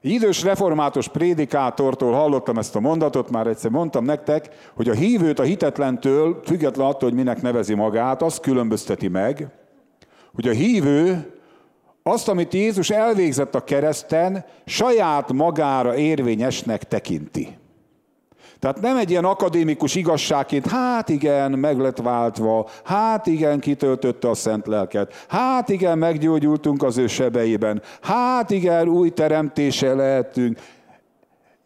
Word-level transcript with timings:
Idős 0.00 0.42
református 0.42 1.08
prédikátortól 1.08 2.12
hallottam 2.12 2.58
ezt 2.58 2.76
a 2.76 2.80
mondatot, 2.80 3.30
már 3.30 3.46
egyszer 3.46 3.70
mondtam 3.70 4.04
nektek, 4.04 4.48
hogy 4.74 4.88
a 4.88 4.94
hívőt 4.94 5.38
a 5.38 5.42
hitetlentől, 5.42 6.40
független 6.44 6.86
attól, 6.86 7.08
hogy 7.08 7.18
minek 7.18 7.42
nevezi 7.42 7.74
magát, 7.74 8.22
azt 8.22 8.40
különbözteti 8.40 9.08
meg, 9.08 9.48
hogy 10.34 10.48
a 10.48 10.52
hívő 10.52 11.32
azt, 12.02 12.28
amit 12.28 12.54
Jézus 12.54 12.90
elvégzett 12.90 13.54
a 13.54 13.64
kereszten, 13.64 14.44
saját 14.64 15.32
magára 15.32 15.96
érvényesnek 15.96 16.84
tekinti. 16.84 17.56
Tehát 18.58 18.80
nem 18.80 18.96
egy 18.96 19.10
ilyen 19.10 19.24
akadémikus 19.24 19.94
igazságként, 19.94 20.66
hát 20.66 21.08
igen, 21.08 21.50
meg 21.50 21.78
lett 21.78 21.98
váltva, 21.98 22.68
hát 22.84 23.26
igen, 23.26 23.60
kitöltötte 23.60 24.28
a 24.30 24.34
szent 24.34 24.66
lelket, 24.66 25.24
hát 25.28 25.68
igen, 25.68 25.98
meggyógyultunk 25.98 26.82
az 26.82 26.98
ő 26.98 27.06
sebeiben, 27.06 27.82
hát 28.00 28.50
igen, 28.50 28.88
új 28.88 29.10
teremtése 29.10 29.94
lehetünk. 29.94 30.58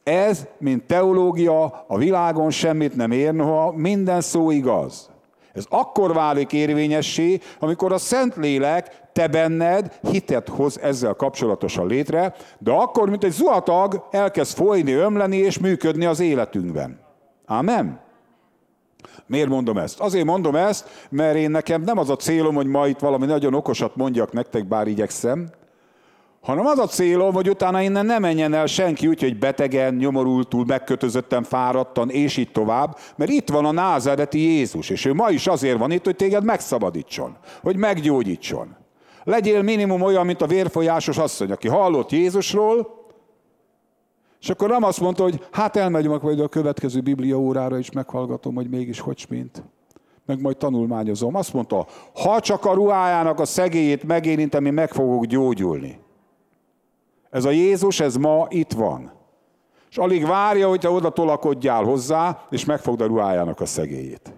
Ez, 0.03 0.47
mint 0.59 0.83
teológia, 0.83 1.85
a 1.87 1.99
világon 1.99 2.51
semmit 2.51 2.97
nem 2.97 3.11
ér, 3.11 3.33
noha 3.33 3.73
minden 3.73 4.21
szó 4.21 4.51
igaz. 4.51 5.10
Ez 5.53 5.65
akkor 5.69 6.13
válik 6.13 6.53
érvényessé, 6.53 7.41
amikor 7.59 7.93
a 7.93 7.99
Szentlélek 7.99 9.01
te 9.13 9.29
benned 9.29 9.99
hitet 10.11 10.49
hoz 10.49 10.81
ezzel 10.81 11.15
kapcsolatosan 11.15 11.87
létre, 11.87 12.35
de 12.59 12.71
akkor, 12.71 13.09
mint 13.09 13.25
egy 13.25 13.33
zuhatag, 13.33 14.07
elkezd 14.11 14.57
folyni, 14.57 14.93
ömleni 14.93 15.37
és 15.37 15.59
működni 15.59 16.05
az 16.05 16.21
életünkben. 16.21 17.01
Amen? 17.47 18.01
Miért 19.27 19.49
mondom 19.49 19.79
ezt? 19.79 20.01
Azért 20.01 20.25
mondom 20.25 20.57
ezt, 20.57 20.89
mert 21.09 21.37
én 21.37 21.51
nekem 21.51 21.83
nem 21.83 21.99
az 21.99 22.11
a 22.11 22.17
célom, 22.17 22.55
hogy 22.55 22.67
ma 22.67 22.87
itt 22.87 22.99
valami 22.99 23.27
nagyon 23.27 23.55
okosat 23.55 23.97
mondjak 23.97 24.33
nektek, 24.33 24.69
bár 24.69 24.87
igyekszem, 24.87 25.49
hanem 26.41 26.67
az 26.67 26.79
a 26.79 26.87
célom, 26.87 27.35
hogy 27.35 27.49
utána 27.49 27.80
innen 27.80 28.07
ne 28.07 28.19
menjen 28.19 28.55
el 28.55 28.67
senki 28.67 29.07
úgy, 29.07 29.21
hogy 29.21 29.39
betegen, 29.39 29.95
nyomorultul, 29.95 30.65
megkötözöttem, 30.66 31.43
fáradtan, 31.43 32.10
és 32.10 32.37
így 32.37 32.52
tovább, 32.52 32.96
mert 33.16 33.30
itt 33.30 33.49
van 33.49 33.65
a 33.65 33.71
názereti 33.71 34.38
Jézus, 34.38 34.91
és 34.91 35.05
ő 35.05 35.15
ma 35.15 35.30
is 35.30 35.46
azért 35.46 35.79
van 35.79 35.91
itt, 35.91 36.05
hogy 36.05 36.16
téged 36.16 36.45
megszabadítson, 36.45 37.37
hogy 37.63 37.77
meggyógyítson. 37.77 38.77
Legyél 39.24 39.63
minimum 39.63 40.02
olyan, 40.02 40.27
mint 40.27 40.43
a 40.43 40.46
vérfolyásos 40.46 41.18
asszony, 41.18 41.51
aki 41.51 41.68
hallott 41.68 42.11
Jézusról, 42.11 42.99
és 44.41 44.51
akkor 44.51 44.68
nem 44.68 44.83
azt 44.83 45.01
mondta, 45.01 45.23
hogy 45.23 45.46
hát 45.51 45.77
elmegyünk 45.77 46.23
majd 46.23 46.41
a 46.41 46.49
következő 46.49 47.01
Biblia 47.01 47.38
órára, 47.38 47.79
és 47.79 47.91
meghallgatom, 47.91 48.55
hogy 48.55 48.68
mégis 48.68 49.01
hogy 49.01 49.27
mint. 49.29 49.63
Meg 50.27 50.41
majd 50.41 50.57
tanulmányozom. 50.57 51.35
Azt 51.35 51.52
mondta, 51.52 51.87
ha 52.23 52.41
csak 52.41 52.65
a 52.65 52.73
ruhájának 52.73 53.41
a 53.41 53.45
szegélyét 53.45 54.05
megérintem, 54.05 54.66
én 54.66 54.73
meg 54.73 54.93
fogok 54.93 55.24
gyógyulni. 55.24 55.99
Ez 57.31 57.45
a 57.45 57.51
Jézus, 57.51 58.01
ez 58.01 58.17
ma 58.17 58.47
itt 58.49 58.73
van. 58.73 59.13
És 59.91 59.97
alig 59.99 60.27
várja, 60.27 60.69
hogy 60.69 60.81
te 60.81 60.91
oda 60.91 61.11
tolakodjál 61.11 61.83
hozzá, 61.83 62.45
és 62.51 62.65
megfogd 62.65 63.01
a 63.01 63.07
ruhájának 63.07 63.61
a 63.61 63.67
szegélyét. 63.67 64.33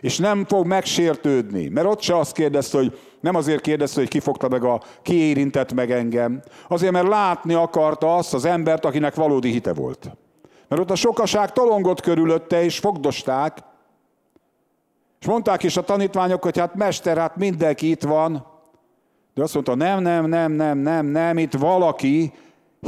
És 0.00 0.18
nem 0.18 0.44
fog 0.44 0.66
megsértődni, 0.66 1.68
mert 1.68 1.86
ott 1.86 2.00
se 2.00 2.16
azt 2.16 2.32
kérdezte, 2.32 2.78
hogy 2.78 2.98
nem 3.20 3.34
azért 3.34 3.60
kérdezte, 3.60 4.00
hogy 4.00 4.08
ki 4.08 4.20
fogta 4.20 4.48
meg 4.48 4.64
a, 4.64 4.80
ki 5.02 5.14
érintett 5.14 5.72
meg 5.72 5.90
engem, 5.90 6.42
azért, 6.68 6.92
mert 6.92 7.08
látni 7.08 7.54
akarta 7.54 8.16
azt 8.16 8.34
az 8.34 8.44
embert, 8.44 8.84
akinek 8.84 9.14
valódi 9.14 9.50
hite 9.50 9.72
volt. 9.72 10.16
Mert 10.68 10.82
ott 10.82 10.90
a 10.90 10.94
sokaság 10.94 11.52
tolongott 11.52 12.00
körülötte, 12.00 12.64
és 12.64 12.78
fogdosták, 12.78 13.58
és 15.20 15.26
mondták 15.26 15.62
is 15.62 15.76
a 15.76 15.82
tanítványok, 15.82 16.42
hogy 16.42 16.58
hát 16.58 16.74
mester, 16.74 17.16
hát 17.16 17.36
mindenki 17.36 17.90
itt 17.90 18.02
van, 18.02 18.46
de 19.34 19.42
azt 19.42 19.54
mondta, 19.54 19.74
nem, 19.74 20.02
nem, 20.02 20.26
nem, 20.26 20.52
nem, 20.52 20.78
nem, 20.78 21.06
nem, 21.06 21.38
itt 21.38 21.52
valaki 21.52 22.32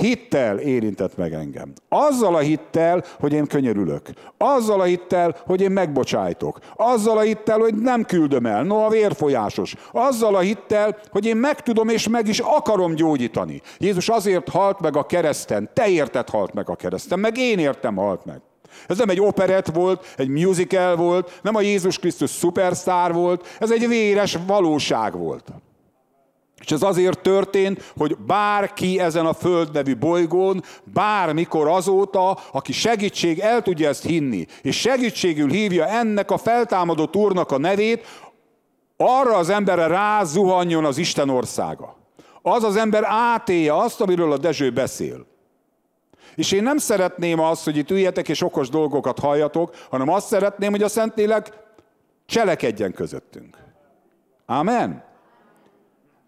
hittel 0.00 0.58
érintett 0.58 1.16
meg 1.16 1.32
engem. 1.32 1.72
Azzal 1.88 2.34
a 2.34 2.38
hittel, 2.38 3.04
hogy 3.20 3.32
én 3.32 3.46
könyörülök. 3.46 4.08
Azzal 4.38 4.80
a 4.80 4.84
hittel, 4.84 5.36
hogy 5.46 5.60
én 5.60 5.70
megbocsájtok. 5.70 6.58
Azzal 6.76 7.18
a 7.18 7.20
hittel, 7.20 7.58
hogy 7.58 7.74
nem 7.74 8.04
küldöm 8.04 8.46
el. 8.46 8.62
No, 8.62 8.84
a 8.84 8.88
vérfolyásos. 8.88 9.74
Azzal 9.92 10.34
a 10.34 10.38
hittel, 10.38 10.98
hogy 11.10 11.26
én 11.26 11.36
meg 11.36 11.62
tudom 11.62 11.88
és 11.88 12.08
meg 12.08 12.28
is 12.28 12.38
akarom 12.38 12.94
gyógyítani. 12.94 13.60
Jézus 13.78 14.08
azért 14.08 14.48
halt 14.48 14.80
meg 14.80 14.96
a 14.96 15.06
kereszten. 15.06 15.70
Te 15.72 15.88
érted 15.88 16.28
halt 16.28 16.54
meg 16.54 16.68
a 16.68 16.74
kereszten, 16.74 17.18
meg 17.18 17.36
én 17.36 17.58
értem 17.58 17.96
halt 17.96 18.24
meg. 18.24 18.40
Ez 18.86 18.98
nem 18.98 19.08
egy 19.08 19.20
operett 19.20 19.66
volt, 19.66 20.14
egy 20.16 20.28
musical 20.28 20.96
volt, 20.96 21.38
nem 21.42 21.54
a 21.54 21.60
Jézus 21.60 21.98
Krisztus 21.98 22.30
szupersztár 22.30 23.12
volt, 23.12 23.56
ez 23.58 23.70
egy 23.70 23.88
véres 23.88 24.38
valóság 24.46 25.18
volt. 25.18 25.52
És 26.64 26.70
ez 26.70 26.82
azért 26.82 27.20
történt, 27.20 27.92
hogy 27.96 28.16
bárki 28.16 29.00
ezen 29.00 29.26
a 29.26 29.32
föld 29.32 29.72
nevű 29.72 29.96
bolygón, 29.96 30.62
bármikor 30.84 31.68
azóta, 31.68 32.38
aki 32.52 32.72
segítség, 32.72 33.38
el 33.38 33.62
tudja 33.62 33.88
ezt 33.88 34.04
hinni, 34.04 34.46
és 34.62 34.80
segítségül 34.80 35.50
hívja 35.50 35.86
ennek 35.86 36.30
a 36.30 36.38
feltámadott 36.38 37.16
úrnak 37.16 37.50
a 37.50 37.58
nevét, 37.58 38.06
arra 38.96 39.36
az 39.36 39.48
emberre 39.48 39.86
rázuhanjon 39.86 40.84
az 40.84 40.98
Isten 40.98 41.28
országa. 41.28 41.96
Az 42.42 42.62
az 42.62 42.76
ember 42.76 43.04
átélje 43.06 43.76
azt, 43.76 44.00
amiről 44.00 44.32
a 44.32 44.38
Dezső 44.38 44.70
beszél. 44.70 45.26
És 46.34 46.52
én 46.52 46.62
nem 46.62 46.76
szeretném 46.76 47.40
azt, 47.40 47.64
hogy 47.64 47.76
itt 47.76 47.90
üljetek 47.90 48.28
és 48.28 48.42
okos 48.42 48.68
dolgokat 48.68 49.18
halljatok, 49.18 49.74
hanem 49.90 50.08
azt 50.08 50.26
szeretném, 50.26 50.70
hogy 50.70 50.82
a 50.82 50.88
Szentlélek 50.88 51.52
cselekedjen 52.26 52.92
közöttünk. 52.92 53.56
Amen. 54.46 55.12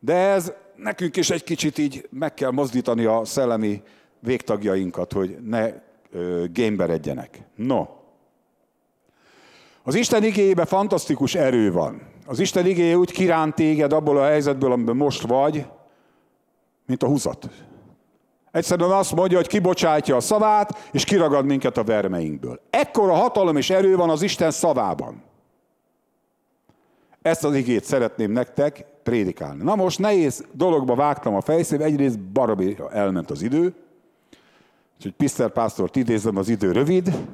De 0.06 0.14
ez 0.14 0.52
nekünk 0.76 1.16
is 1.16 1.30
egy 1.30 1.44
kicsit 1.44 1.78
így 1.78 2.08
meg 2.10 2.34
kell 2.34 2.50
mozdítani 2.50 3.04
a 3.04 3.24
szellemi 3.24 3.82
végtagjainkat, 4.20 5.12
hogy 5.12 5.36
ne 5.44 5.72
gémberedjenek. 6.52 7.40
No. 7.54 7.86
Az 9.82 9.94
Isten 9.94 10.24
igéjébe 10.24 10.64
fantasztikus 10.64 11.34
erő 11.34 11.72
van. 11.72 12.02
Az 12.26 12.38
Isten 12.38 12.66
igéje 12.66 12.96
úgy 12.96 13.12
kiránt 13.12 13.54
téged 13.54 13.92
abból 13.92 14.18
a 14.18 14.24
helyzetből, 14.24 14.72
amiben 14.72 14.96
most 14.96 15.22
vagy, 15.22 15.66
mint 16.86 17.02
a 17.02 17.06
húzat. 17.06 17.50
Egyszerűen 18.50 18.90
azt 18.90 19.14
mondja, 19.14 19.36
hogy 19.36 19.46
kibocsátja 19.46 20.16
a 20.16 20.20
szavát, 20.20 20.88
és 20.92 21.04
kiragad 21.04 21.44
minket 21.44 21.76
a 21.76 21.84
vermeinkből. 21.84 22.60
Ekkora 22.70 23.14
hatalom 23.14 23.56
és 23.56 23.70
erő 23.70 23.96
van 23.96 24.10
az 24.10 24.22
Isten 24.22 24.50
szavában. 24.50 25.25
Ezt 27.26 27.44
az 27.44 27.54
igét 27.54 27.84
szeretném 27.84 28.30
nektek 28.30 28.84
prédikálni. 29.02 29.62
Na 29.62 29.74
most 29.74 29.98
nehéz 29.98 30.44
dologba 30.52 30.94
vágtam 30.94 31.34
a 31.34 31.40
fejszébe, 31.40 31.84
egyrészt 31.84 32.20
barabi 32.20 32.76
elment 32.90 33.30
az 33.30 33.42
idő, 33.42 33.74
úgyhogy 34.96 35.12
Piszter 35.12 35.50
pásztort 35.50 35.96
idézem, 35.96 36.36
az 36.36 36.48
idő 36.48 36.72
rövid, 36.72 37.28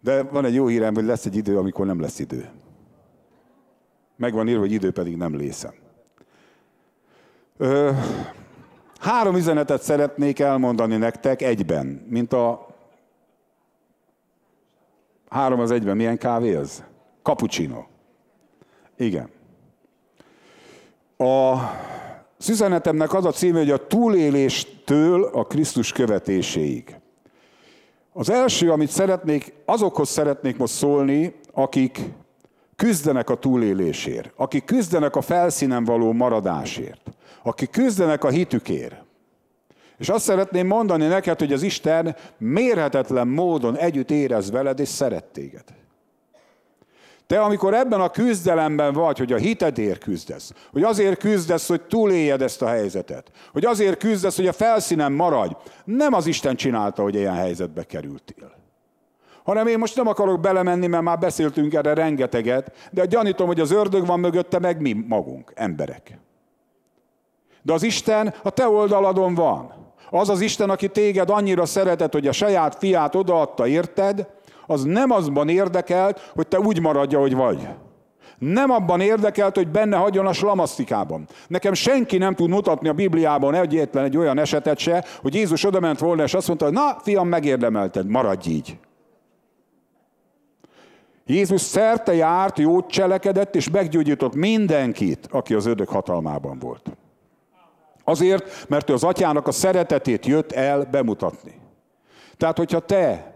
de 0.00 0.22
van 0.22 0.44
egy 0.44 0.54
jó 0.54 0.66
hírem, 0.66 0.94
hogy 0.94 1.04
lesz 1.04 1.26
egy 1.26 1.36
idő, 1.36 1.58
amikor 1.58 1.86
nem 1.86 2.00
lesz 2.00 2.18
idő. 2.18 2.48
Megvan 4.16 4.48
írva, 4.48 4.60
hogy 4.60 4.72
idő 4.72 4.92
pedig 4.92 5.16
nem 5.16 5.36
lészen. 5.36 5.74
Ö, 7.56 7.90
három 9.00 9.36
üzenetet 9.36 9.82
szeretnék 9.82 10.38
elmondani 10.38 10.96
nektek 10.96 11.42
egyben, 11.42 11.86
mint 12.08 12.32
a 12.32 12.66
három 15.28 15.60
az 15.60 15.70
egyben. 15.70 15.96
Milyen 15.96 16.18
kávé 16.18 16.56
ez? 16.56 16.84
Cappuccino. 17.22 17.90
Igen. 19.02 19.28
A 21.16 21.56
üzenetemnek 22.48 23.14
az 23.14 23.24
a 23.24 23.30
címe, 23.30 23.58
hogy 23.58 23.70
a 23.70 23.86
túléléstől 23.86 25.24
a 25.24 25.44
Krisztus 25.44 25.92
követéséig. 25.92 26.96
Az 28.12 28.30
első, 28.30 28.70
amit 28.70 28.90
szeretnék, 28.90 29.52
azokhoz 29.64 30.08
szeretnék 30.08 30.56
most 30.56 30.72
szólni, 30.72 31.34
akik 31.52 32.00
küzdenek 32.76 33.30
a 33.30 33.38
túlélésért, 33.38 34.32
akik 34.36 34.64
küzdenek 34.64 35.16
a 35.16 35.20
felszínen 35.20 35.84
való 35.84 36.12
maradásért, 36.12 37.10
akik 37.42 37.70
küzdenek 37.70 38.24
a 38.24 38.28
hitükért. 38.28 39.04
És 39.98 40.08
azt 40.08 40.24
szeretném 40.24 40.66
mondani 40.66 41.06
neked, 41.06 41.38
hogy 41.38 41.52
az 41.52 41.62
Isten 41.62 42.16
mérhetetlen 42.38 43.28
módon 43.28 43.76
együtt 43.76 44.10
érez 44.10 44.50
veled 44.50 44.80
és 44.80 44.88
szeret 44.88 45.24
téged. 45.24 45.64
Te, 47.32 47.40
amikor 47.40 47.74
ebben 47.74 48.00
a 48.00 48.10
küzdelemben 48.10 48.92
vagy, 48.92 49.18
hogy 49.18 49.32
a 49.32 49.36
hitedért 49.36 50.04
küzdesz, 50.04 50.52
hogy 50.72 50.82
azért 50.82 51.18
küzdesz, 51.18 51.68
hogy 51.68 51.82
túléljed 51.82 52.42
ezt 52.42 52.62
a 52.62 52.66
helyzetet, 52.66 53.30
hogy 53.52 53.64
azért 53.64 53.98
küzdesz, 53.98 54.36
hogy 54.36 54.46
a 54.46 54.52
felszínen 54.52 55.12
maradj, 55.12 55.54
nem 55.84 56.12
az 56.12 56.26
Isten 56.26 56.56
csinálta, 56.56 57.02
hogy 57.02 57.14
ilyen 57.14 57.34
helyzetbe 57.34 57.84
kerültél. 57.84 58.52
Hanem 59.44 59.66
én 59.66 59.78
most 59.78 59.96
nem 59.96 60.06
akarok 60.06 60.40
belemenni, 60.40 60.86
mert 60.86 61.02
már 61.02 61.18
beszéltünk 61.18 61.74
erre 61.74 61.94
rengeteget, 61.94 62.88
de 62.90 63.06
gyanítom, 63.06 63.46
hogy 63.46 63.60
az 63.60 63.70
ördög 63.70 64.06
van 64.06 64.20
mögötte, 64.20 64.58
meg 64.58 64.80
mi 64.80 64.92
magunk, 64.92 65.52
emberek. 65.54 66.18
De 67.62 67.72
az 67.72 67.82
Isten 67.82 68.34
a 68.42 68.50
te 68.50 68.68
oldaladon 68.68 69.34
van. 69.34 69.72
Az 70.10 70.28
az 70.28 70.40
Isten, 70.40 70.70
aki 70.70 70.88
téged 70.88 71.30
annyira 71.30 71.66
szeretett, 71.66 72.12
hogy 72.12 72.26
a 72.26 72.32
saját 72.32 72.74
fiát 72.74 73.14
odaadta, 73.14 73.66
érted? 73.66 74.26
Az 74.66 74.82
nem 74.82 75.10
azban 75.10 75.48
érdekelt, 75.48 76.30
hogy 76.34 76.48
te 76.48 76.58
úgy 76.58 76.80
maradja, 76.80 77.18
hogy 77.18 77.34
vagy. 77.34 77.68
Nem 78.38 78.70
abban 78.70 79.00
érdekelt, 79.00 79.56
hogy 79.56 79.68
benne 79.68 79.96
hagyjon 79.96 80.26
a 80.26 80.32
slamasztikában. 80.32 81.26
Nekem 81.46 81.72
senki 81.72 82.18
nem 82.18 82.34
tud 82.34 82.48
mutatni 82.48 82.88
a 82.88 82.92
Bibliában 82.92 83.54
egyetlen 83.54 84.04
egy 84.04 84.16
olyan 84.16 84.38
esetet 84.38 84.78
se, 84.78 85.04
hogy 85.20 85.34
Jézus 85.34 85.64
odament 85.64 85.98
volna, 85.98 86.22
és 86.22 86.34
azt 86.34 86.46
mondta, 86.46 86.64
hogy 86.64 86.74
na, 86.74 86.96
fiam, 87.02 87.28
megérdemelted, 87.28 88.08
maradj 88.08 88.48
így. 88.48 88.78
Jézus 91.26 91.60
szerte 91.60 92.14
járt, 92.14 92.58
jót 92.58 92.90
cselekedett, 92.90 93.54
és 93.54 93.70
meggyógyított 93.70 94.34
mindenkit, 94.34 95.28
aki 95.30 95.54
az 95.54 95.66
ödök 95.66 95.88
hatalmában 95.88 96.58
volt. 96.58 96.96
Azért, 98.04 98.68
mert 98.68 98.90
ő 98.90 98.92
az 98.92 99.04
atyának 99.04 99.46
a 99.46 99.52
szeretetét 99.52 100.26
jött 100.26 100.52
el 100.52 100.88
bemutatni. 100.90 101.54
Tehát, 102.36 102.56
hogyha 102.58 102.80
te 102.80 103.31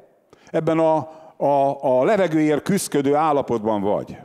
ebben 0.51 0.79
a, 0.79 0.97
a, 1.37 1.79
a 1.81 2.05
levegőért 2.05 2.63
küzdködő 2.63 3.15
állapotban 3.15 3.81
vagy, 3.81 4.17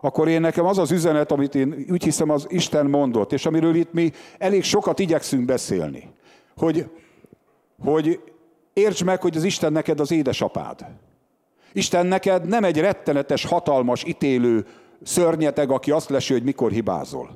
akkor 0.00 0.28
én 0.28 0.40
nekem 0.40 0.66
az 0.66 0.78
az 0.78 0.90
üzenet, 0.90 1.32
amit 1.32 1.54
én 1.54 1.86
úgy 1.90 2.04
hiszem 2.04 2.30
az 2.30 2.46
Isten 2.48 2.86
mondott, 2.86 3.32
és 3.32 3.46
amiről 3.46 3.74
itt 3.74 3.92
mi 3.92 4.12
elég 4.38 4.62
sokat 4.62 4.98
igyekszünk 4.98 5.44
beszélni, 5.44 6.10
hogy, 6.56 6.90
hogy 7.84 8.20
értsd 8.72 9.04
meg, 9.04 9.20
hogy 9.20 9.36
az 9.36 9.44
Isten 9.44 9.72
neked 9.72 10.00
az 10.00 10.10
édesapád. 10.10 10.86
Isten 11.72 12.06
neked 12.06 12.46
nem 12.46 12.64
egy 12.64 12.80
rettenetes, 12.80 13.44
hatalmas, 13.44 14.04
ítélő 14.04 14.66
szörnyeteg, 15.02 15.70
aki 15.70 15.90
azt 15.90 16.08
lesi, 16.08 16.32
hogy 16.32 16.42
mikor 16.42 16.70
hibázol. 16.70 17.30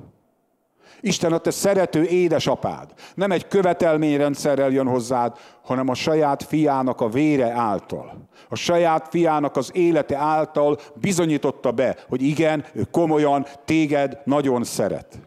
Isten 1.01 1.33
a 1.33 1.37
te 1.37 1.51
szerető 1.51 2.03
édesapád. 2.03 2.93
Nem 3.15 3.31
egy 3.31 3.47
követelményrendszerrel 3.47 4.69
jön 4.69 4.87
hozzád, 4.87 5.37
hanem 5.63 5.89
a 5.89 5.93
saját 5.93 6.43
fiának 6.43 7.01
a 7.01 7.09
vére 7.09 7.51
által. 7.51 8.27
A 8.49 8.55
saját 8.55 9.07
fiának 9.09 9.55
az 9.55 9.71
élete 9.73 10.17
által 10.17 10.77
bizonyította 10.95 11.71
be, 11.71 11.95
hogy 12.09 12.21
igen, 12.21 12.65
ő 12.73 12.87
komolyan 12.91 13.45
téged 13.65 14.17
nagyon 14.23 14.63
szeret. 14.63 15.19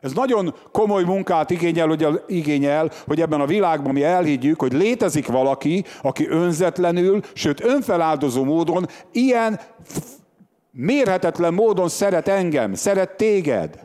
Ez 0.00 0.12
nagyon 0.12 0.54
komoly 0.72 1.04
munkát 1.04 1.50
igényel, 1.50 1.88
hogy, 1.88 2.22
igényel, 2.26 2.90
hogy 3.06 3.20
ebben 3.20 3.40
a 3.40 3.46
világban 3.46 3.92
mi 3.92 4.02
elhiggyük, 4.02 4.60
hogy 4.60 4.72
létezik 4.72 5.26
valaki, 5.26 5.84
aki 6.02 6.28
önzetlenül, 6.28 7.20
sőt 7.32 7.64
önfeláldozó 7.64 8.44
módon 8.44 8.86
ilyen 9.12 9.60
mérhetetlen 10.70 11.54
módon 11.54 11.88
szeret 11.88 12.28
engem, 12.28 12.74
szeret 12.74 13.16
téged. 13.16 13.80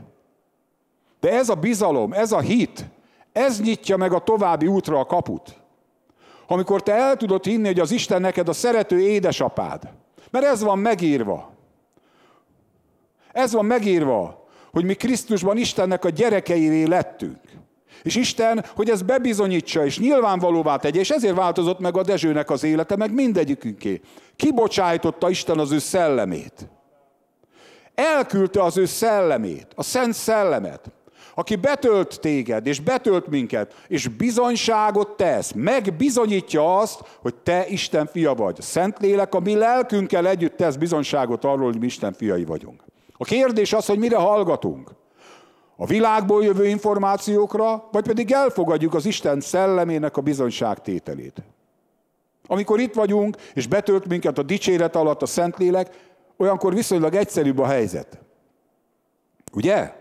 De 1.20 1.32
ez 1.32 1.50
a 1.50 1.56
bizalom, 1.56 2.14
ez 2.14 2.32
a 2.32 2.40
hit, 2.40 2.86
ez 3.32 3.62
nyitja 3.62 3.98
meg 3.98 4.14
a 4.14 4.20
további 4.20 4.68
útra 4.68 5.00
a 5.00 5.06
kaput. 5.06 5.64
Amikor 6.48 6.84
te 6.84 6.94
el 6.94 7.16
tudod 7.16 7.46
hinni, 7.46 7.66
hogy 7.66 7.80
az 7.80 7.92
Isten 7.92 8.22
neked 8.22 8.50
a 8.50 8.54
szerető 8.54 9.00
édesapád, 9.00 9.90
mert 10.32 10.46
ez 10.46 10.64
van 10.64 10.80
megírva. 10.80 11.52
Ez 13.32 13.54
van 13.54 13.66
megírva, 13.66 14.48
hogy 14.72 14.86
mi 14.86 14.94
Krisztusban 14.94 15.58
Istennek 15.58 16.06
a 16.06 16.10
gyerekeivé 16.10 16.84
lettünk. 16.84 17.40
És 18.04 18.16
Isten, 18.16 18.66
hogy 18.76 18.90
ez 18.90 19.02
bebizonyítsa, 19.02 19.86
és 19.86 20.00
nyilvánvalóvá 20.00 20.78
tegye, 20.78 21.00
és 21.00 21.10
ezért 21.10 21.36
változott 21.36 21.80
meg 21.80 21.98
a 21.98 22.04
Dezsőnek 22.04 22.50
az 22.50 22.64
élete, 22.64 22.96
meg 22.96 23.14
mindegyikünké. 23.14 24.02
Kibocsájtotta 24.36 25.30
Isten 25.30 25.60
az 25.60 25.72
ő 25.72 25.80
szellemét. 25.80 26.68
Elküldte 27.96 28.64
az 28.64 28.78
ő 28.78 28.86
szellemét, 28.86 29.68
a 29.76 29.84
szent 29.84 30.14
szellemet, 30.14 30.92
aki 31.36 31.56
betölt 31.56 32.20
téged, 32.20 32.68
és 32.68 32.80
betölt 32.80 33.28
minket, 33.28 33.76
és 33.88 34.08
bizonyságot 34.08 35.18
tesz, 35.18 35.52
megbizonyítja 35.52 36.78
azt, 36.78 37.02
hogy 37.22 37.36
te 37.36 37.68
Isten 37.68 38.06
fia 38.06 38.34
vagy. 38.34 38.56
A 38.60 38.62
Szentlélek 38.62 39.34
a 39.36 39.40
mi 39.40 39.56
lelkünkkel 39.56 40.28
együtt 40.28 40.58
tesz 40.58 40.76
bizonyságot 40.76 41.44
arról, 41.44 41.66
hogy 41.66 41.80
mi 41.80 41.86
Isten 41.86 42.14
fiai 42.14 42.46
vagyunk. 42.46 42.84
A 43.18 43.24
kérdés 43.24 43.74
az, 43.74 43.86
hogy 43.86 44.00
mire 44.00 44.18
hallgatunk. 44.18 44.90
A 45.76 45.86
világból 45.86 46.44
jövő 46.44 46.68
információkra, 46.68 47.88
vagy 47.92 48.04
pedig 48.04 48.32
elfogadjuk 48.32 48.94
az 48.94 49.06
Isten 49.06 49.42
szellemének 49.42 50.18
a 50.18 50.22
bizonyságtételét. 50.22 51.44
Amikor 52.48 52.80
itt 52.80 52.94
vagyunk, 52.94 53.38
és 53.54 53.68
betölt 53.68 54.08
minket 54.08 54.38
a 54.38 54.44
dicséret 54.44 54.96
alatt 54.96 55.22
a 55.22 55.26
Szentlélek, 55.26 56.14
olyankor 56.38 56.74
viszonylag 56.74 57.16
egyszerűbb 57.16 57.60
a 57.60 57.66
helyzet. 57.66 58.20
Ugye? 59.54 59.94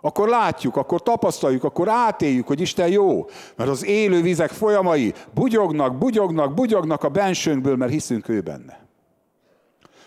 Akkor 0.00 0.28
látjuk, 0.28 0.76
akkor 0.76 1.02
tapasztaljuk, 1.02 1.64
akkor 1.64 1.88
átéljük, 1.88 2.46
hogy 2.46 2.60
Isten 2.60 2.88
jó. 2.88 3.26
Mert 3.56 3.70
az 3.70 3.84
élő 3.84 4.22
vizek 4.22 4.50
folyamai 4.50 5.14
bugyognak, 5.34 5.98
bugyognak, 5.98 6.54
bugyognak 6.54 7.04
a 7.04 7.08
bensőnkből, 7.08 7.76
mert 7.76 7.92
hiszünk 7.92 8.28
ő 8.28 8.40
benne. 8.40 8.86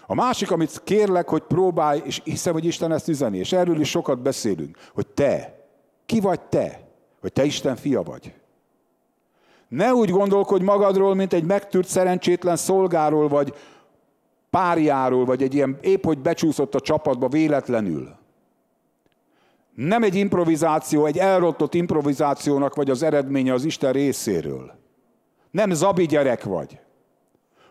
A 0.07 0.13
másik, 0.15 0.51
amit 0.51 0.81
kérlek, 0.83 1.29
hogy 1.29 1.41
próbálj, 1.41 2.01
és 2.05 2.21
hiszem, 2.23 2.53
hogy 2.53 2.65
Isten 2.65 2.91
ezt 2.91 3.07
üzeni, 3.07 3.37
és 3.37 3.53
erről 3.53 3.79
is 3.79 3.89
sokat 3.89 4.21
beszélünk, 4.21 4.77
hogy 4.93 5.07
te, 5.07 5.65
ki 6.05 6.19
vagy 6.19 6.41
te, 6.41 6.79
hogy 7.21 7.33
te 7.33 7.43
Isten 7.43 7.75
fia 7.75 8.01
vagy. 8.01 8.33
Ne 9.67 9.93
úgy 9.93 10.09
gondolkodj 10.09 10.63
magadról, 10.63 11.15
mint 11.15 11.33
egy 11.33 11.43
megtűrt 11.43 11.87
szerencsétlen 11.87 12.55
szolgáról, 12.55 13.27
vagy 13.27 13.53
párjáról, 14.49 15.25
vagy 15.25 15.43
egy 15.43 15.53
ilyen 15.53 15.77
épp, 15.81 16.03
hogy 16.03 16.19
becsúszott 16.19 16.75
a 16.75 16.79
csapatba 16.79 17.27
véletlenül. 17.27 18.15
Nem 19.75 20.03
egy 20.03 20.15
improvizáció, 20.15 21.05
egy 21.05 21.17
elrottott 21.17 21.73
improvizációnak 21.73 22.75
vagy 22.75 22.89
az 22.89 23.03
eredménye 23.03 23.53
az 23.53 23.65
Isten 23.65 23.91
részéről. 23.91 24.71
Nem 25.51 25.71
zabi 25.71 26.05
gyerek 26.05 26.43
vagy 26.43 26.79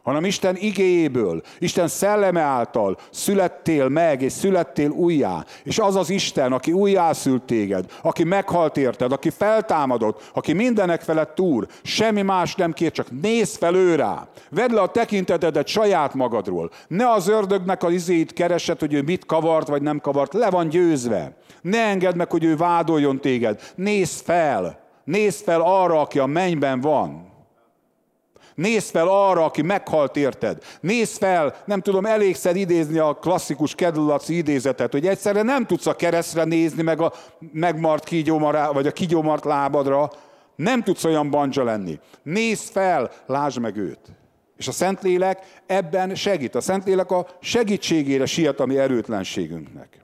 hanem 0.06 0.24
Isten 0.24 0.56
igéjéből, 0.56 1.42
Isten 1.58 1.88
szelleme 1.88 2.40
által 2.40 2.98
születtél 3.10 3.88
meg, 3.88 4.22
és 4.22 4.32
születtél 4.32 4.90
újjá. 4.90 5.44
És 5.62 5.78
az 5.78 5.96
az 5.96 6.10
Isten, 6.10 6.52
aki 6.52 6.72
újjászült 6.72 7.42
téged, 7.42 7.84
aki 8.02 8.24
meghalt 8.24 8.76
érted, 8.76 9.12
aki 9.12 9.30
feltámadott, 9.30 10.30
aki 10.34 10.52
mindenek 10.52 11.00
felett 11.00 11.34
túr, 11.34 11.66
semmi 11.82 12.22
más 12.22 12.54
nem 12.54 12.72
kér, 12.72 12.92
csak 12.92 13.20
nézz 13.20 13.56
fel 13.56 13.74
ő. 13.74 13.94
Vedd 14.50 14.72
le 14.72 14.80
a 14.80 14.90
tekintetedet 14.90 15.66
saját 15.66 16.14
magadról. 16.14 16.70
Ne 16.88 17.10
az 17.10 17.28
ördögnek 17.28 17.82
az 17.82 17.92
izét 17.92 18.32
keresed, 18.32 18.80
hogy 18.80 18.92
ő 18.92 19.02
mit 19.02 19.26
kavart, 19.26 19.68
vagy 19.68 19.82
nem 19.82 20.00
kavart. 20.00 20.32
Le 20.32 20.50
van 20.50 20.68
győzve. 20.68 21.36
Ne 21.60 21.78
engedd 21.78 22.16
meg, 22.16 22.30
hogy 22.30 22.44
ő 22.44 22.56
vádoljon 22.56 23.20
téged. 23.20 23.60
Nézz 23.74 24.20
fel. 24.20 24.78
Nézz 25.04 25.42
fel 25.42 25.60
arra, 25.60 26.00
aki 26.00 26.18
a 26.18 26.26
mennyben 26.26 26.80
van. 26.80 27.25
Nézd 28.56 28.90
fel 28.90 29.08
arra, 29.08 29.44
aki 29.44 29.62
meghalt 29.62 30.16
érted. 30.16 30.62
Nézd 30.80 31.16
fel, 31.16 31.54
nem 31.64 31.80
tudom 31.80 32.06
elégszer 32.06 32.56
idézni 32.56 32.98
a 32.98 33.14
klasszikus 33.14 33.74
kedulaci 33.74 34.36
idézetet, 34.36 34.92
hogy 34.92 35.06
egyszerre 35.06 35.42
nem 35.42 35.66
tudsz 35.66 35.86
a 35.86 35.96
keresztre 35.96 36.44
nézni, 36.44 36.82
meg 36.82 37.00
a 37.00 37.12
megmart 37.52 38.04
kígyómará, 38.04 38.72
vagy 38.72 38.86
a 38.86 38.92
kígyómart 38.92 39.44
lábadra, 39.44 40.10
nem 40.54 40.82
tudsz 40.82 41.04
olyan 41.04 41.30
banja 41.30 41.64
lenni. 41.64 42.00
Nézd 42.22 42.72
fel, 42.72 43.10
lásd 43.26 43.58
meg 43.58 43.76
őt. 43.76 44.00
És 44.56 44.68
a 44.68 44.72
Szentlélek 44.72 45.62
ebben 45.66 46.14
segít. 46.14 46.54
A 46.54 46.60
Szentlélek 46.60 47.10
a 47.10 47.26
segítségére 47.40 48.26
siet 48.26 48.60
a 48.60 48.66
mi 48.66 48.78
erőtlenségünknek. 48.78 50.00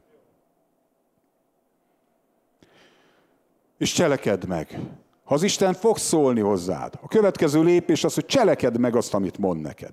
És 3.79 3.93
cselekedd 3.93 4.47
meg. 4.47 4.79
Ha 5.25 5.35
az 5.35 5.43
Isten 5.43 5.73
fog 5.75 5.97
szólni 5.99 6.41
hozzád, 6.41 6.99
a 7.01 7.09
következő 7.09 7.63
lépés 7.63 8.05
az, 8.05 8.15
hogy 8.15 8.27
cselekedd 8.27 8.79
meg 8.79 8.97
azt, 8.97 9.15
amit 9.15 9.39
mond 9.39 9.61
neked. 9.61 9.93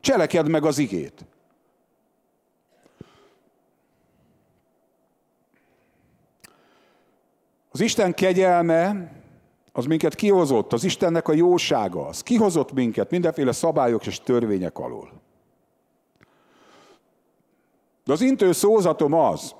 Cselekedd 0.00 0.50
meg 0.50 0.64
az 0.64 0.78
igét. 0.78 1.24
Az 7.70 7.80
Isten 7.80 8.14
kegyelme, 8.14 9.12
az 9.72 9.84
minket 9.84 10.14
kihozott, 10.14 10.72
az 10.72 10.84
Istennek 10.84 11.28
a 11.28 11.32
jósága, 11.32 12.06
az 12.06 12.22
kihozott 12.22 12.72
minket 12.72 13.10
mindenféle 13.10 13.52
szabályok 13.52 14.06
és 14.06 14.20
törvények 14.20 14.78
alól. 14.78 15.12
De 18.04 18.12
az 18.12 18.20
intő 18.20 18.52
szózatom 18.52 19.12
az, 19.12 19.54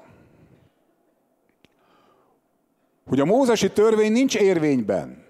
hogy 3.09 3.21
a 3.21 3.25
mózesi 3.25 3.71
törvény 3.71 4.13
nincs 4.13 4.37
érvényben, 4.37 5.25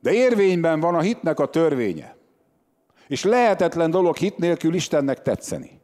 de 0.00 0.12
érvényben 0.12 0.80
van 0.80 0.94
a 0.94 1.00
hitnek 1.00 1.40
a 1.40 1.46
törvénye. 1.46 2.16
És 3.08 3.24
lehetetlen 3.24 3.90
dolog 3.90 4.16
hit 4.16 4.38
nélkül 4.38 4.74
Istennek 4.74 5.22
tetszeni. 5.22 5.80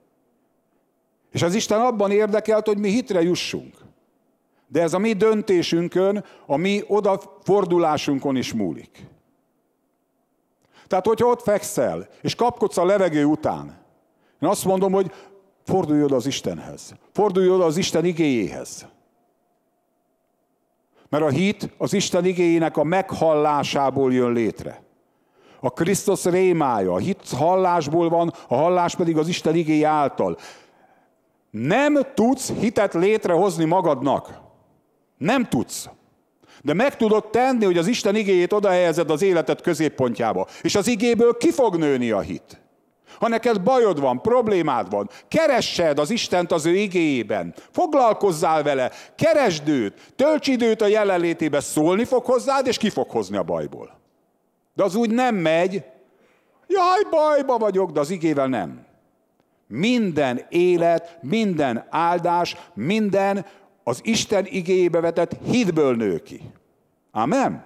És 1.31 1.43
az 1.43 1.55
Isten 1.55 1.81
abban 1.81 2.11
érdekelt, 2.11 2.67
hogy 2.67 2.79
mi 2.79 2.89
hitre 2.89 3.23
jussunk. 3.23 3.75
De 4.67 4.83
ez 4.83 4.93
a 4.93 4.99
mi 4.99 5.13
döntésünkön, 5.13 6.25
a 6.47 6.57
mi 6.57 6.83
odafordulásunkon 6.87 8.37
is 8.37 8.53
múlik. 8.53 9.07
Tehát, 10.87 11.07
hogyha 11.07 11.27
ott 11.27 11.43
fekszel, 11.43 12.09
és 12.23 12.35
kapkodsz 12.35 12.77
a 12.77 12.85
levegő 12.85 13.25
után, 13.25 13.67
én 14.41 14.49
azt 14.49 14.65
mondom, 14.65 14.93
hogy 14.93 15.13
fordulj 15.65 16.03
oda 16.03 16.17
az 16.17 16.27
Istenhez. 16.27 16.95
Fordulj 17.13 17.49
oda 17.49 17.65
az 17.65 17.77
Isten 17.77 18.05
igéjéhez. 18.05 18.87
Mert 21.09 21.25
a 21.25 21.29
hit 21.29 21.71
az 21.79 21.93
Isten 21.93 22.25
igényének 22.25 22.77
a 22.77 22.85
meghallásából 22.85 24.13
jön 24.13 24.33
létre. 24.33 24.83
A 25.61 25.71
Krisztus 25.71 26.25
rémája, 26.25 26.93
a 26.93 26.99
hit 26.99 27.31
hallásból 27.31 28.09
van, 28.09 28.33
a 28.49 28.55
hallás 28.55 28.97
pedig 28.97 29.17
az 29.17 29.29
Isten 29.29 29.55
igény 29.55 29.85
által. 29.85 30.39
Nem 31.51 31.99
tudsz 32.15 32.53
hitet 32.53 32.95
létrehozni 32.95 33.65
magadnak. 33.65 34.41
Nem 35.17 35.49
tudsz. 35.49 35.89
De 36.63 36.75
meg 36.75 36.97
tudod 36.97 37.31
tenni, 37.31 37.65
hogy 37.65 37.79
az 37.79 37.87
Isten 37.87 38.15
igéjét 38.17 38.53
oda 38.53 38.69
helyezed 38.69 39.11
az 39.11 39.23
életed 39.23 39.61
középpontjába. 39.61 40.47
És 40.63 40.75
az 40.75 40.87
igéből 40.87 41.37
ki 41.37 41.51
fog 41.51 41.77
nőni 41.77 42.11
a 42.11 42.21
hit. 42.21 42.61
Ha 43.19 43.29
neked 43.29 43.63
bajod 43.63 44.01
van, 44.01 44.23
problémád 44.23 44.91
van, 44.91 45.11
keressed 45.29 45.99
az 45.99 46.11
Istent 46.11 46.53
az 46.53 46.67
ő 46.67 46.75
igéjében, 46.75 47.55
foglalkozzál 47.71 48.63
vele, 48.63 48.91
keresd 49.17 49.69
őt, 49.69 50.13
tölts 50.17 50.47
időt 50.47 50.83
a 50.83 50.87
jelenlétébe, 50.87 51.61
szólni 51.61 52.05
fog 52.05 52.25
hozzád, 52.25 52.67
és 52.67 52.77
ki 52.77 52.91
fog 52.91 53.11
hozni 53.11 53.37
a 53.37 53.43
bajból. 53.43 53.99
De 54.75 54.85
az 54.85 54.95
úgy 54.95 55.11
nem 55.11 55.35
megy, 55.35 55.85
jaj, 56.67 57.03
bajba 57.11 57.59
vagyok, 57.59 57.91
de 57.91 58.01
az 58.01 58.11
igével 58.11 58.47
nem. 58.47 58.87
Minden 59.67 60.47
élet, 60.49 61.19
minden 61.23 61.87
áldás, 61.91 62.57
minden 62.75 63.47
az 63.85 64.01
Isten 64.03 64.47
igéjébe 64.47 65.01
vetett 65.01 65.37
hitből 65.51 65.97
nő 65.97 66.19
ki. 66.19 66.41
Amen? 67.11 67.65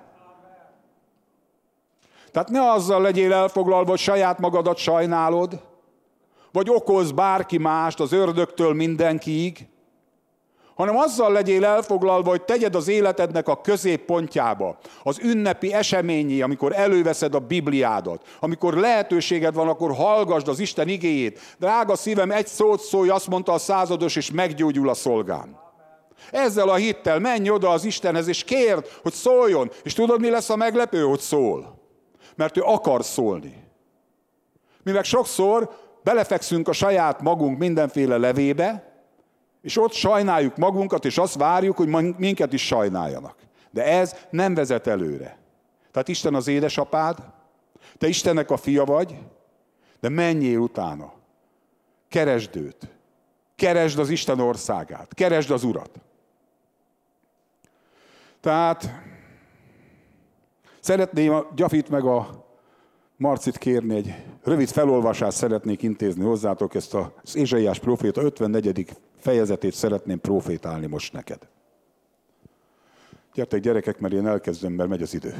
Tehát 2.32 2.48
ne 2.48 2.70
azzal 2.70 3.02
legyél 3.02 3.32
elfoglalva, 3.32 3.90
hogy 3.90 3.98
saját 3.98 4.38
magadat 4.38 4.76
sajnálod, 4.76 5.60
vagy 6.52 6.70
okoz 6.70 7.12
bárki 7.12 7.58
mást 7.58 8.00
az 8.00 8.12
ördögtől 8.12 8.74
mindenkiig, 8.74 9.66
hanem 10.74 10.96
azzal 10.96 11.32
legyél 11.32 11.64
elfoglalva, 11.64 12.30
hogy 12.30 12.42
tegyed 12.42 12.74
az 12.74 12.88
életednek 12.88 13.48
a 13.48 13.60
középpontjába, 13.60 14.78
az 15.02 15.18
ünnepi 15.22 15.72
eseményé, 15.72 16.40
amikor 16.40 16.72
előveszed 16.74 17.34
a 17.34 17.38
Bibliádat, 17.38 18.26
amikor 18.40 18.74
lehetőséged 18.74 19.54
van, 19.54 19.68
akkor 19.68 19.94
hallgasd 19.94 20.48
az 20.48 20.58
Isten 20.58 20.88
igéjét. 20.88 21.40
Drága 21.58 21.96
szívem, 21.96 22.30
egy 22.30 22.46
szót 22.46 22.80
szólj, 22.80 23.08
azt 23.08 23.28
mondta 23.28 23.52
a 23.52 23.58
százados, 23.58 24.16
és 24.16 24.30
meggyógyul 24.30 24.88
a 24.88 24.94
szolgám. 24.94 25.56
Ezzel 26.30 26.68
a 26.68 26.74
hittel 26.74 27.18
menj 27.18 27.50
oda 27.50 27.70
az 27.70 27.84
Istenhez, 27.84 28.28
és 28.28 28.44
kérd, 28.44 28.86
hogy 29.02 29.12
szóljon. 29.12 29.70
És 29.82 29.92
tudod, 29.92 30.20
mi 30.20 30.30
lesz 30.30 30.50
a 30.50 30.56
meglepő? 30.56 31.02
Hogy 31.02 31.20
szól. 31.20 31.81
Mert 32.34 32.56
ő 32.56 32.62
akar 32.62 33.04
szólni. 33.04 33.64
Mi 34.82 34.92
meg 34.92 35.04
sokszor 35.04 35.70
belefekszünk 36.02 36.68
a 36.68 36.72
saját 36.72 37.20
magunk 37.20 37.58
mindenféle 37.58 38.16
levébe, 38.16 38.92
és 39.62 39.78
ott 39.78 39.92
sajnáljuk 39.92 40.56
magunkat, 40.56 41.04
és 41.04 41.18
azt 41.18 41.34
várjuk, 41.34 41.76
hogy 41.76 41.88
minket 42.16 42.52
is 42.52 42.66
sajnáljanak. 42.66 43.36
De 43.70 43.84
ez 43.84 44.16
nem 44.30 44.54
vezet 44.54 44.86
előre. 44.86 45.38
Tehát 45.90 46.08
Isten 46.08 46.34
az 46.34 46.46
édesapád, 46.46 47.18
te 47.98 48.06
Istennek 48.06 48.50
a 48.50 48.56
fia 48.56 48.84
vagy, 48.84 49.18
de 50.00 50.08
menjél 50.08 50.58
utána. 50.58 51.12
Keresd 52.08 52.56
őt. 52.56 52.88
Keresd 53.56 53.98
az 53.98 54.10
Isten 54.10 54.40
országát. 54.40 55.14
Keresd 55.14 55.50
az 55.50 55.64
Urat. 55.64 56.00
Tehát 58.40 58.88
szeretném 60.82 61.32
a 61.32 61.46
Gyafit 61.54 61.88
meg 61.88 62.04
a 62.04 62.44
Marcit 63.16 63.58
kérni, 63.58 63.94
egy 63.94 64.14
rövid 64.42 64.68
felolvasást 64.68 65.36
szeretnék 65.36 65.82
intézni 65.82 66.24
hozzátok, 66.24 66.74
ezt 66.74 66.94
az 66.94 67.36
Ézsaiás 67.36 67.78
proféta 67.78 68.22
54. 68.22 68.96
fejezetét 69.18 69.74
szeretném 69.74 70.20
profétálni 70.20 70.86
most 70.86 71.12
neked. 71.12 71.48
Gyertek 73.34 73.60
gyerekek, 73.60 74.00
mert 74.00 74.14
én 74.14 74.26
elkezdem, 74.26 74.72
mert 74.72 74.88
megy 74.88 75.02
az 75.02 75.14
idő. 75.14 75.34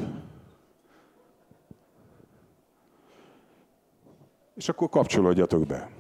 És 4.55 4.69
akkor 4.69 4.89
kapcsolódjatok 4.89 5.67
be. 5.67 5.91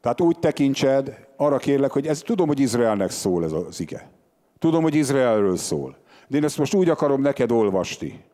Tehát 0.00 0.20
úgy 0.20 0.38
tekintsed, 0.38 1.26
arra 1.36 1.56
kérlek, 1.56 1.90
hogy 1.90 2.06
ez 2.06 2.20
tudom, 2.20 2.46
hogy 2.46 2.60
Izraelnek 2.60 3.10
szól 3.10 3.44
ez 3.44 3.52
az 3.52 3.80
ige. 3.80 4.10
Tudom, 4.58 4.82
hogy 4.82 4.94
Izraelről 4.94 5.56
szól. 5.56 5.96
De 6.28 6.36
én 6.36 6.44
ezt 6.44 6.58
most 6.58 6.74
úgy 6.74 6.88
akarom 6.88 7.20
neked 7.20 7.50
olvasni, 7.50 8.24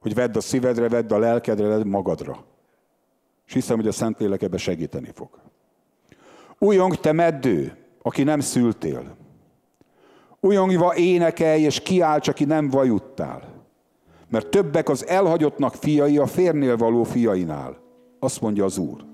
hogy 0.00 0.14
vedd 0.14 0.36
a 0.36 0.40
szívedre, 0.40 0.88
vedd 0.88 1.12
a 1.12 1.18
lelkedre, 1.18 1.66
vedd 1.66 1.86
magadra. 1.86 2.44
És 3.46 3.52
hiszem, 3.52 3.76
hogy 3.76 3.86
a 3.86 3.92
Szentlélek 3.92 4.42
ebbe 4.42 4.56
segíteni 4.56 5.10
fog. 5.14 5.28
Újong 6.58 6.96
te 6.96 7.12
meddő, 7.12 7.76
aki 8.02 8.22
nem 8.22 8.40
szültél. 8.40 9.16
Újongva 10.40 10.96
énekelj, 10.96 11.62
és 11.62 11.80
kiálts, 11.80 12.28
aki 12.28 12.44
nem 12.44 12.68
vajuttál. 12.68 13.64
Mert 14.28 14.48
többek 14.48 14.88
az 14.88 15.06
elhagyottnak 15.06 15.74
fiai 15.74 16.18
a 16.18 16.26
férnél 16.26 16.76
való 16.76 17.02
fiainál. 17.02 17.76
Azt 18.18 18.40
mondja 18.40 18.64
az 18.64 18.78
Úr. 18.78 19.04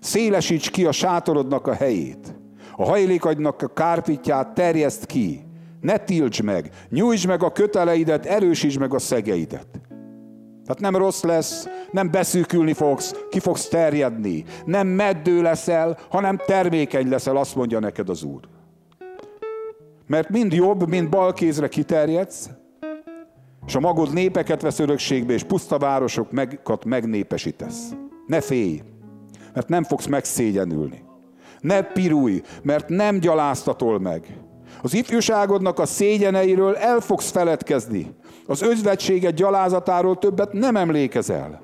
Szélesíts 0.00 0.70
ki 0.70 0.86
a 0.86 0.92
sátorodnak 0.92 1.66
a 1.66 1.74
helyét. 1.74 2.34
A 2.76 2.84
hajlékagynak 2.84 3.62
a 3.62 3.72
kárpitját 3.72 4.54
terjeszt 4.54 5.06
ki. 5.06 5.44
Ne 5.82 5.98
tilts 5.98 6.42
meg, 6.42 6.70
nyújtsd 6.88 7.26
meg 7.26 7.42
a 7.42 7.52
köteleidet, 7.52 8.26
erősítsd 8.26 8.78
meg 8.78 8.94
a 8.94 8.98
szegeidet. 8.98 9.66
Tehát 10.64 10.80
nem 10.80 10.96
rossz 10.96 11.22
lesz, 11.22 11.68
nem 11.90 12.10
beszűkülni 12.10 12.72
fogsz, 12.72 13.14
ki 13.30 13.38
fogsz 13.38 13.68
terjedni. 13.68 14.44
Nem 14.64 14.86
meddő 14.86 15.42
leszel, 15.42 15.98
hanem 16.10 16.36
termékeny 16.46 17.08
leszel, 17.08 17.36
azt 17.36 17.54
mondja 17.54 17.78
neked 17.78 18.08
az 18.08 18.22
Úr. 18.22 18.40
Mert 20.06 20.28
mind 20.28 20.52
jobb, 20.52 20.88
mind 20.88 21.08
bal 21.08 21.32
kézre 21.32 21.68
kiterjedsz, 21.68 22.50
és 23.66 23.74
a 23.74 23.80
magod 23.80 24.12
népeket 24.12 24.62
vesz 24.62 24.78
örökségbe, 24.78 25.32
és 25.32 25.42
puszta 25.42 25.78
városokat 25.78 26.84
megnépesítesz. 26.84 27.90
Ne 28.26 28.40
félj, 28.40 28.82
mert 29.54 29.68
nem 29.68 29.84
fogsz 29.84 30.06
megszégyenülni. 30.06 31.02
Ne 31.60 31.82
pirulj, 31.82 32.42
mert 32.62 32.88
nem 32.88 33.18
gyaláztatol 33.18 33.98
meg. 33.98 34.41
Az 34.82 34.94
ifjúságodnak 34.94 35.78
a 35.78 35.86
szégyeneiről 35.86 36.76
el 36.76 37.00
fogsz 37.00 37.30
feledkezni. 37.30 38.14
Az 38.46 38.62
özvegységet 38.62 39.34
gyalázatáról 39.34 40.18
többet 40.18 40.52
nem 40.52 40.76
emlékezel. 40.76 41.62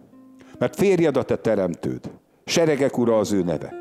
Mert 0.58 0.76
férjed 0.76 1.16
a 1.16 1.22
te 1.22 1.36
teremtőd. 1.36 2.10
Seregek 2.44 2.98
ura 2.98 3.18
az 3.18 3.32
ő 3.32 3.42
neve. 3.42 3.72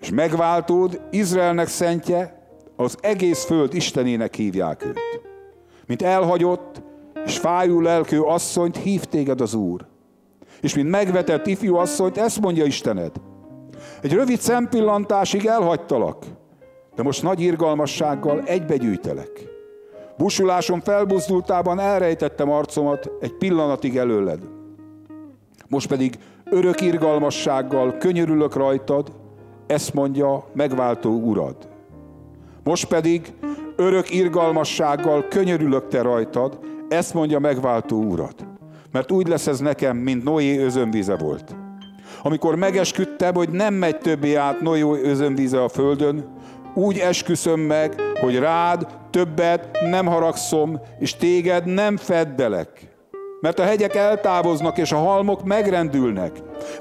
És 0.00 0.10
megváltód, 0.10 1.00
Izraelnek 1.10 1.68
szentje, 1.68 2.46
az 2.76 2.96
egész 3.00 3.44
föld 3.44 3.74
Istenének 3.74 4.34
hívják 4.34 4.84
őt. 4.84 4.98
Mint 5.86 6.02
elhagyott 6.02 6.82
és 7.24 7.38
fájú 7.38 7.80
lelkő 7.80 8.20
asszonyt 8.20 8.76
hív 8.76 9.04
téged 9.04 9.40
az 9.40 9.54
Úr. 9.54 9.86
És 10.60 10.74
mint 10.74 10.90
megvetett 10.90 11.46
ifjú 11.46 11.74
asszonyt, 11.74 12.18
ezt 12.18 12.40
mondja 12.40 12.64
Istened. 12.64 13.12
Egy 14.02 14.12
rövid 14.12 14.40
szempillantásig 14.40 15.46
elhagytalak, 15.46 16.24
de 16.94 17.02
most 17.02 17.22
nagy 17.22 17.40
irgalmassággal 17.40 18.42
egybegyűjtelek. 18.44 19.30
Busulásom 20.16 20.80
felbuzdultában 20.80 21.78
elrejtettem 21.78 22.50
arcomat 22.50 23.10
egy 23.20 23.32
pillanatig 23.32 23.96
előled. 23.96 24.40
Most 25.68 25.88
pedig 25.88 26.18
örök 26.44 26.80
irgalmassággal 26.80 27.96
könyörülök 27.98 28.54
rajtad, 28.54 29.12
ezt 29.66 29.94
mondja 29.94 30.44
megváltó 30.52 31.10
urad. 31.10 31.56
Most 32.64 32.88
pedig 32.88 33.32
örök 33.76 34.10
irgalmassággal 34.10 35.28
könyörülök 35.28 35.88
te 35.88 36.02
rajtad, 36.02 36.58
ezt 36.88 37.14
mondja 37.14 37.38
megváltó 37.38 38.02
urad. 38.02 38.34
Mert 38.92 39.12
úgy 39.12 39.28
lesz 39.28 39.46
ez 39.46 39.60
nekem, 39.60 39.96
mint 39.96 40.24
Noé 40.24 40.58
özönvíze 40.58 41.16
volt. 41.16 41.56
Amikor 42.22 42.54
megesküdtem, 42.54 43.34
hogy 43.34 43.48
nem 43.48 43.74
megy 43.74 43.98
többé 43.98 44.34
át 44.34 44.60
Noé 44.60 44.82
özönvíze 45.02 45.62
a 45.62 45.68
földön, 45.68 46.24
úgy 46.74 46.98
esküszöm 46.98 47.60
meg, 47.60 48.00
hogy 48.20 48.38
rád 48.38 48.86
többet 49.10 49.78
nem 49.90 50.06
haragszom, 50.06 50.80
és 50.98 51.16
téged 51.16 51.64
nem 51.66 51.96
feddelek. 51.96 52.90
Mert 53.40 53.58
a 53.58 53.62
hegyek 53.62 53.94
eltávoznak, 53.94 54.78
és 54.78 54.92
a 54.92 54.96
halmok 54.96 55.44
megrendülnek. 55.44 56.32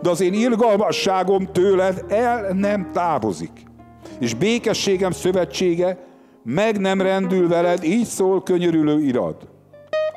De 0.02 0.10
az 0.10 0.22
én 0.22 0.34
irgalmasságom 0.34 1.52
tőled 1.52 2.06
el 2.10 2.52
nem 2.54 2.90
távozik. 2.94 3.52
És 4.20 4.34
békességem 4.34 5.12
szövetsége 5.12 5.98
meg 6.44 6.80
nem 6.80 7.02
rendül 7.02 7.48
veled, 7.48 7.84
így 7.84 8.06
szól 8.06 8.44
könyörülő 8.44 9.00
irad. 9.00 9.36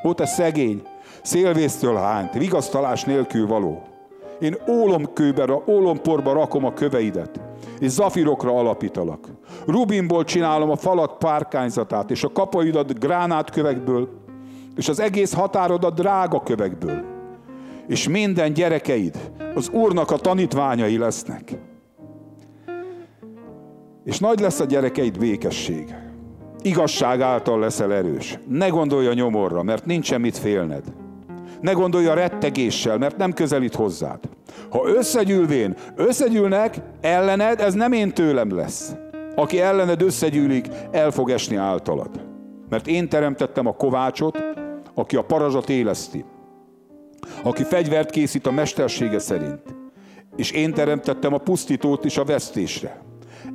Ó, 0.05 0.13
te 0.13 0.27
szegény, 0.27 0.83
szélvésztől 1.23 1.97
hányt, 1.97 2.33
vigasztalás 2.33 3.05
nélkül 3.05 3.47
való. 3.47 3.83
Én 4.41 4.57
ólomkőbe, 4.69 5.63
ólomporba 5.67 6.33
rakom 6.33 6.65
a 6.65 6.73
köveidet, 6.73 7.41
és 7.79 7.91
zafirokra 7.91 8.59
alapítalak. 8.59 9.29
Rubinból 9.67 10.25
csinálom 10.25 10.71
a 10.71 10.77
falak 10.77 11.19
párkányzatát, 11.19 12.11
és 12.11 12.25
a 12.25 12.33
kapaidat 12.33 12.99
gránátkövekből, 12.99 14.09
és 14.77 14.89
az 14.89 15.01
egész 15.01 15.35
határodat 15.35 15.95
drága 15.95 16.43
kövekből. 16.43 17.05
És 17.87 18.09
minden 18.09 18.53
gyerekeid 18.53 19.19
az 19.55 19.69
Úrnak 19.69 20.11
a 20.11 20.17
tanítványai 20.17 20.99
lesznek. 20.99 21.59
És 24.05 24.19
nagy 24.19 24.41
lesz 24.41 24.61
a 24.61 24.65
gyerekeid 24.65 25.19
békesség. 25.19 25.95
Igazság 26.63 27.21
által 27.21 27.59
leszel 27.59 27.93
erős. 27.93 28.39
Ne 28.49 28.69
gondolj 28.69 29.07
a 29.07 29.15
nyomorra, 29.15 29.63
mert 29.63 29.87
nincs 29.87 30.19
mit 30.19 30.39
félned. 30.39 31.04
Ne 31.65 31.73
gondolj 31.73 32.07
a 32.07 32.15
rettegéssel, 32.15 32.99
mert 32.99 33.17
nem 33.17 33.33
közelít 33.33 33.75
hozzád. 33.75 34.19
Ha 34.71 34.89
összegyűlvén, 34.89 35.77
összegyűlnek 35.97 36.77
ellened, 37.01 37.61
ez 37.61 37.75
nem 37.75 37.93
én 37.93 38.13
tőlem 38.13 38.55
lesz. 38.55 38.95
Aki 39.35 39.61
ellened 39.61 40.03
összegyűlik, 40.03 40.67
el 40.91 41.11
fog 41.11 41.31
esni 41.31 41.57
általad. 41.57 42.11
Mert 42.69 42.87
én 42.87 43.09
teremtettem 43.09 43.67
a 43.67 43.77
kovácsot, 43.77 44.39
aki 44.95 45.17
a 45.17 45.23
parazsat 45.23 45.69
éleszti. 45.69 46.25
Aki 47.43 47.63
fegyvert 47.63 48.11
készít 48.11 48.47
a 48.47 48.53
mestersége 48.53 49.19
szerint. 49.19 49.63
És 50.37 50.51
én 50.51 50.73
teremtettem 50.73 51.35
a 51.35 51.39
pusztítót 51.39 52.05
is 52.05 52.17
a 52.17 52.25
vesztésre. 52.25 53.01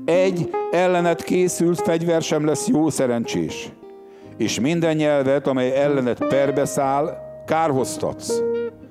Egy 0.05 0.49
ellenet 0.71 1.23
készült 1.23 1.81
fegyver 1.81 2.21
sem 2.21 2.45
lesz 2.45 2.67
jó 2.67 2.89
szerencsés. 2.89 3.69
És 4.37 4.59
minden 4.59 4.95
nyelvet, 4.95 5.47
amely 5.47 5.75
ellenet 5.75 6.27
perbeszáll, 6.27 7.27
kárhoztatsz. 7.49 8.41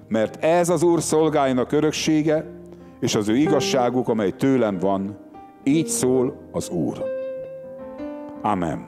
Mert 0.08 0.44
ez 0.44 0.68
az 0.68 0.82
Úr 0.82 1.02
szolgáinak 1.02 1.72
öröksége, 1.72 2.44
és 3.00 3.14
az 3.14 3.28
ő 3.28 3.36
igazságuk, 3.36 4.08
amely 4.08 4.30
tőlem 4.30 4.78
van, 4.78 5.18
így 5.64 5.86
szól 5.86 6.36
az 6.52 6.68
Úr. 6.68 7.04
Amen. 8.42 8.86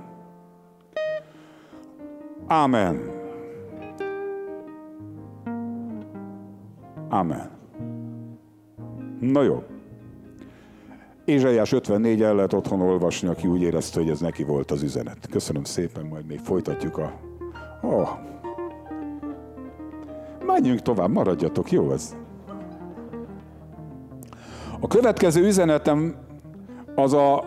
Amen. 2.46 3.10
Amen. 7.08 7.50
Na 9.20 9.42
jó. 9.42 9.62
Ézsaiás 11.24 11.72
54 11.72 12.22
el 12.22 12.34
lehet 12.34 12.52
otthon 12.52 12.80
olvasni, 12.80 13.28
aki 13.28 13.46
úgy 13.46 13.62
érezte, 13.62 14.00
hogy 14.00 14.10
ez 14.10 14.20
neki 14.20 14.42
volt 14.44 14.70
az 14.70 14.82
üzenet. 14.82 15.28
Köszönöm 15.30 15.64
szépen, 15.64 16.06
majd 16.06 16.26
még 16.26 16.38
folytatjuk 16.38 16.98
a... 16.98 17.12
Oh. 17.82 18.08
Menjünk 20.52 20.82
tovább, 20.82 21.10
maradjatok, 21.10 21.70
jó 21.70 21.92
ez? 21.92 22.16
A 24.80 24.86
következő 24.86 25.46
üzenetem 25.46 26.16
az 26.94 27.12
a 27.12 27.44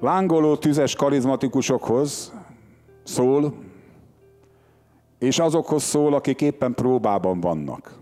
lángoló 0.00 0.56
tüzes 0.56 0.94
karizmatikusokhoz 0.96 2.32
szól, 3.02 3.54
és 5.18 5.38
azokhoz 5.38 5.82
szól, 5.82 6.14
akik 6.14 6.40
éppen 6.40 6.74
próbában 6.74 7.40
vannak. 7.40 7.98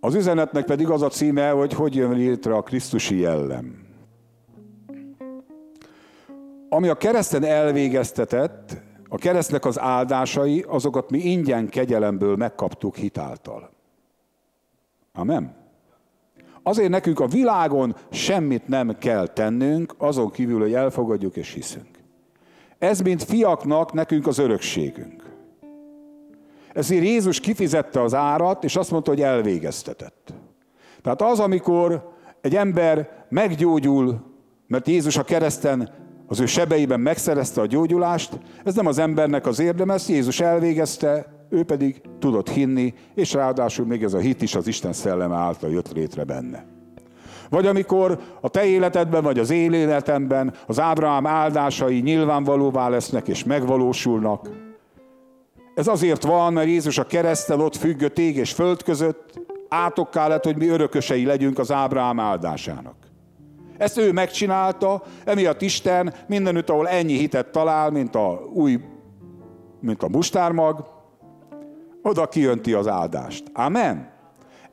Az 0.00 0.14
üzenetnek 0.14 0.64
pedig 0.64 0.88
az 0.88 1.02
a 1.02 1.08
címe, 1.08 1.50
hogy 1.50 1.72
hogy 1.72 1.94
jön 1.94 2.12
létre 2.12 2.54
a 2.54 2.62
Krisztusi 2.62 3.18
jellem. 3.18 3.86
Ami 6.68 6.88
a 6.88 6.94
kereszten 6.94 7.44
elvégeztetett, 7.44 8.86
a 9.08 9.16
keresztnek 9.16 9.64
az 9.64 9.78
áldásai, 9.78 10.64
azokat 10.68 11.10
mi 11.10 11.18
ingyen 11.18 11.68
kegyelemből 11.68 12.36
megkaptuk 12.36 12.96
hitáltal. 12.96 13.70
Amen. 15.12 15.56
Azért 16.62 16.90
nekünk 16.90 17.20
a 17.20 17.26
világon 17.26 17.96
semmit 18.10 18.68
nem 18.68 18.98
kell 18.98 19.26
tennünk, 19.26 19.94
azon 19.98 20.30
kívül, 20.30 20.60
hogy 20.60 20.74
elfogadjuk 20.74 21.36
és 21.36 21.52
hiszünk. 21.52 21.98
Ez, 22.78 23.00
mint 23.00 23.22
fiaknak, 23.22 23.92
nekünk 23.92 24.26
az 24.26 24.38
örökségünk. 24.38 25.22
Ezért 26.72 27.04
Jézus 27.04 27.40
kifizette 27.40 28.02
az 28.02 28.14
árat, 28.14 28.64
és 28.64 28.76
azt 28.76 28.90
mondta, 28.90 29.10
hogy 29.10 29.20
elvégeztetett. 29.20 30.32
Tehát 31.02 31.22
az, 31.22 31.40
amikor 31.40 32.12
egy 32.40 32.56
ember 32.56 33.24
meggyógyul, 33.28 34.20
mert 34.66 34.88
Jézus 34.88 35.16
a 35.16 35.24
kereszten 35.24 35.90
az 36.30 36.40
ő 36.40 36.46
sebeiben 36.46 37.00
megszerezte 37.00 37.60
a 37.60 37.66
gyógyulást, 37.66 38.38
ez 38.64 38.74
nem 38.74 38.86
az 38.86 38.98
embernek 38.98 39.46
az 39.46 39.58
érdeme, 39.58 39.94
ezt 39.94 40.08
Jézus 40.08 40.40
elvégezte, 40.40 41.26
ő 41.50 41.64
pedig 41.64 42.00
tudott 42.18 42.48
hinni, 42.48 42.94
és 43.14 43.32
ráadásul 43.32 43.86
még 43.86 44.02
ez 44.02 44.14
a 44.14 44.18
hit 44.18 44.42
is 44.42 44.54
az 44.54 44.66
Isten 44.66 44.92
szelleme 44.92 45.36
által 45.36 45.70
jött 45.70 45.92
létre 45.92 46.24
benne. 46.24 46.64
Vagy 47.50 47.66
amikor 47.66 48.18
a 48.40 48.48
te 48.48 48.64
életedben, 48.64 49.22
vagy 49.22 49.38
az 49.38 49.50
én 49.50 49.72
életemben 49.72 50.54
az 50.66 50.80
Ábrahám 50.80 51.26
áldásai 51.26 52.00
nyilvánvalóvá 52.00 52.88
lesznek 52.88 53.28
és 53.28 53.44
megvalósulnak. 53.44 54.48
Ez 55.74 55.86
azért 55.86 56.22
van, 56.22 56.52
mert 56.52 56.68
Jézus 56.68 56.98
a 56.98 57.06
keresztel 57.06 57.60
ott 57.60 57.76
függött 57.76 58.18
ég 58.18 58.36
és 58.36 58.52
föld 58.52 58.82
között, 58.82 59.40
átokká 59.68 60.28
lett, 60.28 60.44
hogy 60.44 60.56
mi 60.56 60.68
örökösei 60.68 61.24
legyünk 61.24 61.58
az 61.58 61.72
Ábrahám 61.72 62.20
áldásának. 62.20 63.07
Ezt 63.78 63.98
ő 63.98 64.12
megcsinálta, 64.12 65.02
emiatt 65.24 65.62
Isten 65.62 66.14
mindenütt, 66.26 66.70
ahol 66.70 66.88
ennyi 66.88 67.16
hitet 67.16 67.48
talál, 67.48 67.90
mint 67.90 68.14
a 68.14 68.48
új, 68.52 68.80
mint 69.80 70.02
a 70.02 70.08
mustármag, 70.08 70.96
oda 72.02 72.28
kijönti 72.28 72.72
az 72.72 72.88
áldást. 72.88 73.44
Amen. 73.52 74.10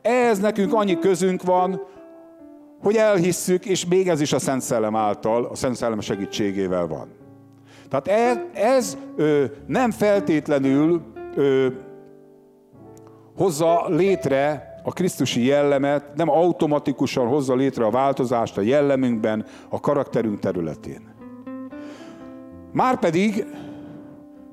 Ez 0.01 0.39
nekünk 0.39 0.73
annyi 0.73 0.99
közünk 0.99 1.43
van, 1.43 1.81
hogy 2.81 2.95
elhisszük, 2.95 3.65
és 3.65 3.85
még 3.85 4.09
ez 4.09 4.21
is 4.21 4.33
a 4.33 4.39
Szent 4.39 4.61
Szellem 4.61 4.95
által, 4.95 5.45
a 5.45 5.55
Szent 5.55 5.75
Szellem 5.75 5.99
segítségével 5.99 6.87
van. 6.87 7.07
Tehát 7.89 8.07
ez, 8.07 8.37
ez 8.53 8.97
ö, 9.15 9.45
nem 9.67 9.91
feltétlenül 9.91 11.01
ö, 11.35 11.67
hozza 13.35 13.85
létre 13.87 14.74
a 14.87 14.91
Krisztusi 14.91 15.45
jellemet, 15.45 16.15
nem 16.15 16.29
automatikusan 16.29 17.27
hozza 17.27 17.55
létre 17.55 17.85
a 17.85 17.89
változást 17.89 18.57
a 18.57 18.61
jellemünkben, 18.61 19.45
a 19.69 19.79
karakterünk 19.79 20.39
területén. 20.39 21.13
Márpedig 22.71 23.45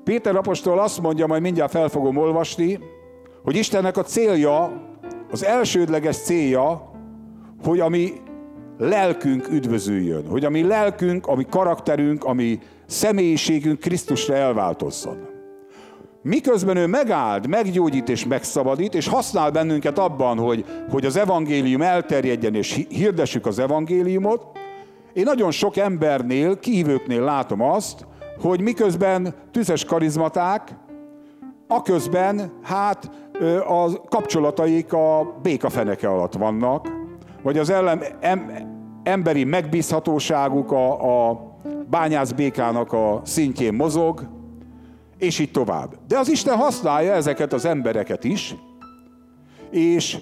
Péter 0.03 0.35
apostol 0.35 0.79
azt 0.79 1.01
mondja, 1.01 1.27
majd 1.27 1.41
mindjárt 1.41 1.71
fel 1.71 1.89
fogom 1.89 2.17
olvasni, 2.17 2.79
hogy 3.43 3.55
Istennek 3.55 3.97
a 3.97 4.03
célja, 4.03 4.81
az 5.31 5.45
elsődleges 5.45 6.17
célja, 6.17 6.91
hogy 7.63 7.79
a 7.79 7.89
mi 7.89 8.13
lelkünk 8.77 9.47
üdvözüljön, 9.51 10.27
hogy 10.27 10.45
a 10.45 10.49
mi 10.49 10.63
lelkünk, 10.63 11.27
a 11.27 11.35
mi 11.35 11.45
karakterünk, 11.49 12.23
a 12.23 12.33
mi 12.33 12.59
személyiségünk 12.85 13.79
Krisztusra 13.79 14.35
elváltozzon. 14.35 15.32
Miközben 16.25 16.77
ő 16.77 16.87
megáld, 16.87 17.47
meggyógyít 17.47 18.09
és 18.09 18.25
megszabadít, 18.25 18.95
és 18.95 19.07
használ 19.07 19.51
bennünket 19.51 19.97
abban, 19.97 20.37
hogy, 20.37 20.65
hogy 20.89 21.05
az 21.05 21.17
evangélium 21.17 21.81
elterjedjen, 21.81 22.55
és 22.55 22.85
hirdessük 22.89 23.45
az 23.45 23.59
evangéliumot, 23.59 24.45
én 25.13 25.23
nagyon 25.23 25.51
sok 25.51 25.77
embernél, 25.77 26.59
kívőknél 26.59 27.21
látom 27.21 27.61
azt, 27.61 28.05
hogy 28.41 28.61
miközben 28.61 29.33
tüzes 29.51 29.85
karizmaták, 29.85 30.75
aközben 31.67 32.51
hát 32.61 33.09
a 33.67 34.07
kapcsolataik 34.09 34.93
a 34.93 35.35
békafeneke 35.41 36.09
alatt 36.09 36.33
vannak, 36.33 36.87
vagy 37.41 37.57
az 37.57 37.69
ellen, 37.69 38.03
em, 38.19 38.51
emberi 39.03 39.43
megbízhatóságuk 39.43 40.71
a, 40.71 41.29
a 41.29 41.39
bányászbékának 41.89 42.93
a 42.93 43.21
szintjén 43.23 43.73
mozog, 43.73 44.32
és 45.17 45.39
így 45.39 45.51
tovább. 45.51 45.97
De 46.07 46.17
az 46.17 46.29
Isten 46.29 46.57
használja 46.57 47.13
ezeket 47.13 47.53
az 47.53 47.65
embereket 47.65 48.23
is, 48.23 48.55
és 49.71 50.17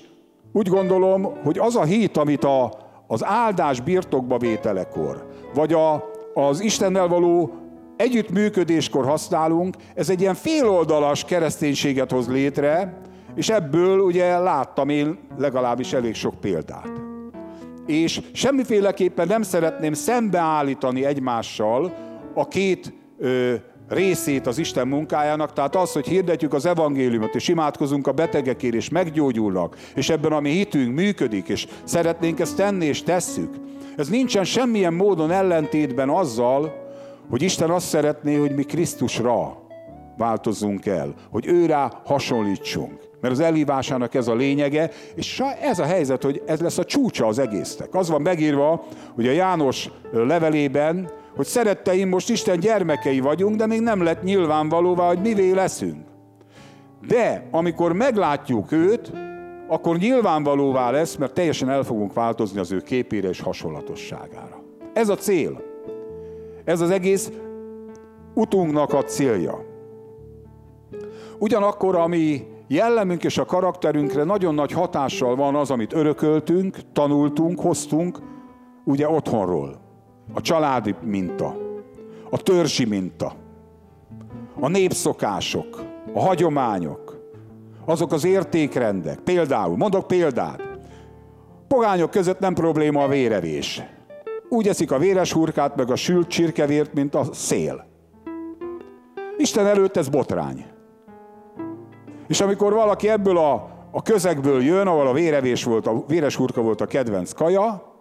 úgy 0.54 0.67
gondolom, 0.67 1.34
hogy 1.43 1.58
az 1.58 1.75
a 1.75 1.84
hit, 1.84 2.17
amit 2.17 2.43
a, 2.43 2.71
az 3.08 3.25
áldás 3.25 3.80
birtokba 3.80 4.38
vételekor, 4.38 5.27
vagy 5.54 5.73
a, 5.73 6.10
az 6.34 6.60
Istennel 6.60 7.08
való 7.08 7.51
együttműködéskor 7.97 9.06
használunk, 9.06 9.75
ez 9.95 10.10
egy 10.10 10.21
ilyen 10.21 10.34
féloldalas 10.34 11.23
kereszténységet 11.25 12.12
hoz 12.12 12.27
létre, 12.27 13.01
és 13.36 13.49
ebből 13.49 13.99
ugye 13.99 14.38
láttam 14.38 14.89
én 14.89 15.19
legalábbis 15.38 15.93
elég 15.93 16.13
sok 16.13 16.39
példát. 16.39 16.91
És 17.86 18.21
semmiféleképpen 18.34 19.27
nem 19.27 19.41
szeretném 19.41 19.93
szembeállítani 19.93 21.06
egymással 21.06 21.93
a 22.34 22.47
két 22.47 22.93
ö, 23.17 23.54
részét 23.91 24.47
az 24.47 24.58
Isten 24.58 24.88
munkájának, 24.88 25.54
tehát 25.54 25.75
az, 25.75 25.91
hogy 25.91 26.08
hirdetjük 26.08 26.54
az 26.54 26.65
evangéliumot, 26.65 27.36
és 27.36 27.47
imádkozunk 27.47 28.08
a 28.08 28.12
betegekért, 28.12 28.73
és 28.73 28.89
meggyógyulnak, 28.89 29.77
és 29.95 30.10
ebben 30.10 30.32
a 30.32 30.39
mi 30.39 30.49
hitünk 30.49 30.95
működik, 30.95 31.47
és 31.47 31.67
szeretnénk 31.84 32.39
ezt 32.39 32.56
tenni, 32.56 32.86
és 32.86 33.04
tesszük. 33.04 33.54
Ez 33.97 34.10
nincsen 34.10 34.43
semmilyen 34.43 34.93
módon 34.93 35.32
ellentétben 35.32 36.10
azzal, 36.10 36.73
hogy 37.30 37.41
Isten 37.41 37.69
azt 37.69 37.88
szeretné, 37.88 38.36
hogy 38.36 38.56
mi 38.56 38.63
Krisztusra 38.63 39.58
változzunk 40.17 40.86
el, 40.86 41.13
hogy 41.32 41.47
őrá 41.47 42.01
hasonlítsunk. 42.06 43.10
Mert 43.21 43.34
az 43.34 43.39
elhívásának 43.39 44.13
ez 44.13 44.27
a 44.27 44.36
lényege, 44.36 44.89
és 45.15 45.41
ez 45.62 45.80
a 45.80 45.86
helyzet, 45.86 46.23
hogy 46.23 46.41
ez 46.45 46.60
lesz 46.60 46.77
a 46.77 46.84
csúcsa 46.84 47.27
az 47.27 47.39
egésznek. 47.39 47.95
Az 47.95 48.10
van 48.10 48.21
megírva, 48.21 48.84
hogy 49.15 49.27
a 49.27 49.32
János 49.32 49.89
levelében, 50.12 51.10
hogy 51.35 51.45
szeretteim, 51.45 52.09
most 52.09 52.29
Isten 52.29 52.59
gyermekei 52.59 53.19
vagyunk, 53.19 53.55
de 53.55 53.65
még 53.65 53.79
nem 53.79 54.03
lett 54.03 54.23
nyilvánvalóvá, 54.23 55.07
hogy 55.07 55.21
mivé 55.21 55.51
leszünk. 55.51 56.05
De 57.07 57.47
amikor 57.51 57.93
meglátjuk 57.93 58.71
őt, 58.71 59.11
akkor 59.67 59.97
nyilvánvalóvá 59.97 60.91
lesz, 60.91 61.15
mert 61.15 61.33
teljesen 61.33 61.69
el 61.69 61.83
fogunk 61.83 62.13
változni 62.13 62.59
az 62.59 62.71
ő 62.71 62.81
képére 62.81 63.29
és 63.29 63.39
hasonlatosságára. 63.39 64.63
Ez 64.93 65.09
a 65.09 65.15
cél. 65.15 65.61
Ez 66.63 66.81
az 66.81 66.89
egész 66.89 67.31
utunknak 68.33 68.93
a 68.93 69.03
célja. 69.03 69.65
Ugyanakkor, 71.39 71.95
ami 71.95 72.47
jellemünk 72.67 73.23
és 73.23 73.37
a 73.37 73.45
karakterünkre 73.45 74.23
nagyon 74.23 74.55
nagy 74.55 74.71
hatással 74.71 75.35
van 75.35 75.55
az, 75.55 75.71
amit 75.71 75.93
örököltünk, 75.93 76.77
tanultunk, 76.93 77.59
hoztunk, 77.59 78.19
ugye 78.83 79.09
otthonról. 79.09 79.80
A 80.33 80.41
családi 80.41 80.95
minta, 81.01 81.57
a 82.29 82.37
törzsi 82.37 82.85
minta, 82.85 83.33
a 84.59 84.67
népszokások, 84.67 85.83
a 86.13 86.19
hagyományok, 86.19 87.19
azok 87.85 88.11
az 88.11 88.25
értékrendek. 88.25 89.19
Például, 89.19 89.77
mondok 89.77 90.07
példát, 90.07 90.61
pogányok 91.67 92.11
között 92.11 92.39
nem 92.39 92.53
probléma 92.53 93.03
a 93.03 93.07
vérevés. 93.07 93.81
Úgy 94.49 94.67
eszik 94.67 94.91
a 94.91 94.97
véres 94.97 95.33
hurkát, 95.33 95.75
meg 95.75 95.91
a 95.91 95.95
sült 95.95 96.27
csirkevért, 96.27 96.93
mint 96.93 97.15
a 97.15 97.33
szél. 97.33 97.85
Isten 99.37 99.65
előtt 99.65 99.97
ez 99.97 100.09
botrány. 100.09 100.65
És 102.27 102.41
amikor 102.41 102.73
valaki 102.73 103.09
ebből 103.09 103.37
a, 103.37 103.53
a 103.91 104.01
közegből 104.01 104.61
jön, 104.61 104.87
ahol 104.87 105.07
a 105.07 105.13
vérevés 105.13 105.63
volt, 105.63 105.87
a 105.87 106.03
véres 106.07 106.35
hurka 106.35 106.61
volt 106.61 106.81
a 106.81 106.85
kedvenc 106.85 107.33
kaja, 107.33 107.95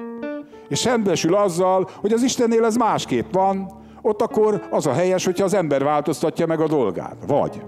és 0.71 0.79
szembesül 0.79 1.35
azzal, 1.35 1.89
hogy 2.01 2.13
az 2.13 2.23
Istennél 2.23 2.65
ez 2.65 2.77
másképp 2.77 3.33
van, 3.33 3.73
ott 4.03 4.23
akkor 4.23 4.67
az 4.71 4.87
a 4.87 4.93
helyes, 4.93 5.25
hogyha 5.25 5.45
az 5.45 5.55
ember 5.55 5.85
változtatja 5.85 6.47
meg 6.47 6.61
a 6.61 6.67
dolgát. 6.67 7.17
Vagy 7.27 7.63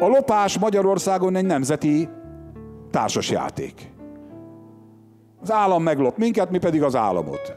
a 0.00 0.06
lopás 0.06 0.58
Magyarországon 0.58 1.36
egy 1.36 1.46
nemzeti 1.46 2.08
társasjáték. 2.90 3.92
Az 5.42 5.52
állam 5.52 5.82
meglop 5.82 6.16
minket, 6.16 6.50
mi 6.50 6.58
pedig 6.58 6.82
az 6.82 6.96
államot. 6.96 7.54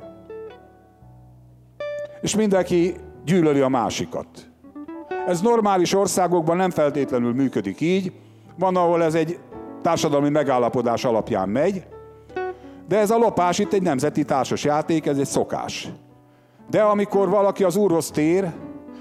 És 2.21 2.35
mindenki 2.35 2.95
gyűlöli 3.25 3.59
a 3.59 3.67
másikat. 3.67 4.27
Ez 5.27 5.41
normális 5.41 5.93
országokban 5.93 6.57
nem 6.57 6.69
feltétlenül 6.69 7.33
működik 7.33 7.81
így. 7.81 8.11
Van, 8.59 8.75
ahol 8.75 9.03
ez 9.03 9.15
egy 9.15 9.39
társadalmi 9.81 10.29
megállapodás 10.29 11.05
alapján 11.05 11.49
megy, 11.49 11.85
de 12.91 12.97
ez 12.97 13.11
a 13.11 13.17
lopás 13.17 13.59
itt 13.59 13.73
egy 13.73 13.81
nemzeti 13.81 14.23
társas 14.23 14.63
játék, 14.63 15.05
ez 15.05 15.17
egy 15.17 15.25
szokás. 15.25 15.89
De 16.69 16.81
amikor 16.81 17.29
valaki 17.29 17.63
az 17.63 17.75
Úrhoz 17.75 18.11
tér, 18.11 18.51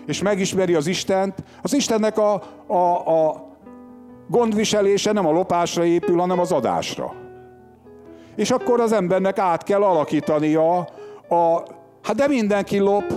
és 0.07 0.22
megismeri 0.22 0.74
az 0.74 0.87
Istent, 0.87 1.35
az 1.62 1.74
Istennek 1.74 2.18
a, 2.18 2.42
a, 2.66 2.76
a 3.09 3.48
gondviselése 4.29 5.12
nem 5.12 5.26
a 5.26 5.31
lopásra 5.31 5.85
épül, 5.85 6.18
hanem 6.18 6.38
az 6.38 6.53
adásra. 6.53 7.14
És 8.37 8.50
akkor 8.50 8.81
az 8.81 8.92
embernek 8.92 9.38
át 9.38 9.62
kell 9.62 9.83
alakítania 9.83 10.79
a, 11.29 11.62
hát 12.03 12.16
de 12.16 12.29
mindenki 12.29 12.79
lop, 12.79 13.12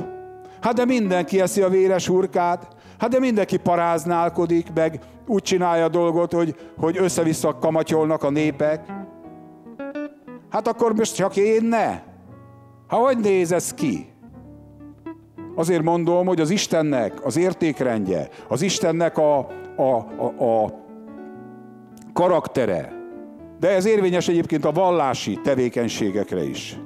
hát 0.61 0.73
de 0.73 0.85
mindenki 0.85 1.41
eszi 1.41 1.61
a 1.61 1.69
véres 1.69 2.07
hurkát, 2.07 2.67
hát 2.99 3.09
de 3.09 3.19
mindenki 3.19 3.57
paráználkodik, 3.57 4.73
meg 4.73 4.99
úgy 5.27 5.41
csinálja 5.41 5.83
a 5.83 5.89
dolgot, 5.89 6.33
hogy, 6.33 6.55
hogy 6.77 6.97
össze-vissza 6.97 7.57
kamatyolnak 7.57 8.23
a 8.23 8.29
népek. 8.29 9.02
Hát 10.53 10.67
akkor 10.67 10.95
most 10.95 11.15
csak 11.15 11.35
én 11.35 11.65
ne? 11.65 12.01
Ha 12.87 12.95
hogy 12.95 13.17
néz 13.17 13.51
ez 13.51 13.73
ki? 13.73 14.07
Azért 15.55 15.83
mondom, 15.83 16.25
hogy 16.25 16.41
az 16.41 16.49
Istennek 16.49 17.25
az 17.25 17.37
értékrendje, 17.37 18.29
az 18.47 18.61
Istennek 18.61 19.17
a, 19.17 19.37
a, 19.75 19.81
a, 20.17 20.43
a 20.43 20.73
karaktere, 22.13 22.93
de 23.59 23.69
ez 23.69 23.85
érvényes 23.85 24.27
egyébként 24.27 24.65
a 24.65 24.71
vallási 24.71 25.39
tevékenységekre 25.43 26.43
is. 26.43 26.79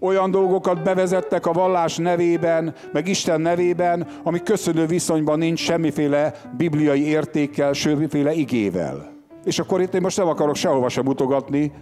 Olyan 0.00 0.30
dolgokat 0.30 0.82
bevezettek 0.82 1.46
a 1.46 1.52
vallás 1.52 1.96
nevében, 1.96 2.74
meg 2.92 3.08
Isten 3.08 3.40
nevében, 3.40 4.06
ami 4.22 4.42
köszönő 4.42 4.86
viszonyban 4.86 5.38
nincs 5.38 5.60
semmiféle 5.60 6.32
bibliai 6.56 7.06
értékkel, 7.06 7.72
semmiféle 7.72 8.32
igével. 8.32 9.12
És 9.44 9.58
akkor 9.58 9.80
itt 9.80 9.94
én 9.94 10.00
most 10.00 10.16
nem 10.16 10.28
akarok 10.28 10.54
sehova 10.54 10.88
sem 10.88 11.04
mutogatni, 11.04 11.72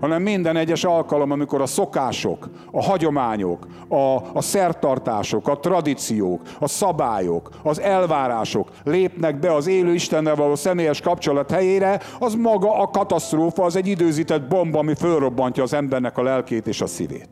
hanem 0.00 0.22
minden 0.22 0.56
egyes 0.56 0.84
alkalom, 0.84 1.30
amikor 1.30 1.60
a 1.60 1.66
szokások, 1.66 2.48
a 2.70 2.82
hagyományok, 2.82 3.66
a, 3.88 4.16
a 4.32 4.40
szertartások, 4.40 5.48
a 5.48 5.58
tradíciók, 5.58 6.42
a 6.60 6.68
szabályok, 6.68 7.50
az 7.62 7.80
elvárások 7.80 8.70
lépnek 8.84 9.38
be 9.38 9.54
az 9.54 9.66
élő 9.66 9.94
Istennel 9.94 10.34
való 10.34 10.54
személyes 10.54 11.00
kapcsolat 11.00 11.50
helyére, 11.50 12.00
az 12.18 12.34
maga 12.34 12.78
a 12.78 12.86
katasztrófa, 12.86 13.64
az 13.64 13.76
egy 13.76 13.86
időzített 13.86 14.48
bomba, 14.48 14.78
ami 14.78 14.94
fölrobbantja 14.94 15.62
az 15.62 15.72
embernek 15.72 16.18
a 16.18 16.22
lelkét 16.22 16.66
és 16.66 16.80
a 16.80 16.86
szívét. 16.86 17.28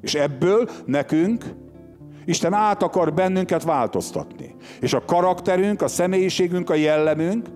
És 0.00 0.14
ebből 0.14 0.68
nekünk 0.84 1.44
Isten 2.24 2.52
át 2.52 2.82
akar 2.82 3.14
bennünket 3.14 3.62
változtatni. 3.64 4.54
És 4.80 4.92
a 4.92 5.04
karakterünk, 5.04 5.82
a 5.82 5.88
személyiségünk, 5.88 6.70
a 6.70 6.74
jellemünk, 6.74 7.46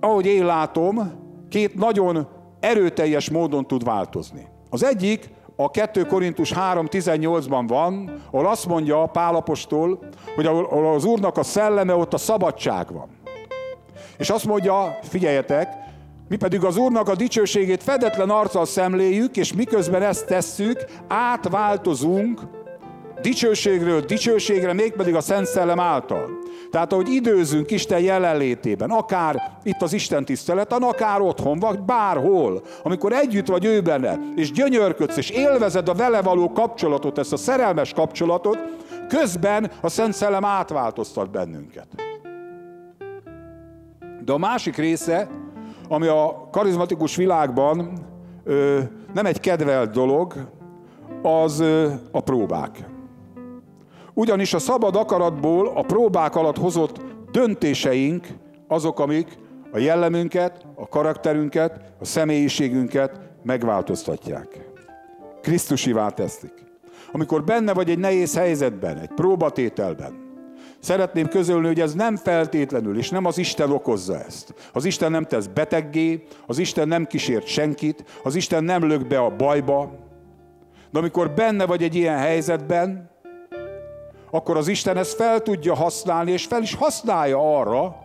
ahogy 0.00 0.26
én 0.26 0.44
látom, 0.44 1.12
két 1.48 1.74
nagyon 1.74 2.28
erőteljes 2.66 3.30
módon 3.30 3.66
tud 3.66 3.84
változni. 3.84 4.46
Az 4.70 4.84
egyik 4.84 5.28
a 5.56 5.70
2 5.70 6.04
Korintus 6.04 6.52
3.18-ban 6.52 7.64
van, 7.66 8.22
ahol 8.30 8.46
azt 8.46 8.66
mondja 8.66 9.06
Pálapostól, 9.06 9.98
hogy 10.34 10.46
ahol 10.46 10.94
az 10.94 11.04
Úrnak 11.04 11.36
a 11.36 11.42
szelleme, 11.42 11.94
ott 11.94 12.14
a 12.14 12.18
szabadság 12.18 12.92
van. 12.92 13.08
És 14.18 14.30
azt 14.30 14.44
mondja, 14.44 14.98
figyeljetek, 15.02 15.68
mi 16.28 16.36
pedig 16.36 16.64
az 16.64 16.76
Úrnak 16.76 17.08
a 17.08 17.14
dicsőségét 17.14 17.82
fedetlen 17.82 18.30
arccal 18.30 18.64
szemléljük, 18.64 19.36
és 19.36 19.52
miközben 19.52 20.02
ezt 20.02 20.26
tesszük, 20.26 20.84
átváltozunk 21.08 22.40
dicsőségről 23.22 24.00
dicsőségre, 24.00 24.72
mégpedig 24.72 25.14
a 25.14 25.20
Szent 25.20 25.46
Szellem 25.46 25.80
által. 25.80 26.28
Tehát, 26.76 26.92
ahogy 26.92 27.08
időzünk 27.08 27.70
Isten 27.70 28.00
jelenlétében, 28.00 28.90
akár 28.90 29.58
itt 29.62 29.82
az 29.82 29.92
Isten 29.92 30.24
tiszteleten, 30.24 30.82
akár 30.82 31.20
otthon, 31.20 31.58
vagy 31.58 31.80
bárhol, 31.80 32.62
amikor 32.82 33.12
együtt 33.12 33.46
vagy 33.46 33.64
ő 33.64 33.80
benne, 33.80 34.18
és 34.34 34.52
gyönyörködsz, 34.52 35.16
és 35.16 35.30
élvezed 35.30 35.88
a 35.88 35.94
vele 35.94 36.22
való 36.22 36.52
kapcsolatot, 36.52 37.18
ezt 37.18 37.32
a 37.32 37.36
szerelmes 37.36 37.92
kapcsolatot, 37.92 38.58
közben 39.08 39.70
a 39.80 39.88
Szent 39.88 40.12
Szellem 40.12 40.44
átváltoztat 40.44 41.30
bennünket. 41.30 41.86
De 44.24 44.32
a 44.32 44.38
másik 44.38 44.76
része, 44.76 45.28
ami 45.88 46.06
a 46.06 46.48
karizmatikus 46.52 47.16
világban 47.16 47.92
ö, 48.44 48.80
nem 49.14 49.26
egy 49.26 49.40
kedvelt 49.40 49.90
dolog, 49.90 50.34
az 51.22 51.60
ö, 51.60 51.92
a 52.10 52.20
próbák. 52.20 52.94
Ugyanis 54.18 54.54
a 54.54 54.58
szabad 54.58 54.96
akaratból 54.96 55.72
a 55.74 55.82
próbák 55.82 56.36
alatt 56.36 56.58
hozott 56.58 57.00
döntéseink 57.30 58.26
azok, 58.68 59.00
amik 59.00 59.38
a 59.72 59.78
jellemünket, 59.78 60.66
a 60.74 60.88
karakterünket, 60.88 61.92
a 62.00 62.04
személyiségünket 62.04 63.20
megváltoztatják. 63.42 64.70
Krisztusivá 65.42 66.08
teszik. 66.08 66.52
Amikor 67.12 67.44
benne 67.44 67.72
vagy 67.72 67.90
egy 67.90 67.98
nehéz 67.98 68.36
helyzetben, 68.36 68.98
egy 68.98 69.10
próbatételben, 69.14 70.24
Szeretném 70.78 71.28
közölni, 71.28 71.66
hogy 71.66 71.80
ez 71.80 71.94
nem 71.94 72.16
feltétlenül, 72.16 72.98
és 72.98 73.10
nem 73.10 73.24
az 73.24 73.38
Isten 73.38 73.70
okozza 73.70 74.18
ezt. 74.18 74.54
Az 74.72 74.84
Isten 74.84 75.10
nem 75.10 75.24
tesz 75.24 75.46
beteggé, 75.46 76.22
az 76.46 76.58
Isten 76.58 76.88
nem 76.88 77.06
kísért 77.06 77.46
senkit, 77.46 78.04
az 78.22 78.34
Isten 78.34 78.64
nem 78.64 78.88
lök 78.88 79.06
be 79.06 79.18
a 79.18 79.36
bajba. 79.36 79.98
De 80.90 80.98
amikor 80.98 81.30
benne 81.30 81.66
vagy 81.66 81.82
egy 81.82 81.94
ilyen 81.94 82.18
helyzetben, 82.18 83.10
akkor 84.36 84.56
az 84.56 84.68
Isten 84.68 84.96
ezt 84.96 85.14
fel 85.14 85.40
tudja 85.40 85.74
használni, 85.74 86.30
és 86.30 86.46
fel 86.46 86.62
is 86.62 86.74
használja 86.74 87.58
arra, 87.58 87.96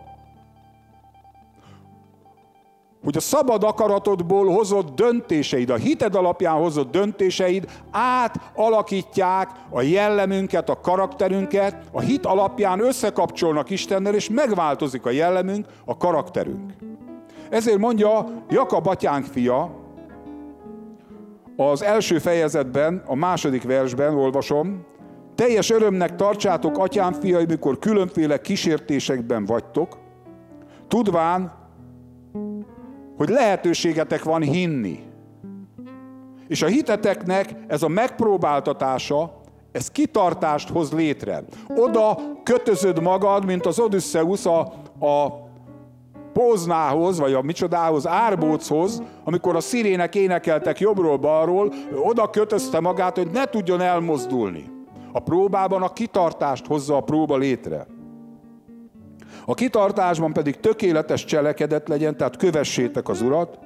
hogy 3.04 3.18
a 3.18 3.20
szabad 3.20 3.64
akaratodból 3.64 4.48
hozott 4.48 4.96
döntéseid, 4.96 5.70
a 5.70 5.76
hited 5.76 6.16
alapján 6.16 6.56
hozott 6.56 6.92
döntéseid 6.92 7.66
átalakítják 7.92 9.50
a 9.70 9.82
jellemünket, 9.82 10.70
a 10.70 10.80
karakterünket, 10.80 11.76
a 11.92 12.00
hit 12.00 12.26
alapján 12.26 12.80
összekapcsolnak 12.80 13.70
Istennel, 13.70 14.16
és 14.16 14.30
megváltozik 14.30 15.06
a 15.06 15.10
jellemünk, 15.10 15.66
a 15.86 15.98
karakterünk. 15.98 16.74
Ezért 17.50 17.78
mondja 17.78 18.28
Jakab 18.50 18.88
atyánk 18.88 19.26
fia, 19.26 19.80
az 21.56 21.84
első 21.84 22.20
fejezetben, 22.20 23.04
a 23.06 23.16
második 23.16 23.64
versben 23.64 24.16
olvasom, 24.16 24.86
teljes 25.36 25.70
örömnek 25.70 26.16
tartsátok, 26.16 26.78
atyám 26.78 27.14
fiai, 27.14 27.46
mikor 27.46 27.80
különféle 27.80 28.42
kísértésekben 28.42 29.46
vagytok, 29.46 29.98
tudván, 30.88 31.52
hogy 33.18 33.30
lehetőségetek 33.30 34.24
van 34.24 34.42
hinni. 34.42 35.00
És 36.48 36.62
a 36.62 36.68
hiteteknek 36.68 37.56
ez 37.68 37.84
a 37.84 37.88
megpróbáltatása, 37.88 39.42
ez 39.72 39.92
kitartást 39.92 40.70
hoz 40.70 40.92
létre. 40.92 41.44
Oda 41.76 42.20
kötözöd 42.44 43.02
magad, 43.02 43.46
mint 43.46 43.66
az 43.66 43.80
Odysseus 43.80 44.46
a, 44.46 44.60
a 45.06 45.50
Póznához, 46.34 47.20
vagy 47.20 47.34
a 47.34 47.42
micsodához, 47.42 48.08
Árbóchoz, 48.08 49.02
amikor 49.24 49.56
a 49.56 49.60
szirének 49.60 50.16
énekeltek 50.16 50.80
jobbról-balról, 50.80 51.74
oda 52.04 52.30
kötözte 52.30 52.80
magát, 52.80 53.18
hogy 53.18 53.30
ne 53.32 53.46
tudjon 53.46 53.82
elmozdulni. 53.82 54.71
A 55.12 55.20
próbában 55.20 55.82
a 55.82 55.94
kitartást 55.94 56.66
hozza 56.66 56.96
a 56.96 57.02
próba 57.02 57.38
létre. 57.38 57.88
A 59.46 59.54
kitartásban 59.54 60.34
pedig 60.34 60.60
tökéletes 60.60 61.26
cselekedet 61.26 61.88
legyen, 61.88 62.18
tehát 62.18 62.38
kövessétek 62.38 63.10
az 63.10 63.22
Urat, 63.22 63.60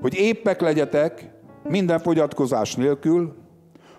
hogy 0.00 0.14
éppek 0.14 0.60
legyetek 0.60 1.30
minden 1.68 1.98
fogyatkozás 1.98 2.74
nélkül, 2.74 3.34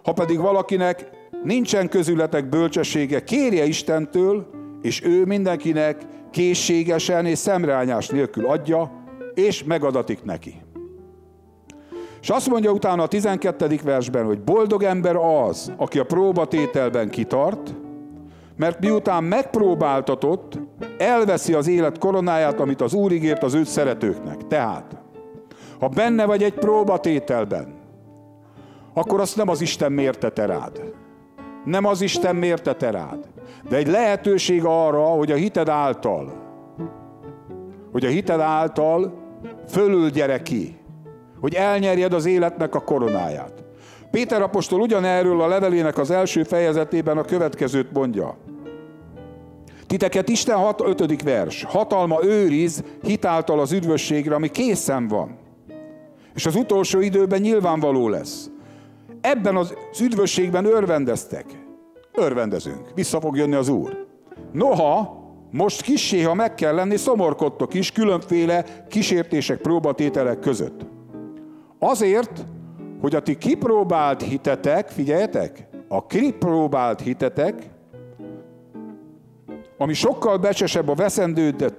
ha 0.04 0.14
pedig 0.14 0.40
valakinek 0.40 1.10
nincsen 1.44 1.90
közületek 1.90 2.50
bölcsessége, 2.50 3.24
kérje 3.24 3.66
Istentől, 3.66 4.50
és 4.82 5.04
ő 5.04 5.26
mindenkinek 5.26 6.02
készségesen 6.32 7.26
és 7.26 7.38
szemreányás 7.38 8.08
nélkül 8.08 8.46
adja, 8.46 8.92
és 9.34 9.64
megadatik 9.64 10.24
neki. 10.24 10.62
És 12.22 12.30
azt 12.30 12.50
mondja 12.50 12.72
utána 12.72 13.04
a 13.04 13.08
12. 13.08 13.80
versben, 13.84 14.26
hogy 14.26 14.42
boldog 14.42 14.84
ember 14.84 15.16
az, 15.16 15.72
aki 15.78 16.00
a 16.00 16.06
próbatételben 16.06 17.10
kitart, 17.10 17.76
mert 18.56 18.80
miután 18.80 19.24
megpróbáltatott, 19.24 20.60
elveszi 20.98 21.54
az 21.54 21.68
élet 21.68 21.98
koronáját, 21.98 22.60
amit 22.60 22.82
az 22.82 22.94
Úr 22.94 23.12
ígért 23.12 23.44
az 23.44 23.54
őt 23.54 23.68
szeretőknek. 23.68 24.48
Tehát, 24.48 24.98
ha 25.80 25.88
benne 25.88 26.26
vagy 26.26 26.44
egy 26.44 26.54
próbatételben, 26.54 27.76
akkor 28.94 29.20
azt 29.20 29.36
nem 29.36 29.50
az 29.50 29.62
Isten 29.62 29.92
mértete 29.92 30.46
rád. 30.46 30.94
Nem 31.66 31.86
az 31.86 32.02
Isten 32.02 32.36
mértete 32.36 32.92
rád. 32.92 33.28
De 33.70 33.76
egy 33.76 33.88
lehetőség 33.88 34.62
arra, 34.66 35.06
hogy 35.06 35.32
a 35.32 35.36
hited 35.36 35.70
által, 35.70 36.34
hogy 37.92 38.06
a 38.06 38.10
hited 38.10 38.40
által 38.40 39.14
fölül 39.68 40.10
gyere 40.10 40.42
ki, 40.42 40.78
hogy 41.40 41.54
elnyerjed 41.54 42.14
az 42.14 42.26
életnek 42.26 42.76
a 42.76 42.80
koronáját. 42.80 43.64
Péter 44.12 44.42
apostol 44.42 44.82
ugyanerről 44.82 45.42
a 45.42 45.48
levelének 45.48 45.98
az 45.98 46.12
első 46.12 46.44
fejezetében 46.44 47.18
a 47.18 47.24
következőt 47.24 47.92
mondja. 47.92 48.38
Titeket 49.88 50.30
Isten 50.30 50.58
6, 50.58 50.82
5. 50.82 51.22
vers. 51.22 51.64
Hatalma 51.64 52.24
őriz 52.24 52.84
hitáltal 53.04 53.60
az 53.60 53.72
üdvösségre, 53.72 54.36
ami 54.36 54.50
készen 54.50 55.08
van. 55.08 55.38
És 56.36 56.46
az 56.46 56.56
utolsó 56.56 57.00
időben 57.00 57.42
nyilvánvaló 57.42 58.10
lesz. 58.10 58.50
Ebben 59.22 59.56
az 59.56 59.74
üdvösségben 60.02 60.66
örvendeztek. 60.66 61.46
Örvendezünk. 62.14 62.92
Vissza 62.96 63.20
fog 63.20 63.38
jönni 63.38 63.56
az 63.56 63.70
Úr. 63.70 64.06
Noha, 64.52 65.26
most 65.52 65.82
kissé, 65.82 66.22
ha 66.22 66.34
meg 66.34 66.56
kell 66.56 66.76
lenni, 66.76 66.98
szomorkodtok 66.98 67.74
is 67.74 67.92
különféle 67.92 68.66
kísértések, 68.90 69.62
próbatételek 69.62 70.40
között. 70.40 70.86
Azért, 71.80 72.46
hogy 73.02 73.16
a 73.16 73.22
ti 73.22 73.38
kipróbált 73.38 74.22
hitetek, 74.22 74.90
figyeljetek, 74.90 75.68
a 75.88 76.06
kipróbált 76.06 77.02
hitetek, 77.02 77.70
ami 79.78 79.94
sokkal 79.94 80.38
becsesebb 80.38 80.88
a 80.88 80.94
veszendő, 80.94 81.50
de, 81.50 81.70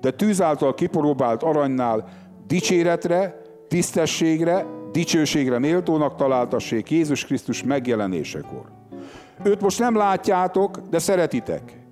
de 0.00 0.10
tűz 0.10 0.42
által 0.42 0.74
kipróbált 0.74 1.42
aranynál 1.42 2.08
dicséretre, 2.46 3.42
tisztességre, 3.68 4.66
dicsőségre 4.92 5.58
méltónak 5.58 6.16
találtassék 6.16 6.90
Jézus 6.90 7.24
Krisztus 7.24 7.62
megjelenésekor. 7.62 8.64
Őt 9.44 9.60
most 9.60 9.78
nem 9.78 9.96
látjátok, 9.96 10.78
de 10.90 10.98
szeretitek. 10.98 11.85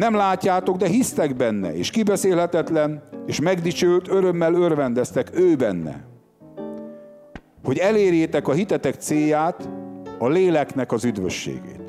Nem 0.00 0.14
látjátok, 0.14 0.76
de 0.76 0.86
hisztek 0.86 1.36
benne, 1.36 1.74
és 1.74 1.90
kibeszélhetetlen, 1.90 3.02
és 3.26 3.40
megdicsőlt 3.40 4.08
örömmel 4.08 4.54
örvendeztek 4.54 5.30
ő 5.32 5.56
benne. 5.56 6.04
Hogy 7.64 7.78
elérjétek 7.78 8.48
a 8.48 8.52
hitetek 8.52 8.94
célját, 8.94 9.68
a 10.18 10.28
léleknek 10.28 10.92
az 10.92 11.04
üdvösségét. 11.04 11.82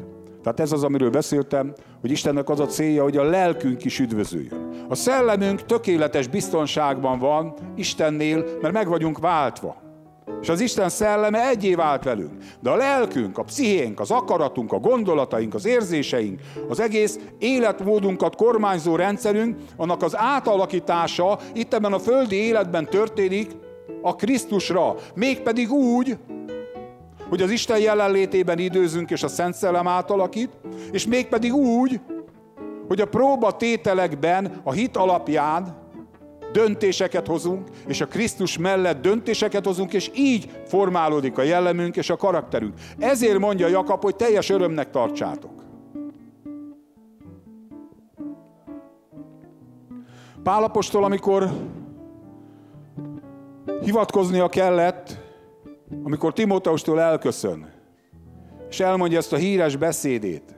Tehát 0.44 0.60
ez 0.60 0.72
az, 0.72 0.84
amiről 0.84 1.10
beszéltem, 1.10 1.74
hogy 2.02 2.12
Istennek 2.12 2.50
az 2.50 2.60
a 2.60 2.66
célja, 2.66 3.04
hogy 3.04 3.18
a 3.18 3.24
lelkünk 3.24 3.86
is 3.86 4.00
üdvözüljön. 4.00 4.86
A 4.90 4.96
szellemünk 4.96 5.66
tökéletes 5.66 6.28
biztonságban 6.28 7.20
van 7.20 7.54
Istennél, 7.76 8.46
mert 8.62 8.74
meg 8.74 8.88
vagyunk 8.88 9.20
váltva. 9.20 9.91
És 10.42 10.50
az 10.50 10.60
Isten 10.60 10.90
szelleme 10.90 11.50
egyé 11.50 11.76
vált 11.76 12.04
velünk. 12.04 12.32
De 12.60 12.70
a 12.70 12.76
lelkünk, 12.76 13.38
a 13.38 13.44
pszichénk, 13.44 14.00
az 14.00 14.12
akaratunk, 14.12 14.72
a 14.72 14.80
gondolataink, 14.80 15.54
az 15.54 15.66
érzéseink, 15.66 16.40
az 16.70 16.80
egész 16.80 17.20
életmódunkat 17.40 18.36
kormányzó 18.36 18.96
rendszerünk, 18.96 19.58
annak 19.78 20.02
az 20.02 20.18
átalakítása 20.18 21.40
itt 21.54 21.74
ebben 21.74 21.94
a 21.94 22.00
földi 22.00 22.36
életben 22.36 22.86
történik 22.86 23.52
a 24.02 24.16
Krisztusra. 24.16 24.96
Mégpedig 25.16 25.72
úgy, 25.72 26.18
hogy 27.30 27.42
az 27.42 27.50
Isten 27.50 27.80
jelenlétében 27.80 28.60
időzünk, 28.60 29.12
és 29.12 29.24
a 29.24 29.28
Szent 29.28 29.56
Szellem 29.56 29.88
átalakít, 29.88 30.50
és 30.92 31.08
mégpedig 31.08 31.54
úgy, 31.54 32.00
hogy 32.88 33.02
a 33.02 33.06
próba 33.06 33.52
tételekben 33.52 34.62
a 34.64 34.72
hit 34.72 34.98
alapján 34.98 35.81
döntéseket 36.52 37.28
hozunk, 37.28 37.68
és 37.88 38.02
a 38.02 38.08
Krisztus 38.08 38.58
mellett 38.58 39.02
döntéseket 39.02 39.66
hozunk, 39.66 39.94
és 39.94 40.12
így 40.16 40.50
formálódik 40.66 41.38
a 41.38 41.42
jellemünk 41.42 41.96
és 41.96 42.10
a 42.10 42.16
karakterünk. 42.16 42.74
Ezért 43.00 43.40
mondja 43.40 43.68
Jakab, 43.68 44.02
hogy 44.02 44.16
teljes 44.16 44.50
örömnek 44.50 44.90
tartsátok. 44.90 45.62
Pálapostól, 50.44 51.04
amikor 51.04 51.50
hivatkoznia 53.82 54.50
kellett, 54.50 55.20
amikor 56.04 56.34
Timóteustól 56.34 57.02
elköszön, 57.02 57.70
és 58.70 58.80
elmondja 58.80 59.18
ezt 59.18 59.34
a 59.34 59.38
híres 59.38 59.76
beszédét, 59.76 60.56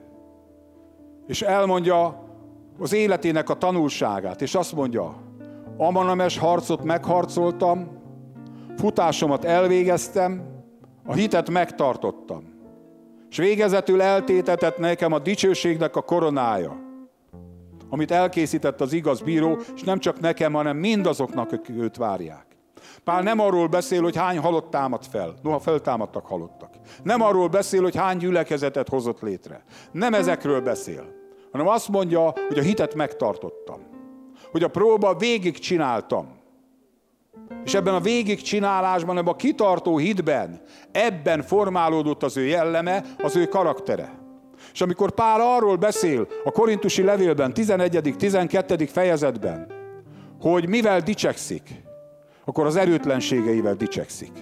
és 1.26 1.42
elmondja 1.42 2.22
az 2.78 2.92
életének 2.92 3.48
a 3.48 3.54
tanulságát, 3.54 4.42
és 4.42 4.54
azt 4.54 4.72
mondja, 4.72 5.16
Amanames 5.76 6.38
harcot 6.38 6.84
megharcoltam, 6.84 7.88
futásomat 8.76 9.44
elvégeztem, 9.44 10.42
a 11.06 11.12
hitet 11.12 11.50
megtartottam. 11.50 12.52
És 13.30 13.36
végezetül 13.36 14.02
eltétetett 14.02 14.78
nekem 14.78 15.12
a 15.12 15.18
dicsőségnek 15.18 15.96
a 15.96 16.02
koronája, 16.02 16.82
amit 17.88 18.10
elkészített 18.10 18.80
az 18.80 18.92
igaz 18.92 19.20
bíró, 19.20 19.58
és 19.74 19.82
nem 19.82 19.98
csak 19.98 20.20
nekem, 20.20 20.52
hanem 20.52 20.76
mindazoknak, 20.76 21.52
akik 21.52 21.76
őt 21.76 21.96
várják. 21.96 22.46
Pál 23.04 23.22
nem 23.22 23.38
arról 23.38 23.66
beszél, 23.66 24.02
hogy 24.02 24.16
hány 24.16 24.38
halott 24.38 24.70
támad 24.70 25.04
fel, 25.04 25.34
noha 25.42 25.58
feltámadtak 25.58 26.26
halottak. 26.26 26.70
Nem 27.02 27.22
arról 27.22 27.48
beszél, 27.48 27.82
hogy 27.82 27.96
hány 27.96 28.16
gyülekezetet 28.16 28.88
hozott 28.88 29.20
létre. 29.20 29.64
Nem 29.92 30.14
ezekről 30.14 30.60
beszél, 30.60 31.04
hanem 31.52 31.68
azt 31.68 31.88
mondja, 31.88 32.32
hogy 32.48 32.58
a 32.58 32.62
hitet 32.62 32.94
megtartottam 32.94 33.93
hogy 34.54 34.62
a 34.62 34.68
próba 34.68 35.16
végig 35.16 35.58
csináltam. 35.58 36.28
És 37.64 37.74
ebben 37.74 37.94
a 37.94 38.00
végigcsinálásban, 38.00 39.18
ebben 39.18 39.32
a 39.32 39.36
kitartó 39.36 39.98
hitben, 39.98 40.60
ebben 40.92 41.42
formálódott 41.42 42.22
az 42.22 42.36
ő 42.36 42.44
jelleme, 42.44 43.04
az 43.18 43.36
ő 43.36 43.46
karaktere. 43.46 44.18
És 44.72 44.80
amikor 44.80 45.10
Pál 45.10 45.40
arról 45.40 45.76
beszél 45.76 46.28
a 46.44 46.50
korintusi 46.50 47.02
levélben, 47.02 47.54
11. 47.54 48.14
12. 48.18 48.86
fejezetben, 48.86 49.72
hogy 50.40 50.68
mivel 50.68 51.00
dicsekszik, 51.00 51.82
akkor 52.44 52.66
az 52.66 52.76
erőtlenségeivel 52.76 53.74
dicsekszik. 53.74 54.32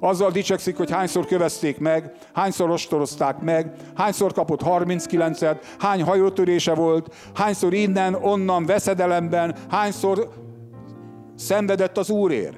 Azzal 0.00 0.30
dicsekszik, 0.30 0.76
hogy 0.76 0.90
hányszor 0.90 1.26
kövezték 1.26 1.78
meg, 1.78 2.12
hányszor 2.32 2.70
ostorozták 2.70 3.40
meg, 3.40 3.74
hányszor 3.96 4.32
kapott 4.32 4.60
39-et, 4.64 5.62
hány 5.78 6.02
hajótörése 6.02 6.74
volt, 6.74 7.14
hányszor 7.34 7.74
innen, 7.74 8.14
onnan, 8.14 8.66
veszedelemben, 8.66 9.56
hányszor 9.70 10.28
szenvedett 11.36 11.98
az 11.98 12.10
Úrér. 12.10 12.54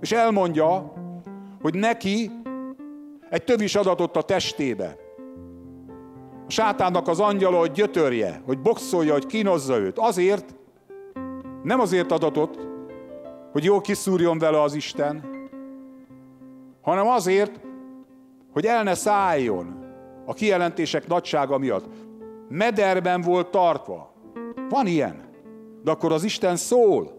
És 0.00 0.12
elmondja, 0.12 0.92
hogy 1.62 1.74
neki 1.74 2.30
egy 3.30 3.44
tövis 3.44 3.74
adatot 3.74 4.16
a 4.16 4.22
testébe. 4.22 4.96
A 6.46 6.50
sátánnak 6.50 7.08
az 7.08 7.20
angyala, 7.20 7.58
hogy 7.58 7.72
gyötörje, 7.72 8.42
hogy 8.46 8.60
boxolja, 8.60 9.12
hogy 9.12 9.26
kínozza 9.26 9.78
őt. 9.78 9.98
Azért, 9.98 10.54
nem 11.62 11.80
azért 11.80 12.12
adatot, 12.12 12.58
hogy 13.52 13.64
jól 13.64 13.80
kiszúrjon 13.80 14.38
vele 14.38 14.62
az 14.62 14.74
Isten, 14.74 15.37
hanem 16.88 17.08
azért, 17.08 17.60
hogy 18.52 18.64
el 18.64 18.82
ne 18.82 18.94
szálljon 18.94 19.86
a 20.26 20.34
kijelentések 20.34 21.06
nagysága 21.06 21.58
miatt. 21.58 21.84
Mederben 22.48 23.20
volt 23.20 23.50
tartva. 23.50 24.14
Van 24.68 24.86
ilyen. 24.86 25.28
De 25.82 25.90
akkor 25.90 26.12
az 26.12 26.24
Isten 26.24 26.56
szól. 26.56 27.16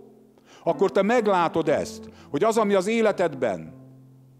Akkor 0.63 0.91
te 0.91 1.01
meglátod 1.01 1.69
ezt, 1.69 2.09
hogy 2.29 2.43
az, 2.43 2.57
ami 2.57 2.73
az 2.73 2.87
életedben, 2.87 3.73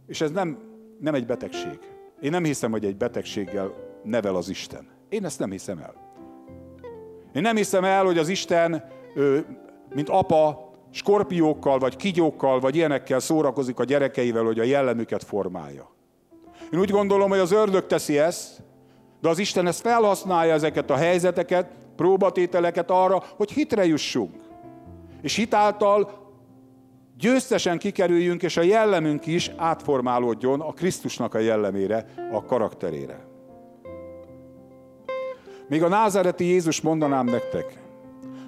és 0.08 0.22
ez 0.22 0.32
nem, 0.32 0.58
nem 1.00 1.13
egy 1.13 1.26
betegség. 1.26 1.80
Én 2.22 2.32
nem 2.32 2.44
hiszem, 2.44 2.72
hogy 2.72 2.86
egy 2.86 2.98
betegséggel 2.98 3.74
nevel 4.04 4.36
az 4.36 4.50
Isten. 4.50 4.88
Én 5.10 5.26
ezt 5.26 5.39
nem 5.39 5.52
hiszem 5.52 5.78
el. 5.78 5.94
Én 7.34 7.42
nem 7.42 7.56
hiszem 7.56 7.84
el, 7.84 8.06
hogy 8.06 8.18
az 8.18 8.28
Isten, 8.28 8.84
mint 9.94 10.10
apa, 10.10 10.68
skorpiókkal, 10.91 11.80
vagy 11.80 11.95
kigyókkal, 11.95 12.60
vagy 12.60 12.75
ilyenekkel 12.75 13.19
szórakozik 13.19 13.80
a 13.80 13.84
gyerekeivel, 13.84 14.43
hogy 14.43 14.60
a 14.60 14.63
jellemüket 14.63 15.23
formálja. 15.23 15.89
Én 16.71 16.80
úgy 16.80 16.91
gondolom, 16.91 17.30
hogy 17.30 17.39
az 17.39 17.52
ördög 17.52 17.86
teszi 17.86 18.17
ezt, 18.17 18.63
de 19.21 19.30
az 19.30 19.39
Isten 19.39 19.67
ezt 19.67 19.82
felhasználja 19.82 20.54
ezeket 20.54 20.89
a 20.89 20.95
helyzeteket 20.95 21.67
próbatételeket 21.95 22.91
arra, 22.91 23.23
hogy 23.36 23.52
hitre 23.52 23.86
jussunk. 23.86 24.36
És 25.21 25.36
hitáltal 25.36 26.28
győztesen 27.17 27.78
kikerüljünk, 27.78 28.43
és 28.43 28.58
a 28.58 28.62
jellemünk 28.62 29.25
is 29.25 29.52
átformálódjon 29.56 30.62
a 30.62 30.73
Krisztusnak 30.73 31.34
a 31.34 31.39
jellemére, 31.39 32.06
a 32.32 32.45
karakterére. 32.45 33.28
Még 35.67 35.84
a 35.84 35.88
názáreti 35.88 36.45
Jézus 36.45 36.82
mondanám 36.82 37.25
nektek. 37.25 37.78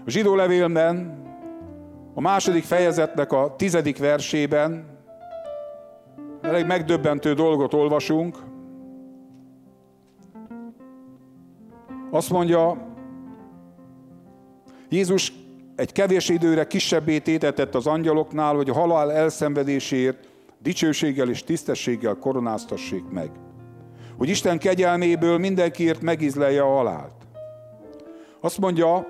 A 0.05 0.09
zsidó 0.09 0.35
levélben, 0.35 1.21
a 2.13 2.21
második 2.21 2.63
fejezetnek 2.63 3.31
a 3.31 3.55
tizedik 3.57 3.97
versében 3.97 4.85
elég 6.41 6.65
megdöbbentő 6.65 7.33
dolgot 7.33 7.73
olvasunk. 7.73 8.37
Azt 12.11 12.29
mondja, 12.29 12.87
Jézus 14.89 15.33
egy 15.75 15.91
kevés 15.91 16.29
időre 16.29 16.67
kisebbé 16.67 17.19
tétetett 17.19 17.75
az 17.75 17.87
angyaloknál, 17.87 18.55
hogy 18.55 18.69
a 18.69 18.73
halál 18.73 19.11
elszenvedésért 19.11 20.27
dicsőséggel 20.61 21.29
és 21.29 21.43
tisztességgel 21.43 22.15
koronáztassék 22.15 23.03
meg. 23.09 23.29
Hogy 24.17 24.29
Isten 24.29 24.59
kegyelméből 24.59 25.37
mindenkiért 25.37 26.01
megizlelje 26.01 26.61
a 26.61 26.75
halált. 26.75 27.13
Azt 28.39 28.57
mondja, 28.57 29.07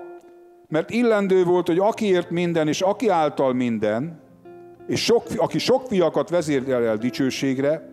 mert 0.72 0.90
illendő 0.90 1.44
volt, 1.44 1.66
hogy 1.66 1.78
akiért 1.78 2.30
minden, 2.30 2.68
és 2.68 2.80
aki 2.80 3.08
által 3.08 3.52
minden, 3.52 4.20
és 4.86 5.04
sok, 5.04 5.22
aki 5.36 5.58
sok 5.58 5.86
fiakat 5.86 6.30
vezérel 6.30 6.84
el 6.84 6.96
dicsőségre, 6.96 7.90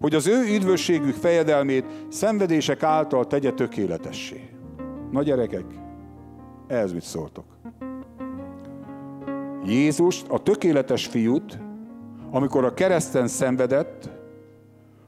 hogy 0.00 0.14
az 0.14 0.26
ő 0.26 0.54
üdvösségük 0.54 1.14
fejedelmét 1.14 1.84
szenvedések 2.08 2.82
által 2.82 3.26
tegye 3.26 3.52
tökéletessé. 3.52 4.50
Na 5.10 5.22
gyerekek, 5.22 5.64
ehhez 6.66 6.92
mit 6.92 7.02
szóltok? 7.02 7.44
Jézust, 9.64 10.28
a 10.28 10.42
tökéletes 10.42 11.06
fiút, 11.06 11.58
amikor 12.30 12.64
a 12.64 12.74
kereszten 12.74 13.28
szenvedett, 13.28 14.08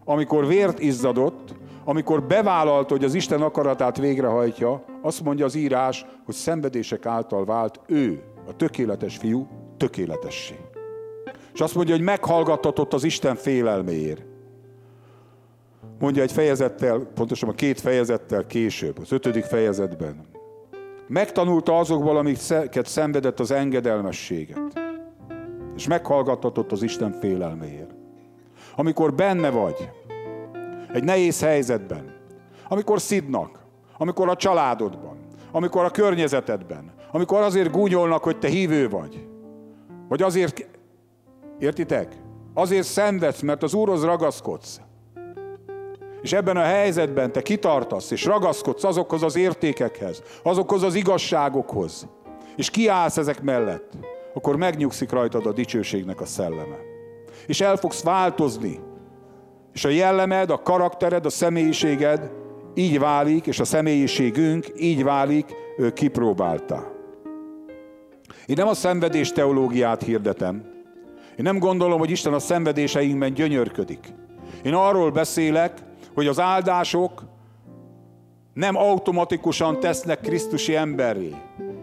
amikor 0.05 0.47
vért 0.47 0.81
izzadott, 0.81 1.55
amikor 1.85 2.23
bevállalta, 2.23 2.95
hogy 2.95 3.05
az 3.05 3.15
Isten 3.15 3.43
akaratát 3.43 3.99
végrehajtja, 3.99 4.90
azt 5.03 5.23
mondja 5.23 5.45
az 5.45 5.55
írás, 5.55 6.07
hogy 6.25 6.35
szenvedések 6.35 7.07
által 7.07 7.45
vált 7.45 7.81
ő, 7.87 8.23
a 8.49 8.57
tökéletes 8.57 9.17
fiú, 9.17 9.49
tökéletessé. 9.77 10.59
És 11.55 11.61
azt 11.61 11.75
mondja, 11.75 11.95
hogy 11.95 12.05
meghallgattatott 12.05 12.93
az 12.93 13.05
Isten 13.05 13.35
félelméért. 13.35 14.25
Mondja 15.99 16.23
egy 16.23 16.33
fejezettel, 16.33 16.99
pontosan 16.99 17.49
a 17.49 17.53
két 17.53 17.81
fejezettel 17.81 18.47
később, 18.47 18.99
az 18.99 19.13
ötödik 19.13 19.45
fejezetben. 19.45 20.21
Megtanulta 21.07 21.79
azokból, 21.79 22.17
amiket 22.17 22.87
szenvedett 22.87 23.41
az 23.41 23.51
engedelmességet. 23.51 24.81
És 25.77 25.87
meghallgattatott 25.87 26.73
az 26.73 26.83
Isten 26.83 27.13
félelméért. 27.13 27.95
Amikor 28.77 29.15
benne 29.15 29.51
vagy, 29.51 29.91
egy 30.93 31.05
nehéz 31.05 31.41
helyzetben, 31.41 32.15
amikor 32.69 33.01
szidnak, 33.01 33.60
amikor 34.01 34.29
a 34.29 34.37
családodban, 34.37 35.17
amikor 35.53 35.85
a 35.85 35.91
környezetedben, 35.91 36.93
amikor 37.13 37.41
azért 37.41 37.71
gúnyolnak, 37.71 38.23
hogy 38.23 38.39
te 38.39 38.49
hívő 38.49 38.89
vagy, 38.89 39.27
vagy 40.09 40.23
azért, 40.23 40.67
értitek? 41.59 42.17
Azért 42.55 42.87
szenvedsz, 42.87 43.41
mert 43.41 43.63
az 43.63 43.75
Úrhoz 43.75 44.05
ragaszkodsz. 44.05 44.81
És 46.23 46.33
ebben 46.33 46.57
a 46.57 46.63
helyzetben 46.63 47.33
te 47.33 47.43
kitartasz, 47.43 48.11
és 48.11 48.25
ragaszkodsz 48.25 48.85
azokhoz 48.85 49.23
az 49.23 49.37
értékekhez, 49.37 50.23
azokhoz 50.43 50.83
az 50.83 50.95
igazságokhoz, 50.95 52.09
és 52.57 52.71
kiállsz 52.71 53.17
ezek 53.17 53.43
mellett, 53.43 53.93
akkor 54.35 54.57
megnyugszik 54.57 55.11
rajtad 55.11 55.47
a 55.47 55.53
dicsőségnek 55.53 56.21
a 56.21 56.27
szelleme. 56.27 56.77
És 57.47 57.61
el 57.61 57.77
fogsz 57.77 58.03
változni, 58.03 58.81
és 59.73 59.85
a 59.85 59.89
jellemed, 59.89 60.51
a 60.51 60.63
karaktered, 60.63 61.27
a 61.27 61.31
személyiséged 61.31 62.40
így 62.75 62.99
válik, 62.99 63.47
és 63.47 63.61
a 63.61 63.65
személyiségünk 63.65 64.67
így 64.79 65.03
válik 65.05 65.55
kipróbálta. 65.95 66.93
Én 68.47 68.57
nem 68.57 68.69
a 68.69 68.75
szenvedés 68.75 69.33
teológiát 69.33 70.03
hirdetem. 70.03 70.65
Én 71.37 71.45
nem 71.45 71.59
gondolom, 71.59 71.99
hogy 71.99 72.11
Isten 72.11 72.33
a 72.33 72.39
szenvedéseinkben 72.39 73.35
gyönyörködik. 73.35 74.15
Én 74.65 74.75
arról 74.75 75.11
beszélek, 75.11 75.79
hogy 76.15 76.27
az 76.27 76.41
áldások 76.41 77.23
nem 78.55 78.77
automatikusan 78.77 79.81
tesznek 79.81 80.21
Krisztusi 80.21 80.75
emberré. 80.75 81.35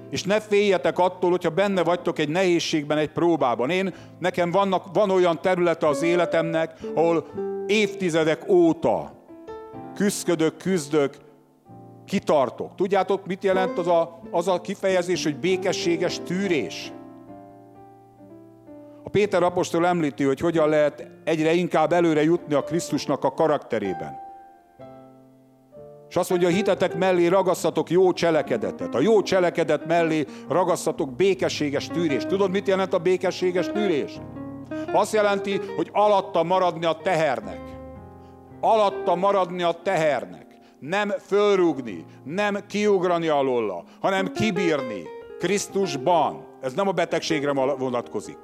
És 0.10 0.24
ne 0.24 0.40
féljetek 0.40 1.00
attól, 1.00 1.30
hogyha 1.30 1.50
benne 1.50 1.84
vagytok 1.84 2.20
egy 2.20 2.30
nehézségben, 2.30 2.98
egy 2.98 3.10
próbában. 3.10 3.70
Én, 3.70 3.94
nekem 4.20 4.52
vannak, 4.52 4.84
van 4.94 5.10
olyan 5.10 5.42
területe 5.42 5.88
az 5.88 6.02
életemnek, 6.02 6.74
ahol 6.96 7.28
évtizedek 7.68 8.50
óta 8.50 9.17
küzdök, 9.98 10.58
küzdök, 10.58 11.18
kitartok. 12.06 12.76
Tudjátok, 12.76 13.26
mit 13.26 13.44
jelent 13.44 13.78
az 13.78 13.88
a, 13.88 14.20
az 14.32 14.48
a 14.48 14.62
kifejezés, 14.62 15.24
hogy 15.24 15.38
békességes 15.38 16.20
tűrés? 16.26 16.92
A 19.04 19.10
Péter 19.10 19.44
apostol 19.44 19.88
említi, 19.88 20.24
hogy 20.24 20.40
hogyan 20.40 20.70
lehet 20.70 21.08
egyre 21.24 21.54
inkább 21.54 21.94
előre 21.94 22.24
jutni 22.24 22.54
a 22.54 22.64
Krisztusnak 22.64 23.24
a 23.24 23.34
karakterében. 23.34 24.16
És 26.10 26.16
azt 26.16 26.30
mondja, 26.30 26.48
a 26.48 26.52
hitetek 26.52 26.96
mellé 26.96 27.28
ragasszatok 27.28 27.90
jó 27.90 28.14
cselekedetet. 28.14 28.96
A 28.96 29.00
jó 29.00 29.22
cselekedet 29.22 29.86
mellé 29.86 30.26
ragasszatok 30.50 31.16
békességes 31.16 31.88
tűrés. 31.88 32.26
Tudod, 32.26 32.52
mit 32.52 32.68
jelent 32.68 32.94
a 32.94 32.98
békességes 32.98 33.72
tűrés? 33.72 34.20
Azt 34.92 35.14
jelenti, 35.14 35.60
hogy 35.76 35.90
alatta 35.92 36.44
maradni 36.44 36.86
a 36.86 37.00
tehernek. 37.04 37.77
Alatta 38.68 39.16
maradni 39.16 39.64
a 39.64 39.80
tehernek. 39.84 40.46
Nem 40.80 41.10
fölrúgni, 41.10 42.06
nem 42.24 42.58
kiugrani 42.68 43.28
alóla, 43.28 43.84
hanem 44.00 44.32
kibírni. 44.32 45.04
Krisztusban. 45.40 46.46
Ez 46.62 46.74
nem 46.74 46.88
a 46.88 46.92
betegségre 46.92 47.52
vonatkozik. 47.54 48.38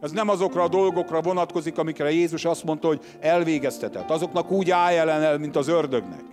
Ez 0.00 0.10
nem 0.10 0.28
azokra 0.28 0.62
a 0.62 0.68
dolgokra 0.68 1.20
vonatkozik, 1.20 1.78
amikre 1.78 2.10
Jézus 2.10 2.44
azt 2.44 2.64
mondta, 2.64 2.86
hogy 2.86 3.00
elvégeztetett. 3.20 4.10
Azoknak 4.10 4.50
úgy 4.50 4.70
állj 4.70 4.98
ellen 4.98 5.22
el, 5.22 5.38
mint 5.38 5.56
az 5.56 5.68
ördögnek. 5.68 6.24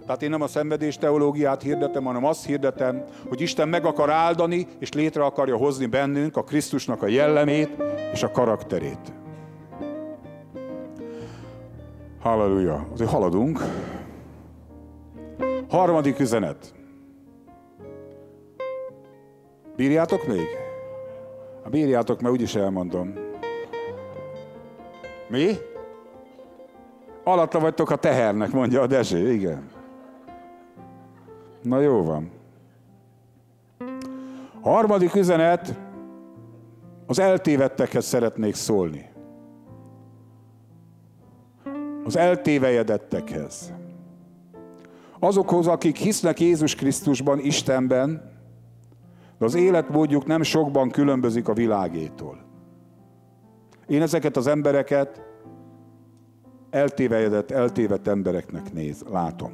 Tehát 0.00 0.22
én 0.22 0.30
nem 0.30 0.42
a 0.42 0.46
szenvedés 0.46 0.96
teológiát 0.96 1.62
hirdetem, 1.62 2.04
hanem 2.04 2.24
azt 2.24 2.46
hirdetem, 2.46 3.04
hogy 3.28 3.40
Isten 3.40 3.68
meg 3.68 3.84
akar 3.84 4.10
áldani, 4.10 4.66
és 4.78 4.92
létre 4.92 5.24
akarja 5.24 5.56
hozni 5.56 5.86
bennünk 5.86 6.36
a 6.36 6.44
Krisztusnak 6.44 7.02
a 7.02 7.06
jellemét 7.06 7.70
és 8.12 8.22
a 8.22 8.30
karakterét. 8.30 9.12
Halleluja. 12.20 12.86
Azért 12.92 13.10
haladunk. 13.10 13.60
Harmadik 15.68 16.18
üzenet. 16.18 16.74
Bírjátok 19.76 20.26
még? 20.26 20.46
Ha 21.62 21.70
bírjátok, 21.70 22.20
mert 22.20 22.34
úgyis 22.34 22.54
elmondom. 22.54 23.14
Mi? 25.28 25.56
Alatta 27.24 27.60
vagytok 27.60 27.90
a 27.90 27.96
tehernek, 27.96 28.52
mondja 28.52 28.80
a 28.80 28.86
Dezső, 28.86 29.32
igen. 29.32 29.70
Na 31.62 31.80
jó 31.80 32.04
van. 32.04 32.30
A 34.60 34.68
harmadik 34.68 35.14
üzenet, 35.14 35.74
az 37.06 37.18
eltévedtekhez 37.18 38.04
szeretnék 38.04 38.54
szólni. 38.54 39.08
Az 42.04 42.16
eltévejedettekhez. 42.16 43.72
Azokhoz, 45.18 45.66
akik 45.66 45.96
hisznek 45.96 46.40
Jézus 46.40 46.74
Krisztusban, 46.74 47.38
Istenben, 47.38 48.36
de 49.38 49.44
az 49.44 49.54
életmódjuk 49.54 50.26
nem 50.26 50.42
sokban 50.42 50.90
különbözik 50.90 51.48
a 51.48 51.52
világétól. 51.52 52.38
Én 53.86 54.02
ezeket 54.02 54.36
az 54.36 54.46
embereket 54.46 55.22
eltévejedett, 56.70 57.50
eltévedt 57.50 58.08
embereknek 58.08 58.72
néz, 58.72 59.04
látom. 59.10 59.52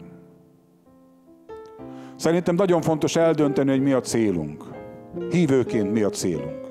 Szerintem 2.17 2.55
nagyon 2.55 2.81
fontos 2.81 3.17
eldönteni, 3.17 3.71
hogy 3.71 3.83
mi 3.83 3.93
a 3.93 4.01
célunk. 4.01 4.65
Hívőként 5.31 5.93
mi 5.93 6.03
a 6.03 6.11
célunk. 6.11 6.67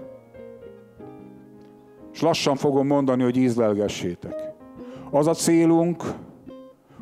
És 2.14 2.22
lassan 2.22 2.56
fogom 2.56 2.88
mondani, 2.88 3.24
hogy 3.24 3.38
ízlelgessétek. 3.38 4.53
Az 5.16 5.28
a 5.28 5.34
célunk, 5.34 6.04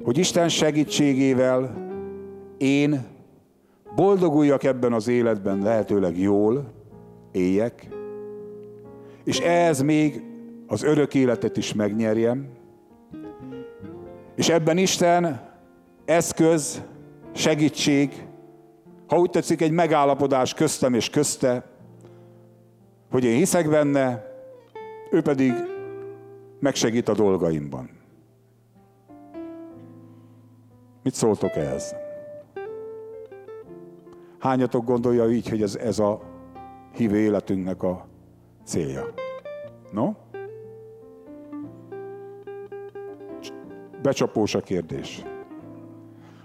hogy 0.03 0.17
Isten 0.17 0.49
segítségével 0.49 1.89
én 2.57 3.05
boldoguljak 3.95 4.63
ebben 4.63 4.93
az 4.93 5.07
életben 5.07 5.61
lehetőleg 5.61 6.19
jól, 6.19 6.71
éljek, 7.31 7.87
és 9.23 9.39
ehhez 9.39 9.81
még 9.81 10.23
az 10.67 10.83
örök 10.83 11.13
életet 11.13 11.57
is 11.57 11.73
megnyerjem, 11.73 12.49
és 14.35 14.49
ebben 14.49 14.77
Isten 14.77 15.49
eszköz, 16.05 16.81
segítség, 17.33 18.25
ha 19.07 19.19
úgy 19.19 19.29
tetszik, 19.29 19.61
egy 19.61 19.71
megállapodás 19.71 20.53
köztem 20.53 20.93
és 20.93 21.09
közte, 21.09 21.65
hogy 23.11 23.23
én 23.23 23.37
hiszek 23.37 23.69
benne, 23.69 24.23
ő 25.11 25.21
pedig 25.21 25.53
megsegít 26.59 27.09
a 27.09 27.13
dolgaimban. 27.13 28.00
Mit 31.03 31.13
szóltok 31.13 31.55
ehhez? 31.55 31.95
Hányatok 34.39 34.85
gondolja 34.85 35.29
így, 35.29 35.49
hogy 35.49 35.61
ez, 35.61 35.75
ez 35.75 35.99
a 35.99 36.21
hívő 36.95 37.17
életünknek 37.17 37.83
a 37.83 38.05
célja? 38.65 39.13
No? 39.91 40.11
Becsapós 44.01 44.55
a 44.55 44.59
kérdés. 44.61 45.23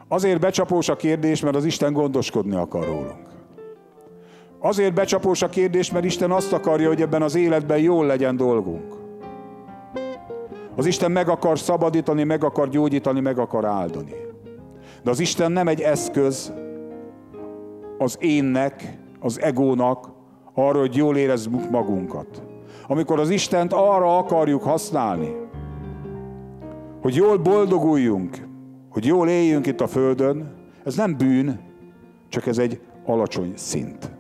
Azért 0.09 0.41
becsapós 0.41 0.89
a 0.89 0.97
kérdés, 0.97 1.41
mert 1.41 1.57
az 1.57 1.65
Isten 1.65 1.93
gondoskodni 1.93 2.55
akar 2.55 2.87
rólunk. 2.87 3.27
Azért 4.59 4.95
becsapós 4.95 5.43
a 5.43 5.49
kérdés, 5.49 5.91
mert 5.91 6.05
Isten 6.05 6.31
azt 6.31 6.53
akarja, 6.53 6.89
hogy 6.89 7.01
ebben 7.01 7.23
az 7.23 7.35
életben 7.35 7.79
jól 7.79 8.07
legyen 8.07 8.37
dolgunk. 8.37 8.95
Az 10.77 10.87
Isten 10.87 11.11
meg 11.11 11.29
akar 11.29 11.59
szabadítani, 11.59 12.25
meg 12.25 12.45
akar 12.45 12.69
gyógyítani, 12.69 13.21
meg 13.21 13.39
akar 13.39 13.65
áldani. 13.65 14.15
De 15.07 15.13
az 15.13 15.21
Isten 15.21 15.53
nem 15.53 15.69
egy 15.69 15.81
eszköz 15.81 16.53
az 17.99 18.17
énnek, 18.21 18.99
az 19.21 19.41
egónak, 19.41 20.11
arra, 20.55 20.79
hogy 20.79 20.97
jól 20.97 21.17
érezzük 21.17 21.71
magunkat. 21.71 22.43
Amikor 22.87 23.21
az 23.21 23.31
Istent 23.31 23.73
arra 23.73 24.19
akarjuk 24.19 24.63
használni, 24.63 25.37
hogy 27.03 27.15
jól 27.15 27.37
boldoguljunk, 27.37 28.47
hogy 28.91 29.05
jól 29.05 29.29
éljünk 29.29 29.67
itt 29.67 29.81
a 29.81 29.87
Földön, 29.87 30.55
ez 30.85 30.97
nem 30.97 31.17
bűn, 31.17 31.61
csak 32.29 32.47
ez 32.47 32.59
egy 32.59 32.81
alacsony 33.05 33.53
szint. 33.57 34.11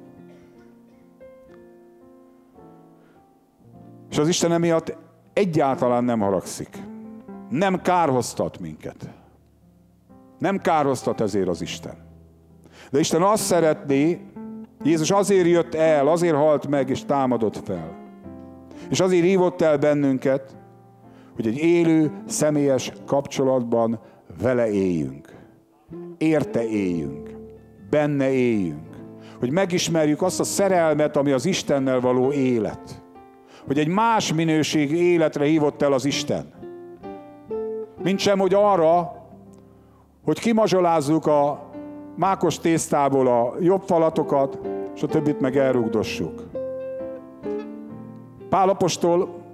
És 4.11 4.19
az 4.19 4.29
Isten 4.29 4.53
emiatt 4.53 4.97
egyáltalán 5.33 6.05
nem 6.05 6.21
haragszik. 6.21 6.79
Nem 7.49 7.83
kárhoztat 7.83 8.61
minket. 8.61 9.16
Nem 10.39 10.59
kárhoztat 10.59 11.21
ezért 11.21 11.49
az 11.49 11.63
Isten. 11.63 11.95
De 12.91 12.99
Isten 12.99 13.23
azt 13.23 13.43
szeretné, 13.43 14.21
Jézus 14.83 15.11
azért 15.11 15.47
jött 15.47 15.75
el, 15.75 16.09
azért 16.09 16.37
halt 16.37 16.69
meg 16.69 16.89
és 16.89 17.05
támadott 17.05 17.61
fel. 17.65 17.97
És 18.91 19.01
azért 19.01 19.25
hívott 19.25 19.63
el 19.63 19.79
bennünket, 19.79 20.57
hogy 21.35 21.47
egy 21.47 21.57
élő, 21.57 22.13
személyes 22.27 22.93
kapcsolatban 23.07 24.01
vele 24.43 24.71
éljünk. 24.71 25.35
Érte 26.19 26.69
éljünk. 26.69 27.31
Benne 27.91 28.31
éljünk. 28.33 28.97
Hogy 29.39 29.51
megismerjük 29.51 30.23
azt 30.23 30.41
a 30.41 30.45
szerelmet, 30.45 31.17
ami 31.17 31.31
az 31.31 31.47
Istennel 31.47 32.01
való 32.01 32.33
élet. 32.33 33.03
Hogy 33.67 33.79
egy 33.79 33.89
más 33.89 34.33
minőség 34.33 34.91
életre 34.91 35.45
hívott 35.45 35.83
el 35.83 35.93
az 35.93 36.05
Isten. 36.05 36.53
Mint 38.03 38.19
sem, 38.19 38.39
hogy 38.39 38.55
arra, 38.55 39.16
hogy 40.27 40.41
kimazsolázzuk 40.41 41.27
a 41.27 41.71
mákos 42.17 42.59
tésztából 42.59 43.27
a 43.27 43.55
jobb 43.61 43.83
falatokat, 43.83 44.59
és 44.95 45.03
a 45.03 45.07
többit 45.07 45.41
meg 45.41 45.57
elrugdossuk. 45.57 46.43
Pálapostól, 48.49 49.45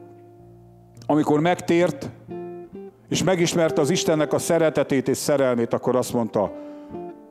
amikor 1.06 1.40
megtért, 1.40 2.10
és 3.08 3.22
megismerte 3.22 3.80
az 3.80 3.90
Istennek 3.90 4.32
a 4.32 4.38
szeretetét 4.38 5.08
és 5.08 5.16
szerelmét, 5.16 5.72
akkor 5.72 5.96
azt 5.96 6.12
mondta, 6.12 6.52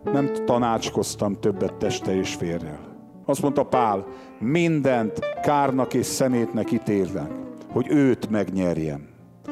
nem 0.04 0.32
tanácskoztam 0.46 1.39
többet 1.39 1.74
teste 1.74 2.16
és 2.16 2.36
férrel. 2.36 2.80
Azt 3.26 3.42
mondta 3.42 3.64
Pál, 3.64 4.06
mindent 4.39 5.20
kárnak 5.42 5.94
és 5.94 6.06
szemétnek 6.06 6.72
ítélve, 6.72 7.28
hogy 7.72 7.88
őt 7.89 8.30
megnyerjem, 8.30 9.08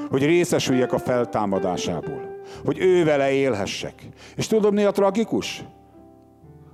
hogy 0.09 0.25
részesüljek 0.25 0.93
a 0.93 0.99
feltámadásából, 0.99 2.28
hogy 2.65 2.79
ő 2.79 3.03
vele 3.03 3.31
élhessek. 3.31 3.93
És 4.35 4.47
tudom, 4.47 4.73
mi 4.73 4.83
a 4.83 4.91
tragikus? 4.91 5.63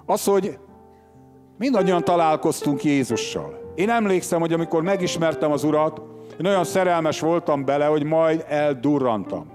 Az, 0.06 0.24
hogy 0.24 0.58
mindannyian 1.58 2.04
találkoztunk 2.04 2.84
Jézussal. 2.84 3.74
Én 3.76 3.90
emlékszem, 3.90 4.40
hogy 4.40 4.54
amikor 4.54 4.84
megismertem 4.84 5.52
az 5.52 5.64
Urat, 5.64 6.02
én 6.40 6.46
olyan 6.46 6.64
szerelmes 6.64 7.20
voltam 7.20 7.66
bele, 7.66 7.86
hogy 7.86 8.04
majd 8.04 8.46
eldurrantam. 8.48 9.54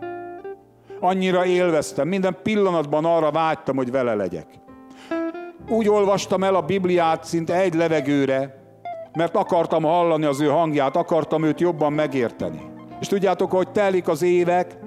Annyira 1.01 1.45
élveztem, 1.45 2.09
minden 2.09 2.37
pillanatban 2.43 3.05
arra 3.05 3.31
vágytam, 3.31 3.77
hogy 3.77 3.91
vele 3.91 4.15
legyek. 4.15 4.47
Úgy 5.69 5.89
olvastam 5.89 6.45
el 6.45 6.55
a 6.55 6.63
Bibliát 6.63 7.25
szinte 7.25 7.55
egy 7.61 7.75
levegőre, 7.75 8.59
mert 9.13 9.37
akartam 9.37 9.83
hallani 9.83 10.25
az 10.25 10.41
ő 10.41 10.47
hangját, 10.47 10.97
akartam 10.97 11.43
őt 11.43 11.61
jobban 11.61 11.93
megérteni. 11.93 12.63
És 13.01 13.07
tudjátok, 13.07 13.51
hogy 13.51 13.71
telik 13.71 14.09
az 14.09 14.23
évek, 14.23 14.79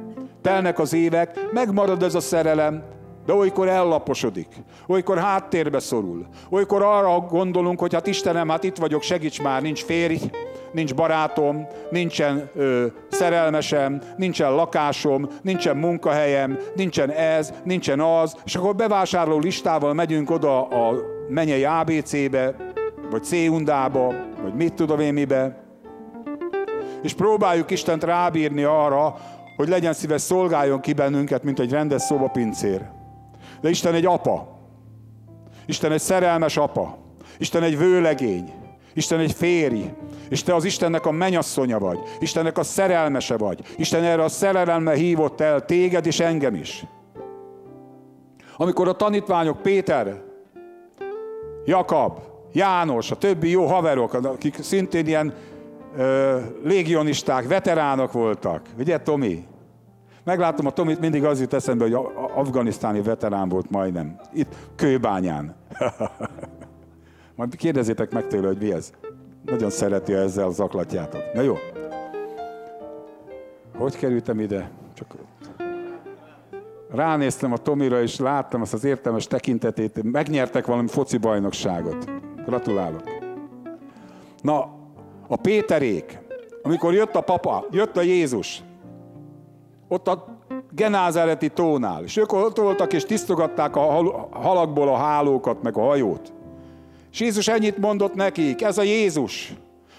telnek 0.43 0.79
az 0.79 0.93
évek, 0.93 1.51
megmarad 1.51 2.03
ez 2.03 2.15
a 2.15 2.19
szerelem, 2.19 2.83
de 3.25 3.33
olykor 3.33 3.67
ellaposodik, 3.67 4.47
olykor 4.87 5.17
háttérbe 5.17 5.79
szorul, 5.79 6.27
olykor 6.49 6.81
arra 6.81 7.19
gondolunk, 7.19 7.79
hogy 7.79 7.93
hát 7.93 8.07
Istenem, 8.07 8.49
hát 8.49 8.63
itt 8.63 8.77
vagyok, 8.77 9.01
segíts 9.01 9.41
már, 9.41 9.61
nincs 9.61 9.83
férj, 9.83 10.17
nincs 10.71 10.95
barátom, 10.95 11.67
nincsen 11.91 12.49
ö, 12.55 12.85
szerelmesem, 13.09 14.01
nincsen 14.17 14.55
lakásom, 14.55 15.27
nincsen 15.41 15.77
munkahelyem, 15.77 16.59
nincsen 16.75 17.09
ez, 17.09 17.53
nincsen 17.63 17.99
az, 17.99 18.35
és 18.45 18.55
akkor 18.55 18.75
bevásárló 18.75 19.39
listával 19.39 19.93
megyünk 19.93 20.31
oda 20.31 20.67
a 20.67 20.95
menyei 21.29 21.63
ABC-be, 21.63 22.55
vagy 23.11 23.23
C-undába, 23.23 24.13
vagy 24.41 24.53
mit 24.53 24.73
tudom 24.73 24.99
én 24.99 25.13
mibe, 25.13 25.63
és 27.03 27.13
próbáljuk 27.13 27.71
Istent 27.71 28.03
rábírni 28.03 28.63
arra, 28.63 29.15
hogy 29.55 29.67
legyen 29.67 29.93
szíves, 29.93 30.21
szolgáljon 30.21 30.79
ki 30.79 30.93
bennünket, 30.93 31.43
mint 31.43 31.59
egy 31.59 31.71
rendes 31.71 32.01
szobapincér. 32.01 32.81
De 33.61 33.69
Isten 33.69 33.93
egy 33.93 34.05
apa. 34.05 34.59
Isten 35.65 35.91
egy 35.91 35.99
szerelmes 35.99 36.57
apa. 36.57 36.97
Isten 37.37 37.63
egy 37.63 37.77
vőlegény. 37.77 38.53
Isten 38.93 39.19
egy 39.19 39.31
férj, 39.31 39.81
és 40.29 40.43
te 40.43 40.55
az 40.55 40.63
Istennek 40.63 41.05
a 41.05 41.11
menyasszonya 41.11 41.79
vagy, 41.79 41.99
Istennek 42.19 42.57
a 42.57 42.63
szerelmese 42.63 43.37
vagy. 43.37 43.59
Isten 43.77 44.03
erre 44.03 44.23
a 44.23 44.29
szerelemmel 44.29 44.93
hívott 44.93 45.41
el 45.41 45.65
téged 45.65 46.05
és 46.05 46.19
engem 46.19 46.55
is. 46.55 46.85
Amikor 48.57 48.87
a 48.87 48.95
tanítványok 48.95 49.61
Péter, 49.61 50.21
Jakab, 51.65 52.19
János, 52.51 53.11
a 53.11 53.15
többi 53.15 53.49
jó 53.49 53.65
haverok, 53.65 54.13
akik 54.13 54.57
szintén 54.61 55.07
ilyen 55.07 55.33
légionisták, 56.63 57.47
veteránok 57.47 58.11
voltak. 58.11 58.61
Ugye, 58.77 58.97
Tomi? 58.97 59.45
Meglátom 60.23 60.65
a 60.65 60.71
Tomit, 60.71 60.99
mindig 60.99 61.23
az 61.23 61.39
jut 61.39 61.53
eszembe, 61.53 61.83
hogy 61.83 61.97
afganisztáni 62.35 63.01
veterán 63.01 63.49
volt 63.49 63.69
majdnem. 63.69 64.19
Itt 64.33 64.55
kőbányán. 64.75 65.55
Majd 67.35 67.55
kérdezzétek 67.55 68.11
meg 68.11 68.27
tőle, 68.27 68.47
hogy 68.47 68.57
mi 68.57 68.71
ez. 68.71 68.91
Nagyon 69.45 69.69
szereti, 69.69 70.13
ezzel 70.13 70.49
zaklatjátok. 70.49 71.21
Na 71.33 71.41
jó. 71.41 71.57
Hogy 73.77 73.97
kerültem 73.97 74.39
ide? 74.39 74.69
Csak 74.93 75.15
ránéztem 76.89 77.51
a 77.51 77.57
Tomira, 77.57 78.01
és 78.01 78.19
láttam 78.19 78.61
azt 78.61 78.73
az 78.73 78.83
értelmes 78.83 79.27
tekintetét. 79.27 80.03
Megnyertek 80.11 80.65
valami 80.65 80.87
foci 80.87 81.17
bajnokságot. 81.17 82.11
Gratulálok. 82.45 83.03
Na, 84.41 84.82
a 85.27 85.35
Péterék, 85.35 86.19
amikor 86.63 86.93
jött 86.93 87.15
a 87.15 87.21
papa, 87.21 87.65
jött 87.71 87.97
a 87.97 88.01
Jézus, 88.01 88.63
ott 89.87 90.07
a 90.07 90.41
Genázáreti 90.71 91.49
tónál, 91.49 92.03
és 92.03 92.17
ők 92.17 92.33
ott 92.33 92.57
voltak, 92.57 92.93
és 92.93 93.03
tisztogatták 93.03 93.75
a 93.75 93.81
halakból 94.31 94.87
a 94.87 94.95
hálókat, 94.95 95.61
meg 95.61 95.77
a 95.77 95.81
hajót. 95.81 96.33
És 97.11 97.19
Jézus 97.19 97.47
ennyit 97.47 97.77
mondott 97.77 98.13
nekik, 98.13 98.61
ez 98.61 98.77
a 98.77 98.83
Jézus, 98.83 99.53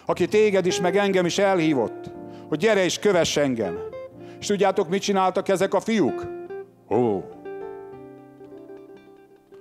aki 0.07 0.27
téged 0.27 0.67
is, 0.67 0.81
meg 0.81 0.97
engem 0.97 1.27
is 1.27 1.39
elhívott, 1.39 2.11
hogy 2.49 2.59
gyere 2.59 2.85
és 2.85 2.99
kövess 2.99 3.37
engem. 3.37 3.79
És 4.41 4.47
tudjátok, 4.47 4.89
mit 4.89 5.03
csináltak 5.03 5.49
ezek 5.49 5.75
a 5.75 5.81
fiúk? 5.81 6.27
Ó. 6.91 7.23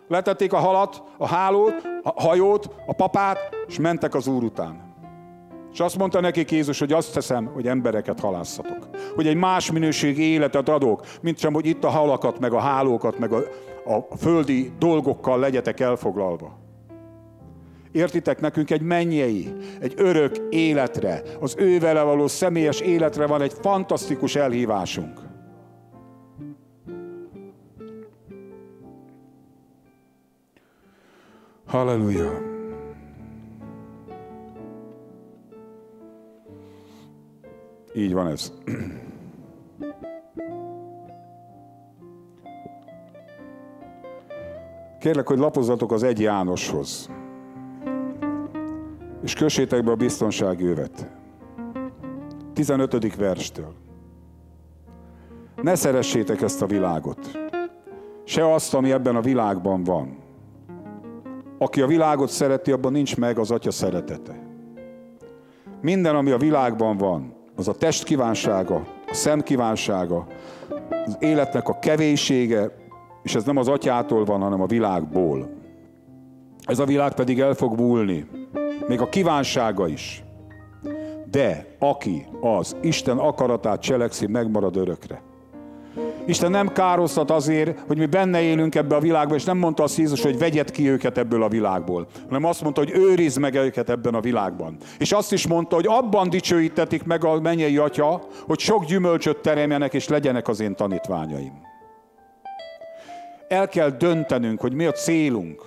Letették 0.08 0.54
a 0.54 0.58
halat, 0.58 1.04
a 1.18 1.28
hálót, 1.28 1.88
a 2.04 2.22
hajót, 2.22 2.70
a 2.86 2.94
papát, 2.94 3.40
és 3.68 3.80
mentek 3.80 4.16
az 4.16 4.28
Úr 4.28 4.44
után. 4.44 4.93
És 5.74 5.80
azt 5.80 5.98
mondta 5.98 6.20
nekik 6.20 6.52
Jézus, 6.52 6.80
hogy 6.80 6.92
azt 6.92 7.14
teszem, 7.14 7.46
hogy 7.46 7.68
embereket 7.68 8.20
halászatok. 8.20 8.90
Hogy 9.16 9.28
egy 9.28 9.36
más 9.36 9.72
minőség 9.72 10.18
életet 10.18 10.70
adok, 10.70 11.06
mint 11.22 11.38
sem, 11.38 11.54
hogy 11.54 11.66
itt 11.66 11.84
a 11.84 11.90
halakat, 11.90 12.40
meg 12.40 12.54
a 12.54 12.60
hálókat, 12.60 13.20
meg 13.20 13.32
a, 13.32 13.38
a 13.86 14.18
földi 14.18 14.72
dolgokkal 14.80 15.40
legyetek 15.40 15.80
elfoglalva. 15.80 16.62
Értitek, 17.92 18.40
nekünk 18.40 18.72
egy 18.72 18.82
mennyei, 18.82 19.54
egy 19.80 19.94
örök 19.98 20.36
életre, 20.50 21.22
az 21.40 21.56
ő 21.58 21.80
vele 21.80 22.02
való 22.02 22.28
személyes 22.28 22.80
életre 22.80 23.28
van 23.28 23.42
egy 23.42 23.54
fantasztikus 23.62 24.36
elhívásunk. 24.36 25.20
Halleluja! 31.66 32.53
Így 37.94 38.14
van 38.14 38.28
ez. 38.28 38.54
Kérlek, 45.00 45.28
hogy 45.28 45.38
lapozzatok 45.38 45.92
az 45.92 46.04
egy 46.04 46.20
Jánoshoz, 46.20 47.10
és 49.24 49.34
kössétek 49.34 49.84
be 49.84 49.92
a 49.92 49.96
biztonsági 49.96 50.66
övet. 50.66 51.10
15. 52.54 53.16
verstől. 53.16 53.74
Ne 55.62 55.76
szeressétek 55.76 56.42
ezt 56.42 56.62
a 56.62 56.66
világot, 56.66 57.20
se 58.24 58.54
azt, 58.54 58.74
ami 58.74 58.92
ebben 58.92 59.16
a 59.16 59.22
világban 59.22 59.84
van. 59.84 60.18
Aki 61.58 61.82
a 61.82 61.88
világot 61.88 62.30
szereti, 62.30 62.72
abban 62.72 62.92
nincs 62.92 63.18
meg 63.18 63.38
az 63.38 63.52
Atya 63.52 63.72
szeretete. 63.72 64.44
Minden, 65.82 66.16
ami 66.16 66.32
a 66.32 66.38
világban 66.38 66.98
van, 66.98 67.34
az 67.56 67.68
a 67.68 67.74
test 67.74 68.04
kívánsága, 68.04 68.76
a 69.08 69.14
szem 69.14 69.42
kívánsága, 69.42 70.28
az 71.06 71.18
életnek 71.20 71.68
a 71.68 71.80
kevéssége, 71.80 72.72
és 73.24 73.36
ez 73.36 73.44
nem 73.44 73.58
az 73.58 73.68
atyától 73.68 74.26
van, 74.26 74.42
hanem 74.42 74.62
a 74.62 74.66
világból. 74.66 75.50
Ez 76.66 76.80
a 76.80 76.86
világ 76.86 77.14
pedig 77.14 77.40
el 77.40 77.54
fog 77.54 77.80
múlni, 77.80 78.26
még 78.88 79.02
a 79.02 79.10
kívánsága 79.10 79.88
is. 79.88 80.24
De 81.32 81.76
aki 81.80 82.26
az 82.42 82.76
Isten 82.82 83.18
akaratát 83.18 83.82
cselekszi, 83.82 84.28
megmarad 84.28 84.76
örökre. 84.76 85.22
Isten 86.26 86.52
nem 86.52 86.72
károsztat 86.72 87.32
azért, 87.32 87.80
hogy 87.88 87.98
mi 87.98 88.06
benne 88.06 88.42
élünk 88.42 88.76
ebbe 88.76 88.96
a 88.96 89.00
világban, 89.00 89.38
és 89.38 89.44
nem 89.44 89.58
mondta 89.58 89.84
azt 89.84 89.98
Jézus, 89.98 90.22
hogy 90.22 90.38
vegyed 90.38 90.72
ki 90.72 90.90
őket 90.90 91.18
ebből 91.18 91.44
a 91.44 91.48
világból, 91.48 92.08
hanem 92.28 92.44
azt 92.44 92.62
mondta, 92.62 92.82
hogy 92.82 92.92
őrizd 92.96 93.40
meg 93.40 93.56
őket 93.56 93.90
ebben 93.90 94.14
a 94.14 94.20
világban. 94.20 94.78
És 95.00 95.12
azt 95.12 95.32
is 95.32 95.48
mondta, 95.48 95.76
hogy 95.76 95.88
abban 95.88 96.30
dicsőítetik 96.30 97.04
meg 97.04 97.24
a 97.24 97.42
mennyei 97.42 97.78
atya, 97.78 98.22
hogy 98.48 98.60
sok 98.60 98.86
gyümölcsöt 98.86 99.38
teremjenek, 99.38 99.94
és 99.94 100.08
legyenek 100.08 100.48
az 100.48 100.60
én 100.60 100.76
tanítványaim. 100.76 101.54
El 103.48 103.68
kell 103.68 103.90
döntenünk, 103.90 104.60
hogy 104.60 104.74
mi 104.74 104.86
a 104.86 104.92
célunk, 104.92 105.62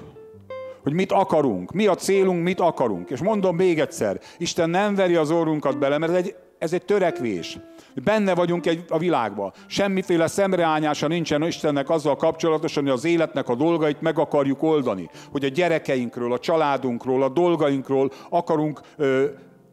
hogy 0.83 0.93
mit 0.93 1.13
akarunk, 1.13 1.73
mi 1.73 1.87
a 1.87 1.95
célunk, 1.95 2.43
mit 2.43 2.61
akarunk. 2.61 3.11
És 3.11 3.21
mondom 3.21 3.57
még 3.57 3.81
egyszer, 3.81 4.21
Isten 4.39 4.71
nem 4.71 4.95
veri 4.95 5.15
az 5.15 5.31
orrunkat 5.31 5.79
bele, 5.79 5.99
mert 5.99 6.15
egy, 6.15 6.35
ez 6.59 6.73
egy 6.73 6.85
törekvés. 6.85 7.59
Benne 7.95 8.35
vagyunk 8.35 8.67
egy, 8.67 8.85
a 8.89 8.99
világban. 8.99 9.53
Semmiféle 9.67 10.27
szemreányása 10.27 11.09
nincsen 11.09 11.43
Istennek 11.43 11.91
azzal 11.91 12.17
kapcsolatosan, 12.17 12.83
hogy 12.83 12.93
az 12.93 13.05
életnek 13.05 13.49
a 13.49 13.55
dolgait 13.55 14.01
meg 14.01 14.19
akarjuk 14.19 14.63
oldani. 14.63 15.11
Hogy 15.33 15.45
a 15.45 15.49
gyerekeinkről, 15.49 16.33
a 16.33 16.39
családunkról, 16.39 17.23
a 17.23 17.29
dolgainkról 17.29 18.11
akarunk 18.29 18.81
ö, 18.97 19.25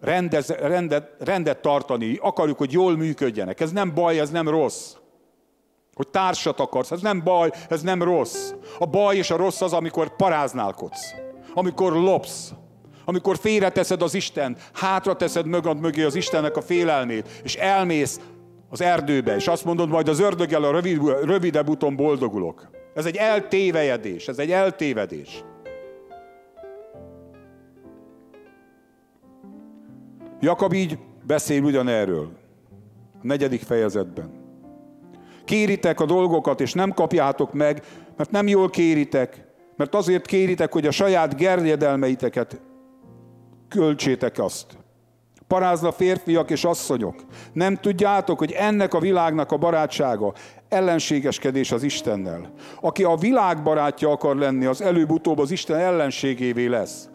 rendez, 0.02 0.50
rendet, 0.50 1.10
rendet 1.20 1.62
tartani, 1.62 2.18
akarjuk, 2.22 2.58
hogy 2.58 2.72
jól 2.72 2.98
működjenek. 2.98 3.60
Ez 3.60 3.72
nem 3.72 3.94
baj, 3.94 4.20
ez 4.20 4.30
nem 4.30 4.48
rossz. 4.48 4.94
Hogy 5.94 6.08
társat 6.08 6.60
akarsz, 6.60 6.92
ez 6.92 7.02
nem 7.02 7.24
baj, 7.24 7.52
ez 7.70 7.82
nem 7.82 8.04
rossz. 8.04 8.52
A 8.80 8.86
baj 8.86 9.16
és 9.16 9.32
a 9.32 9.36
rossz 9.36 9.62
az, 9.62 9.74
amikor 9.74 10.16
paráználkodsz, 10.16 11.14
amikor 11.54 11.94
lopsz, 11.94 12.54
amikor 13.06 13.38
félreteszed 13.38 14.02
az 14.02 14.14
Isten, 14.14 14.58
hátra 14.74 15.16
teszed 15.16 15.46
mögad 15.46 15.80
mögé 15.80 16.04
az 16.04 16.16
Istennek 16.16 16.58
a 16.58 16.62
félelmét, 16.62 17.42
és 17.44 17.56
elmész 17.56 18.20
az 18.70 18.82
erdőbe, 18.82 19.36
és 19.36 19.48
azt 19.48 19.66
mondod, 19.66 19.90
majd 19.90 20.08
az 20.08 20.20
ördöggel 20.20 20.64
a 20.64 20.72
rövid, 20.72 21.02
rövidebb 21.24 21.70
úton 21.70 21.96
boldogulok. 21.96 22.70
Ez 22.94 23.06
egy 23.06 23.16
eltévejedés, 23.16 24.28
ez 24.28 24.40
egy 24.40 24.52
eltévedés. 24.52 25.44
Jakab 30.40 30.74
így 30.74 30.98
beszél 31.26 31.64
ugyanerről, 31.64 32.32
a 33.14 33.18
negyedik 33.22 33.62
fejezetben. 33.62 34.42
Kéritek 35.46 36.00
a 36.00 36.06
dolgokat, 36.06 36.62
és 36.62 36.74
nem 36.74 36.92
kapjátok 36.92 37.54
meg, 37.54 37.84
mert 38.18 38.32
nem 38.32 38.48
jól 38.48 38.70
kéritek, 38.70 39.46
mert 39.76 39.96
azért 39.96 40.26
kéritek, 40.26 40.72
hogy 40.72 40.88
a 40.88 40.92
saját 40.92 41.36
gerjedelmeiteket 41.36 42.62
költsétek 43.74 44.40
azt. 44.40 44.66
Parázna 45.48 45.92
férfiak 45.92 46.50
és 46.50 46.64
asszonyok. 46.64 47.16
Nem 47.54 47.76
tudjátok, 47.76 48.38
hogy 48.38 48.52
ennek 48.52 48.94
a 48.94 49.00
világnak 49.00 49.52
a 49.52 49.58
barátsága 49.58 50.34
ellenségeskedés 50.70 51.72
az 51.72 51.84
Istennel. 51.84 52.52
Aki 52.82 53.04
a 53.04 53.16
világ 53.16 53.64
barátja 53.64 54.10
akar 54.10 54.36
lenni, 54.36 54.66
az 54.66 54.82
előbb-utóbb 54.82 55.40
az 55.40 55.52
Isten 55.52 55.78
ellenségévé 55.78 56.66
lesz. 56.66 57.10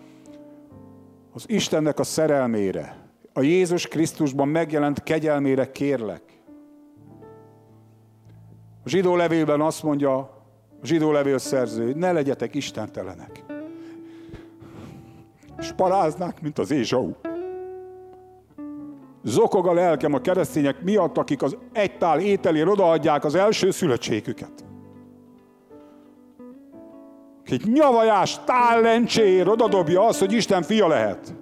Az 1.32 1.44
Istennek 1.46 1.98
a 1.98 2.04
szerelmére, 2.04 2.96
a 3.32 3.42
Jézus 3.42 3.86
Krisztusban 3.86 4.48
megjelent 4.48 5.02
kegyelmére 5.02 5.70
kérlek. 5.70 6.22
A 8.84 8.88
zsidó 8.88 9.16
levélben 9.16 9.61
azt 9.61 9.82
mondja 9.82 10.16
a 10.16 10.42
zsidó 10.82 11.12
levél 11.12 11.38
szerző, 11.38 11.92
ne 11.94 12.12
legyetek 12.12 12.54
istentelenek 12.54 13.47
és 15.59 15.72
paráznák, 15.76 16.42
mint 16.42 16.59
az 16.59 16.70
Ézsau. 16.70 17.12
Zokog 19.22 19.66
a 19.66 19.72
lelkem 19.72 20.14
a 20.14 20.20
keresztények 20.20 20.82
miatt, 20.82 21.16
akik 21.16 21.42
az 21.42 21.56
egy 21.72 21.98
tál 21.98 22.20
ételért 22.20 22.68
odaadják 22.68 23.24
az 23.24 23.34
első 23.34 23.70
szülöttségüket. 23.70 24.64
Egy 27.44 27.66
nyavajás 27.72 28.40
tállencséért 28.44 29.48
odadobja 29.48 30.06
azt, 30.06 30.18
hogy 30.18 30.32
Isten 30.32 30.62
fia 30.62 30.88
lehet. 30.88 31.34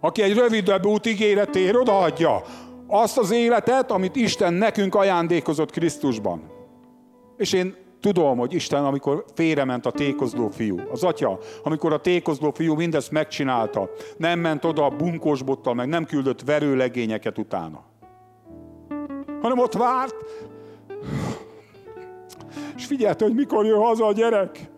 Aki 0.00 0.22
egy 0.22 0.34
rövidebb 0.34 0.86
út 0.86 1.06
ígéretér 1.06 1.76
odaadja 1.76 2.42
azt 2.86 3.18
az 3.18 3.30
életet, 3.30 3.90
amit 3.90 4.16
Isten 4.16 4.54
nekünk 4.54 4.94
ajándékozott 4.94 5.70
Krisztusban. 5.70 6.50
És 7.36 7.52
én 7.52 7.81
Tudom, 8.02 8.38
hogy 8.38 8.52
Isten, 8.54 8.84
amikor 8.84 9.24
félrement 9.34 9.86
a 9.86 9.90
tékozló 9.90 10.48
fiú, 10.48 10.80
az 10.90 11.04
atya, 11.04 11.38
amikor 11.62 11.92
a 11.92 12.00
tékozló 12.00 12.50
fiú 12.50 12.74
mindezt 12.74 13.10
megcsinálta, 13.10 13.90
nem 14.16 14.40
ment 14.40 14.64
oda 14.64 14.84
a 14.84 14.96
bunkós 14.96 15.42
bottal, 15.42 15.74
meg 15.74 15.88
nem 15.88 16.04
küldött 16.04 16.42
verőlegényeket 16.42 17.38
utána. 17.38 17.84
Hanem 19.40 19.58
ott 19.58 19.72
várt, 19.72 20.14
és 22.76 22.86
figyelte, 22.86 23.24
hogy 23.24 23.34
mikor 23.34 23.66
jön 23.66 23.78
haza 23.78 24.06
a 24.06 24.12
gyerek. 24.12 24.70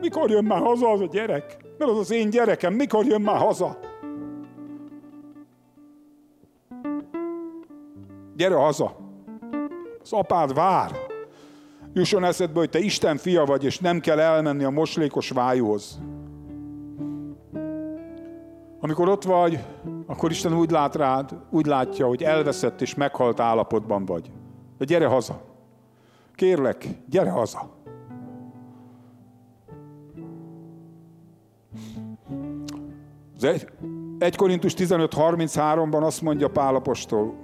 Mikor 0.00 0.30
jön 0.30 0.44
már 0.44 0.60
haza 0.60 0.90
az 0.90 1.00
a 1.00 1.06
gyerek? 1.06 1.56
Mert 1.78 1.90
az 1.90 1.98
az 1.98 2.10
én 2.10 2.30
gyerekem, 2.30 2.74
mikor 2.74 3.06
jön 3.06 3.20
már 3.20 3.38
haza? 3.38 3.78
Gyere 8.36 8.54
haza! 8.54 8.96
Az 10.02 10.12
apád 10.12 10.54
vár. 10.54 11.09
Jusson 11.92 12.24
eszedbe, 12.24 12.58
hogy 12.58 12.70
te 12.70 12.78
Isten 12.78 13.16
fia 13.16 13.44
vagy, 13.44 13.64
és 13.64 13.78
nem 13.78 14.00
kell 14.00 14.18
elmenni 14.18 14.64
a 14.64 14.70
moslékos 14.70 15.30
vájúhoz. 15.30 16.00
Amikor 18.80 19.08
ott 19.08 19.22
vagy, 19.22 19.58
akkor 20.06 20.30
Isten 20.30 20.56
úgy 20.56 20.70
lát 20.70 20.94
rád, 20.94 21.36
úgy 21.50 21.66
látja, 21.66 22.06
hogy 22.06 22.22
elveszett 22.22 22.80
és 22.80 22.94
meghalt 22.94 23.40
állapotban 23.40 24.04
vagy. 24.04 24.30
De 24.78 24.84
gyere 24.84 25.06
haza. 25.06 25.40
Kérlek, 26.34 26.88
gyere 27.08 27.30
haza. 27.30 27.78
Az 33.36 33.44
1 34.18 34.36
Korintus 34.36 34.74
15.33-ban 34.74 36.02
azt 36.02 36.22
mondja 36.22 36.48
Pálapostól, 36.48 37.34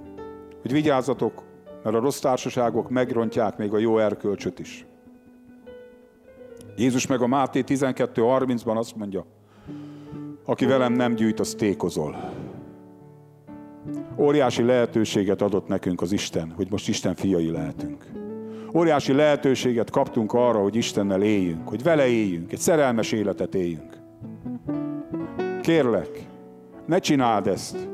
hogy 0.61 0.71
vigyázzatok, 0.71 1.43
mert 1.83 1.95
a 1.95 1.99
rossz 1.99 2.19
társaságok 2.19 2.89
megrontják 2.89 3.57
még 3.57 3.73
a 3.73 3.77
jó 3.77 3.97
erkölcsöt 3.97 4.59
is. 4.59 4.85
Jézus 6.77 7.07
meg 7.07 7.21
a 7.21 7.27
Máté 7.27 7.63
12.30-ban 7.67 8.75
azt 8.75 8.95
mondja, 8.95 9.25
aki 10.45 10.65
velem 10.65 10.93
nem 10.93 11.15
gyűjt, 11.15 11.39
az 11.39 11.53
tékozol. 11.53 12.33
Óriási 14.17 14.63
lehetőséget 14.63 15.41
adott 15.41 15.67
nekünk 15.67 16.01
az 16.01 16.11
Isten, 16.11 16.53
hogy 16.55 16.67
most 16.69 16.87
Isten 16.87 17.15
fiai 17.15 17.51
lehetünk. 17.51 18.05
Óriási 18.73 19.13
lehetőséget 19.13 19.89
kaptunk 19.89 20.33
arra, 20.33 20.59
hogy 20.61 20.75
Istennel 20.75 21.21
éljünk, 21.21 21.67
hogy 21.67 21.83
vele 21.83 22.07
éljünk, 22.07 22.51
egy 22.51 22.59
szerelmes 22.59 23.11
életet 23.11 23.55
éljünk. 23.55 23.97
Kérlek, 25.61 26.27
ne 26.85 26.99
csináld 26.99 27.47
ezt. 27.47 27.89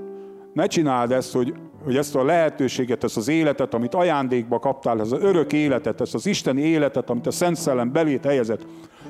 Ne 0.53 0.67
csináld 0.67 1.11
ezt, 1.11 1.33
hogy 1.33 1.53
hogy 1.83 1.95
ezt 1.97 2.15
a 2.15 2.23
lehetőséget, 2.23 3.03
ezt 3.03 3.17
az 3.17 3.27
életet, 3.27 3.73
amit 3.73 3.93
ajándékba 3.93 4.59
kaptál, 4.59 4.99
ez 4.99 5.11
az 5.11 5.21
örök 5.21 5.53
életet, 5.53 6.01
ezt 6.01 6.13
az 6.13 6.25
isteni 6.25 6.61
életet, 6.61 7.09
amit 7.09 7.27
a 7.27 7.31
Szent 7.31 7.55
Szellem 7.55 7.91
belét 7.91 8.25
helyezett, 8.25 8.65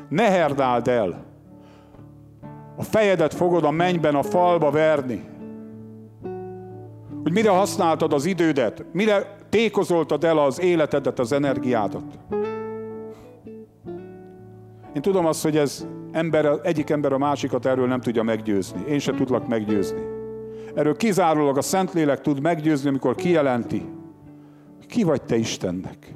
ne 0.10 0.24
herdáld 0.24 0.88
el. 0.88 1.26
A 2.76 2.84
fejedet 2.84 3.34
fogod 3.34 3.64
a 3.64 3.72
mennyben 3.72 4.16
a 4.16 4.24
falba 4.24 4.72
verni. 4.72 5.24
Hogy 7.24 7.32
mire 7.32 7.50
használtad 7.50 8.14
az 8.14 8.26
idődet, 8.26 8.86
mire 8.92 9.42
Tékozoltad 9.54 10.24
el 10.24 10.38
az 10.38 10.62
életedet, 10.62 11.20
az 11.20 11.32
energiádat. 11.32 12.04
Én 14.94 15.02
tudom 15.02 15.26
azt, 15.26 15.44
hogy 15.44 15.58
ez 15.58 15.88
ember, 16.12 16.60
egyik 16.64 16.90
ember 16.90 17.14
a 17.14 17.18
másikat 17.18 17.66
erről 17.66 17.88
nem 17.88 18.02
tudja 18.02 18.24
meggyőzni. 18.24 18.84
Én 18.88 19.00
se 19.00 19.14
tudlak 19.14 19.48
meggyőzni. 19.48 20.13
Erről 20.74 20.96
kizárólag 20.96 21.58
a 21.58 21.62
Szentlélek 21.62 22.22
tud 22.22 22.42
meggyőzni, 22.42 22.90
amikor 22.90 23.16
kijelenti, 23.16 23.90
ki 24.88 25.04
vagy 25.04 25.22
te 25.22 25.36
Istennek. 25.36 26.16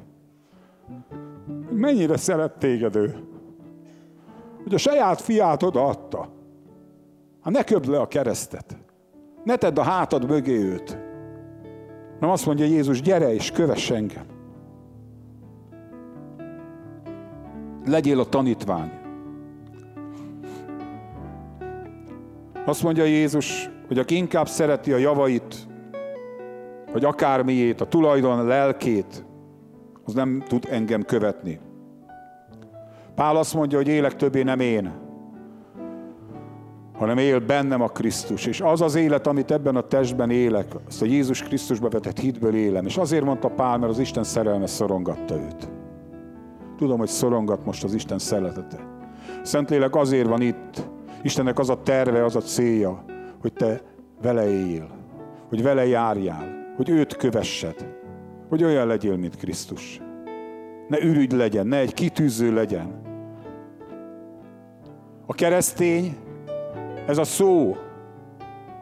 Mennyire 1.70 2.16
szeret 2.16 2.58
téged 2.58 2.96
ő. 2.96 3.16
Hogy 4.62 4.74
a 4.74 4.78
saját 4.78 5.20
fiát 5.20 5.62
odaadta. 5.62 6.28
Hát 7.42 7.52
ne 7.52 7.62
köbd 7.64 7.88
le 7.88 8.00
a 8.00 8.08
keresztet. 8.08 8.76
Ne 9.44 9.56
tedd 9.56 9.78
a 9.78 9.82
hátad 9.82 10.28
mögé 10.28 10.56
őt. 10.56 10.98
Nem 12.20 12.30
azt 12.30 12.46
mondja 12.46 12.64
Jézus, 12.64 13.00
gyere 13.00 13.34
és 13.34 13.50
kövess 13.50 13.90
engem. 13.90 14.24
Legyél 17.84 18.20
a 18.20 18.28
tanítvány. 18.28 18.90
Azt 22.64 22.82
mondja 22.82 23.04
Jézus, 23.04 23.70
hogy 23.88 23.98
aki 23.98 24.16
inkább 24.16 24.48
szereti 24.48 24.92
a 24.92 24.96
javait, 24.96 25.54
vagy 26.92 27.04
akármiét, 27.04 27.80
a 27.80 27.86
tulajdon 27.86 28.46
lelkét, 28.46 29.24
az 30.04 30.14
nem 30.14 30.42
tud 30.48 30.66
engem 30.70 31.02
követni. 31.02 31.60
Pál 33.14 33.36
azt 33.36 33.54
mondja, 33.54 33.78
hogy 33.78 33.88
élek 33.88 34.16
többé 34.16 34.42
nem 34.42 34.60
én, 34.60 34.92
hanem 36.98 37.18
él 37.18 37.38
bennem 37.38 37.82
a 37.82 37.88
Krisztus. 37.88 38.46
És 38.46 38.60
az 38.60 38.80
az 38.80 38.94
élet, 38.94 39.26
amit 39.26 39.50
ebben 39.50 39.76
a 39.76 39.80
testben 39.80 40.30
élek, 40.30 40.66
azt 40.86 41.02
a 41.02 41.04
Jézus 41.04 41.42
Krisztusba 41.42 41.88
vetett 41.88 42.18
hitből 42.18 42.54
élem. 42.54 42.86
És 42.86 42.96
azért 42.96 43.24
mondta 43.24 43.48
Pál, 43.48 43.78
mert 43.78 43.92
az 43.92 43.98
Isten 43.98 44.24
szerelme 44.24 44.66
szorongatta 44.66 45.34
őt. 45.34 45.68
Tudom, 46.76 46.98
hogy 46.98 47.08
szorongat 47.08 47.64
most 47.64 47.84
az 47.84 47.94
Isten 47.94 48.18
szeretete. 48.18 48.76
Szentlélek 49.42 49.96
azért 49.96 50.28
van 50.28 50.40
itt. 50.40 50.88
Istennek 51.22 51.58
az 51.58 51.70
a 51.70 51.82
terve, 51.82 52.24
az 52.24 52.36
a 52.36 52.40
célja, 52.40 53.04
hogy 53.40 53.52
te 53.52 53.82
vele 54.22 54.50
éljél, 54.50 54.88
hogy 55.48 55.62
vele 55.62 55.86
járjál, 55.86 56.72
hogy 56.76 56.88
őt 56.88 57.16
kövessed, 57.16 57.96
hogy 58.48 58.64
olyan 58.64 58.86
legyél, 58.86 59.16
mint 59.16 59.36
Krisztus. 59.36 60.00
Ne 60.88 61.00
ürügy 61.00 61.32
legyen, 61.32 61.66
ne 61.66 61.76
egy 61.76 61.94
kitűző 61.94 62.52
legyen. 62.52 63.00
A 65.26 65.34
keresztény, 65.34 66.16
ez 67.06 67.18
a 67.18 67.24
szó, 67.24 67.76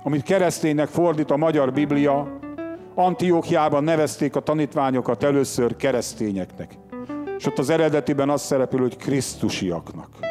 amit 0.03 0.23
kereszténynek 0.23 0.89
fordít 0.89 1.31
a 1.31 1.37
magyar 1.37 1.73
Biblia, 1.73 2.39
Antiókiában 2.95 3.85
nevezték 3.85 4.37
a 4.37 4.41
tanítványokat 4.41 5.23
először 5.23 5.77
keresztényeknek. 5.77 6.79
És 7.39 7.47
ott 7.47 7.59
az 7.59 7.71
eredetiben 7.71 8.31
az 8.31 8.43
szerepel, 8.43 8.81
hogy 8.81 8.97
Krisztusiaknak. 8.97 10.26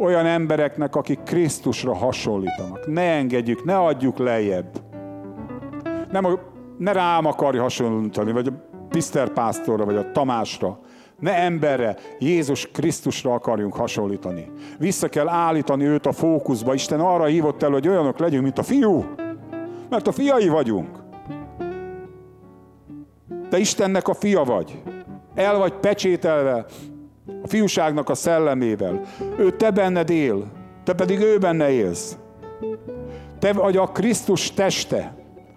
Olyan 0.00 0.26
embereknek, 0.26 0.96
akik 0.96 1.22
Krisztusra 1.22 1.94
hasonlítanak. 1.94 2.86
Ne 2.86 3.02
engedjük, 3.02 3.64
ne 3.64 3.78
adjuk 3.78 4.18
lejjebb. 4.18 4.82
Nem, 6.10 6.38
ne 6.78 6.92
rám 6.92 7.26
akarja 7.26 7.62
hasonlítani, 7.62 8.32
vagy 8.32 8.46
a 8.46 8.52
Piszter 8.88 9.28
pásztorra, 9.28 9.84
vagy 9.84 9.96
a 9.96 10.10
Tamásra. 10.12 10.78
Ne 11.18 11.34
emberre, 11.34 11.96
Jézus 12.18 12.70
Krisztusra 12.70 13.32
akarjunk 13.32 13.74
hasonlítani. 13.74 14.50
Vissza 14.78 15.08
kell 15.08 15.28
állítani 15.28 15.84
őt 15.84 16.06
a 16.06 16.12
fókuszba. 16.12 16.74
Isten 16.74 17.00
arra 17.00 17.24
hívott 17.24 17.62
el, 17.62 17.70
hogy 17.70 17.88
olyanok 17.88 18.18
legyünk, 18.18 18.42
mint 18.42 18.58
a 18.58 18.62
fiú. 18.62 19.04
Mert 19.88 20.06
a 20.06 20.12
fiai 20.12 20.48
vagyunk. 20.48 20.98
Te 23.50 23.58
Istennek 23.58 24.08
a 24.08 24.14
fia 24.14 24.44
vagy. 24.44 24.82
El 25.34 25.58
vagy 25.58 25.72
pecsételve 25.72 26.66
fiúságnak 27.50 28.08
a 28.08 28.14
szellemével. 28.14 29.00
Ő 29.38 29.50
te 29.50 29.70
benned 29.70 30.10
él, 30.10 30.44
te 30.84 30.92
pedig 30.92 31.20
ő 31.20 31.38
benne 31.38 31.70
élsz. 31.70 32.16
Te 33.38 33.52
vagy 33.52 33.76
a 33.76 33.86
Krisztus 33.86 34.52
teste. 34.52 35.14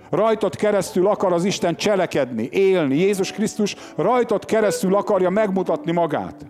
Rajtad 0.10 0.56
keresztül 0.56 1.08
akar 1.08 1.34
az 1.34 1.44
Isten 1.44 1.76
cselekedni, 1.76 2.50
élni. 2.52 2.98
Jézus 2.98 3.32
Krisztus 3.32 3.76
rajtad 3.96 4.46
keresztül 4.46 4.96
akarja 4.96 5.30
megmutatni 5.30 5.92
magát. 5.92 6.46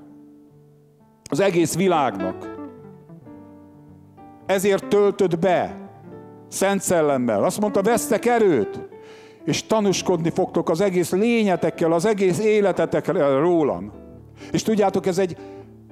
Az 1.29 1.39
egész 1.39 1.75
világnak. 1.75 2.55
Ezért 4.45 4.87
töltöd 4.87 5.39
be 5.39 5.77
Szent 6.47 6.81
Szellemmel. 6.81 7.43
Azt 7.43 7.59
mondta, 7.59 7.81
vesztek 7.81 8.25
erőt, 8.25 8.79
és 9.45 9.65
tanúskodni 9.65 10.29
fogtok 10.29 10.69
az 10.69 10.81
egész 10.81 11.11
lényetekkel, 11.11 11.91
az 11.91 12.05
egész 12.05 12.39
életetekkel 12.39 13.39
rólam. 13.39 14.02
És 14.51 14.63
tudjátok, 14.63 15.05
ez 15.05 15.17
egy 15.17 15.37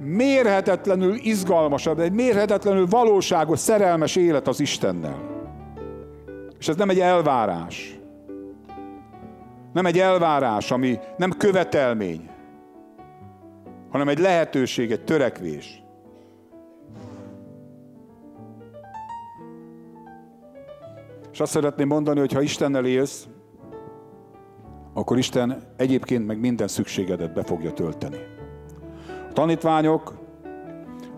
mérhetetlenül 0.01 1.15
izgalmasabb, 1.15 1.99
egy 1.99 2.11
mérhetetlenül 2.11 2.87
valóságos, 2.87 3.59
szerelmes 3.59 4.15
élet 4.15 4.47
az 4.47 4.59
Istennel. 4.59 5.29
És 6.59 6.67
ez 6.67 6.75
nem 6.75 6.89
egy 6.89 6.99
elvárás. 6.99 7.99
Nem 9.73 9.85
egy 9.85 9.99
elvárás, 9.99 10.71
ami 10.71 10.99
nem 11.17 11.31
követelmény, 11.31 12.29
hanem 13.89 14.07
egy 14.07 14.19
lehetőség, 14.19 14.91
egy 14.91 15.03
törekvés. 15.03 15.83
És 21.31 21.39
azt 21.39 21.51
szeretném 21.51 21.87
mondani, 21.87 22.19
hogy 22.19 22.33
ha 22.33 22.41
Istennel 22.41 22.85
élsz, 22.85 23.27
akkor 24.93 25.17
Isten 25.17 25.63
egyébként 25.77 26.27
meg 26.27 26.39
minden 26.39 26.67
szükségedet 26.67 27.33
be 27.33 27.43
fogja 27.43 27.71
tölteni. 27.71 28.17
A 29.29 29.33
tanítványok 29.33 30.17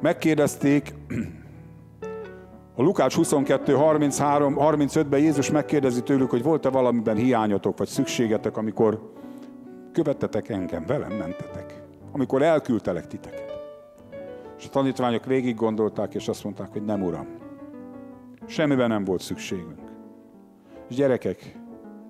megkérdezték, 0.01 0.93
a 2.76 2.82
Lukács 2.82 3.15
22, 3.15 3.74
33, 3.74 4.55
35-ben 4.59 5.19
Jézus 5.19 5.51
megkérdezi 5.51 6.03
tőlük, 6.03 6.30
hogy 6.30 6.43
volt-e 6.43 6.69
valamiben 6.69 7.15
hiányotok, 7.15 7.78
vagy 7.78 7.88
szükségetek, 7.88 8.57
amikor 8.57 9.11
követtetek 9.91 10.49
engem, 10.49 10.86
velem 10.86 11.11
mentetek. 11.11 11.82
Amikor 12.11 12.41
elküldtelek 12.41 13.07
titeket. 13.07 13.53
És 14.57 14.65
a 14.65 14.69
tanítványok 14.69 15.26
végig 15.26 15.55
gondolták, 15.55 16.13
és 16.13 16.28
azt 16.28 16.43
mondták, 16.43 16.71
hogy 16.71 16.84
nem, 16.84 17.03
Uram. 17.03 17.28
Semmiben 18.45 18.89
nem 18.89 19.03
volt 19.03 19.21
szükségünk. 19.21 19.80
És 20.89 20.95
gyerekek, 20.95 21.62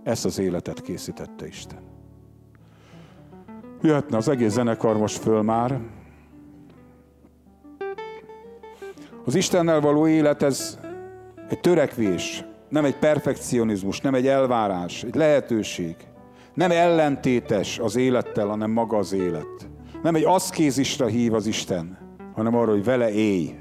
ezt 0.04 0.26
az 0.26 0.40
életet 0.40 0.82
készítette 0.82 1.48
Isten. 1.48 1.80
Jöhetne 3.82 4.18
az 4.18 4.28
egész 4.28 4.52
zenekar 4.52 4.98
most 4.98 5.18
föl 5.18 5.42
már. 5.42 5.80
Az 9.26 9.36
Istennel 9.36 9.80
való 9.80 10.08
élet 10.08 10.44
ez 10.44 10.80
egy 11.50 11.60
törekvés, 11.60 12.46
nem 12.70 12.86
egy 12.86 12.96
perfekcionizmus, 12.96 14.02
nem 14.02 14.14
egy 14.14 14.28
elvárás, 14.28 15.04
egy 15.04 15.16
lehetőség. 15.16 15.96
Nem 16.54 16.72
ellentétes 16.72 17.80
az 17.80 17.96
élettel, 17.96 18.48
hanem 18.48 18.72
maga 18.72 18.98
az 18.98 19.14
élet. 19.14 19.70
Nem 20.04 20.16
egy 20.16 20.24
aszkézisra 20.24 21.06
hív 21.06 21.34
az 21.34 21.46
Isten, 21.46 21.98
hanem 22.34 22.56
arra, 22.56 22.72
hogy 22.72 22.84
vele 22.84 23.12
élj. 23.12 23.56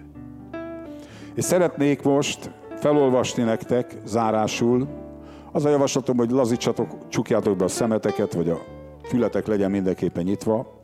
És 1.35 1.45
szeretnék 1.45 2.03
most 2.03 2.51
felolvasni 2.77 3.43
nektek 3.43 3.97
zárásul 4.05 5.02
az 5.53 5.65
a 5.65 5.69
javaslatom, 5.69 6.17
hogy 6.17 6.31
lazítsatok, 6.31 7.09
csukjátok 7.09 7.57
be 7.57 7.65
a 7.65 7.69
szemeteket, 7.69 8.33
vagy 8.33 8.49
a 8.49 8.61
fületek 9.03 9.47
legyen 9.47 9.71
mindenképpen 9.71 10.25
nyitva. 10.25 10.81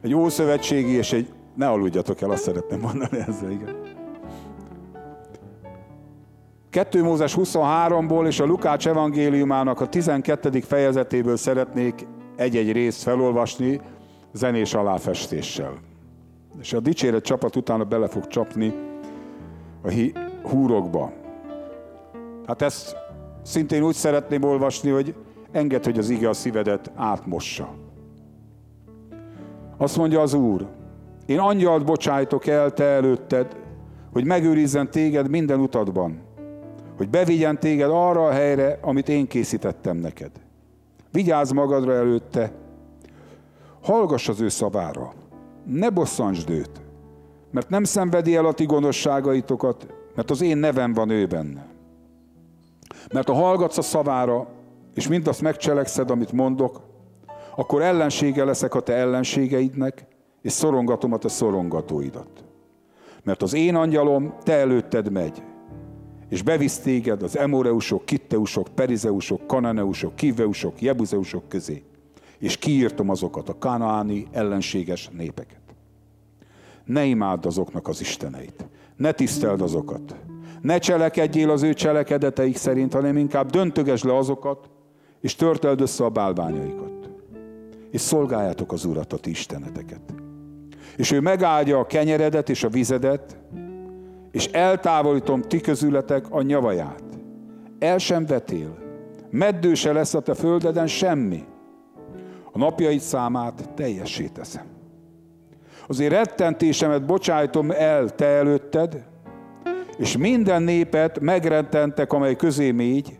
Egy 0.00 0.14
ószövetségi 0.14 0.92
és 0.92 1.12
egy... 1.12 1.28
Ne 1.54 1.68
aludjatok 1.68 2.20
el, 2.20 2.30
azt 2.30 2.42
szeretném 2.42 2.80
mondani 2.80 3.18
ezzel, 3.26 3.50
igen. 3.50 3.76
2 6.70 7.02
Mózes 7.02 7.36
23-ból 7.38 8.26
és 8.26 8.40
a 8.40 8.44
Lukács 8.44 8.88
evangéliumának 8.88 9.80
a 9.80 9.88
12. 9.88 10.60
fejezetéből 10.60 11.36
szeretnék 11.36 12.06
egy-egy 12.36 12.72
részt 12.72 13.02
felolvasni 13.02 13.80
zenés 14.32 14.74
aláfestéssel. 14.74 15.72
És 16.60 16.72
a 16.72 16.80
dicséret 16.80 17.24
csapat 17.24 17.56
utána 17.56 17.84
bele 17.84 18.08
fog 18.08 18.26
csapni 18.26 18.74
a 19.82 19.92
húrokba. 20.42 21.12
Hát 22.46 22.62
ezt 22.62 22.96
Szintén 23.44 23.82
úgy 23.82 23.94
szeretném 23.94 24.42
olvasni, 24.42 24.90
hogy 24.90 25.14
enged, 25.52 25.84
hogy 25.84 25.98
az 25.98 26.08
ige 26.08 26.28
a 26.28 26.32
szívedet 26.32 26.90
átmossa. 26.94 27.74
Azt 29.76 29.96
mondja 29.96 30.20
az 30.20 30.34
Úr, 30.34 30.66
én 31.26 31.38
angyalt 31.38 31.84
bocsájtok 31.84 32.46
el 32.46 32.72
te 32.72 32.84
előtted, 32.84 33.56
hogy 34.12 34.24
megőrizzen 34.24 34.90
téged 34.90 35.28
minden 35.28 35.60
utadban, 35.60 36.22
hogy 36.96 37.08
bevigyen 37.08 37.58
téged 37.60 37.90
arra 37.90 38.26
a 38.26 38.30
helyre, 38.30 38.78
amit 38.82 39.08
én 39.08 39.26
készítettem 39.26 39.96
neked. 39.96 40.30
Vigyázz 41.12 41.52
magadra 41.52 41.92
előtte, 41.92 42.52
hallgass 43.82 44.28
az 44.28 44.40
ő 44.40 44.48
szavára, 44.48 45.12
ne 45.64 45.90
bosszantsd 45.90 46.50
őt, 46.50 46.82
mert 47.50 47.68
nem 47.68 47.84
szenvedi 47.84 48.36
el 48.36 48.46
a 48.46 48.52
ti 48.52 48.64
gonoszságaitokat, 48.64 49.86
mert 50.14 50.30
az 50.30 50.40
én 50.40 50.56
nevem 50.56 50.92
van 50.92 51.10
ő 51.10 51.26
benne. 51.26 51.73
Mert 53.12 53.28
ha 53.28 53.34
hallgatsz 53.34 53.78
a 53.78 53.82
szavára, 53.82 54.48
és 54.94 55.08
mindazt 55.08 55.42
megcselekszed, 55.42 56.10
amit 56.10 56.32
mondok, 56.32 56.80
akkor 57.56 57.82
ellensége 57.82 58.44
leszek 58.44 58.74
a 58.74 58.80
te 58.80 58.92
ellenségeidnek, 58.92 60.06
és 60.42 60.52
szorongatom 60.52 61.12
a 61.12 61.18
te 61.18 61.28
szorongatóidat. 61.28 62.44
Mert 63.22 63.42
az 63.42 63.54
én 63.54 63.74
angyalom 63.74 64.34
te 64.42 64.52
előtted 64.52 65.10
megy, 65.10 65.42
és 66.28 66.42
bevisz 66.42 66.78
téged 66.78 67.22
az 67.22 67.38
emoreusok, 67.38 68.04
kitteusok, 68.04 68.68
perizeusok, 68.74 69.46
kananeusok, 69.46 70.16
kiveusok, 70.16 70.80
jebuzeusok 70.80 71.48
közé, 71.48 71.82
és 72.38 72.56
kiírtom 72.56 73.08
azokat 73.08 73.48
a 73.48 73.58
kanaáni 73.58 74.26
ellenséges 74.32 75.08
népeket. 75.12 75.60
Ne 76.84 77.04
imádd 77.04 77.46
azoknak 77.46 77.88
az 77.88 78.00
isteneit, 78.00 78.66
ne 78.96 79.12
tiszteld 79.12 79.60
azokat, 79.60 80.16
ne 80.64 80.78
cselekedjél 80.78 81.50
az 81.50 81.62
ő 81.62 81.72
cselekedeteik 81.72 82.56
szerint, 82.56 82.92
hanem 82.92 83.16
inkább 83.16 83.50
döntöges 83.50 84.02
le 84.02 84.16
azokat, 84.16 84.70
és 85.20 85.34
törteld 85.34 85.80
össze 85.80 86.04
a 86.04 86.08
bálványaikat. 86.08 87.10
És 87.90 88.00
szolgáljátok 88.00 88.72
az 88.72 88.84
Urat, 88.84 89.12
a 89.12 89.16
ti 89.16 89.30
isteneteket. 89.30 90.00
És 90.96 91.10
ő 91.10 91.20
megáldja 91.20 91.78
a 91.78 91.86
kenyeredet 91.86 92.48
és 92.48 92.64
a 92.64 92.68
vizedet, 92.68 93.38
és 94.30 94.46
eltávolítom 94.46 95.42
ti 95.42 95.60
közületek 95.60 96.24
a 96.30 96.42
nyavaját. 96.42 97.04
El 97.78 97.98
sem 97.98 98.26
vetél, 98.26 98.78
meddő 99.30 99.74
se 99.74 99.92
lesz 99.92 100.14
a 100.14 100.20
te 100.20 100.34
földeden 100.34 100.86
semmi. 100.86 101.44
A 102.52 102.58
napjaid 102.58 103.00
számát 103.00 103.68
teljessé 103.74 104.26
teszem. 104.26 104.66
Azért 105.86 106.12
rettentésemet 106.12 107.06
bocsájtom 107.06 107.70
el 107.70 108.08
te 108.08 108.26
előtted, 108.26 109.12
és 109.98 110.16
minden 110.16 110.62
népet 110.62 111.20
megrettentek, 111.20 112.12
amely 112.12 112.36
közé 112.36 112.70
mégy, 112.70 113.16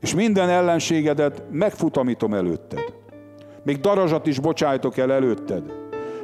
és 0.00 0.14
minden 0.14 0.48
ellenségedet 0.48 1.42
megfutamítom 1.50 2.34
előtted. 2.34 2.94
Még 3.62 3.80
darazsat 3.80 4.26
is 4.26 4.38
bocsájtok 4.38 4.96
el 4.96 5.12
előtted, 5.12 5.62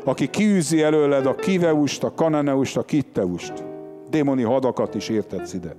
aki 0.04 0.28
kiűzi 0.28 0.82
előled 0.82 1.26
a 1.26 1.34
kiveust, 1.34 2.04
a 2.04 2.14
kananeust, 2.14 2.76
a 2.76 2.82
kitteust. 2.82 3.52
Démoni 4.10 4.42
hadakat 4.42 4.94
is 4.94 5.08
értetsz 5.08 5.52
ide. 5.52 5.76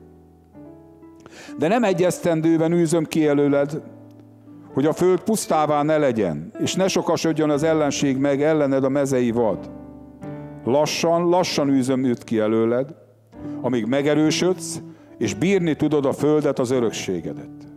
De 1.58 1.68
nem 1.68 1.84
egy 1.84 2.04
esztendőben 2.04 2.72
űzöm 2.72 3.06
ki 3.06 3.28
előled, 3.28 3.82
hogy 4.74 4.86
a 4.86 4.94
föld 4.94 5.20
pusztává 5.20 5.84
ne 5.84 5.98
legyen, 5.98 6.52
és 6.60 6.76
ne 6.76 6.88
sokasodjon 6.88 7.50
az 7.50 7.64
ellenség 7.64 8.18
meg 8.18 8.42
ellened 8.42 8.84
a 8.84 8.90
mezei 8.90 9.32
vad. 9.32 9.70
Lassan, 10.64 11.30
lassan 11.30 11.70
űzöm 11.70 12.04
őt 12.04 12.24
ki 12.24 12.40
előled, 12.40 12.96
amíg 13.62 13.86
megerősödsz, 13.86 14.82
és 15.18 15.34
bírni 15.34 15.76
tudod 15.76 16.06
a 16.06 16.14
földet, 16.14 16.60
az 16.60 16.72
örökségedet. 16.72 17.68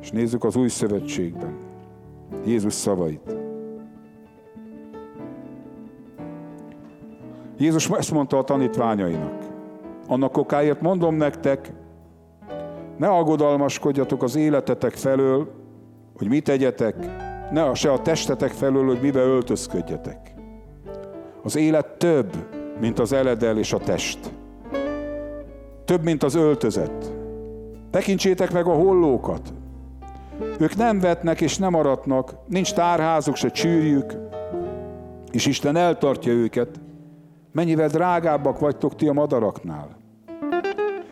És 0.00 0.10
nézzük 0.10 0.44
az 0.44 0.56
új 0.56 0.68
szövetségben 0.68 1.56
Jézus 2.44 2.72
szavait. 2.72 3.36
Jézus 7.58 7.88
ezt 7.88 8.12
mondta 8.12 8.38
a 8.38 8.44
tanítványainak. 8.44 9.44
Annak 10.06 10.36
okáért 10.36 10.80
mondom 10.80 11.14
nektek, 11.14 11.72
ne 12.96 13.08
aggodalmaskodjatok 13.08 14.22
az 14.22 14.36
életetek 14.36 14.92
felől, 14.92 15.59
hogy 16.20 16.28
mit 16.28 16.44
tegyetek, 16.44 16.94
ne 17.50 17.74
se 17.74 17.92
a 17.92 18.02
testetek 18.02 18.50
felől, 18.50 18.86
hogy 18.86 19.00
mibe 19.00 19.20
öltözködjetek. 19.20 20.34
Az 21.42 21.56
élet 21.56 21.86
több, 21.86 22.36
mint 22.80 22.98
az 22.98 23.12
eledel 23.12 23.58
és 23.58 23.72
a 23.72 23.78
test. 23.78 24.18
Több, 25.84 26.02
mint 26.02 26.22
az 26.22 26.34
öltözet. 26.34 27.12
Tekintsétek 27.90 28.52
meg 28.52 28.66
a 28.66 28.72
hollókat. 28.72 29.52
Ők 30.58 30.76
nem 30.76 31.00
vetnek 31.00 31.40
és 31.40 31.58
nem 31.58 31.74
aratnak, 31.74 32.34
nincs 32.46 32.74
tárházuk, 32.74 33.36
se 33.36 33.50
csűrjük, 33.50 34.14
és 35.30 35.46
Isten 35.46 35.76
eltartja 35.76 36.32
őket. 36.32 36.80
Mennyivel 37.52 37.88
drágábbak 37.88 38.58
vagytok 38.58 38.94
ti 38.94 39.08
a 39.08 39.12
madaraknál. 39.12 39.96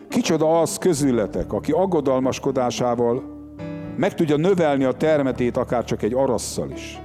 Kicsoda 0.09 0.59
az 0.59 0.77
közületek, 0.77 1.53
aki 1.53 1.71
aggodalmaskodásával 1.71 3.38
meg 3.99 4.13
tudja 4.13 4.37
növelni 4.37 4.83
a 4.83 4.91
termetét 4.91 5.57
akár 5.57 5.83
csak 5.83 6.03
egy 6.03 6.13
arasszal 6.13 6.71
is. 6.71 7.01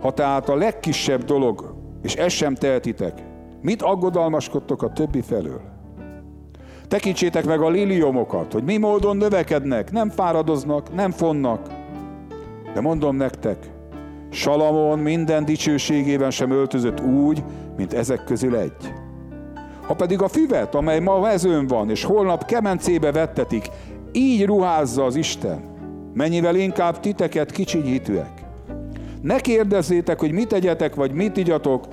Ha 0.00 0.12
tehát 0.12 0.48
a 0.48 0.56
legkisebb 0.56 1.24
dolog, 1.24 1.74
és 2.02 2.14
ezt 2.14 2.36
sem 2.36 2.54
tehetitek, 2.54 3.22
mit 3.62 3.82
aggodalmaskodtok 3.82 4.82
a 4.82 4.92
többi 4.92 5.20
felől? 5.20 5.60
Tekintsétek 6.88 7.44
meg 7.44 7.60
a 7.60 7.68
liliomokat, 7.68 8.52
hogy 8.52 8.62
mi 8.62 8.76
módon 8.76 9.16
növekednek, 9.16 9.92
nem 9.92 10.10
fáradoznak, 10.10 10.94
nem 10.94 11.10
fonnak. 11.10 11.68
De 12.74 12.80
mondom 12.80 13.16
nektek, 13.16 13.70
Salamon 14.30 14.98
minden 14.98 15.44
dicsőségében 15.44 16.30
sem 16.30 16.50
öltözött 16.50 17.00
úgy, 17.00 17.44
mint 17.76 17.92
ezek 17.92 18.24
közül 18.24 18.56
egy. 18.56 18.92
Ha 19.86 19.94
pedig 19.94 20.22
a 20.22 20.28
füvet, 20.28 20.74
amely 20.74 21.00
ma 21.00 21.18
mezőn 21.18 21.66
van, 21.66 21.90
és 21.90 22.04
holnap 22.04 22.44
kemencébe 22.44 23.12
vettetik, 23.12 23.68
így 24.12 24.44
ruházza 24.44 25.04
az 25.04 25.14
Isten, 25.14 25.74
mennyivel 26.16 26.54
inkább 26.56 27.00
titeket 27.00 27.50
kicsi 27.50 27.82
hitűek. 27.82 28.44
Ne 29.22 29.38
kérdezzétek, 29.40 30.18
hogy 30.18 30.32
mit 30.32 30.48
tegyetek, 30.48 30.94
vagy 30.94 31.12
mit 31.12 31.36
igyatok, 31.36 31.84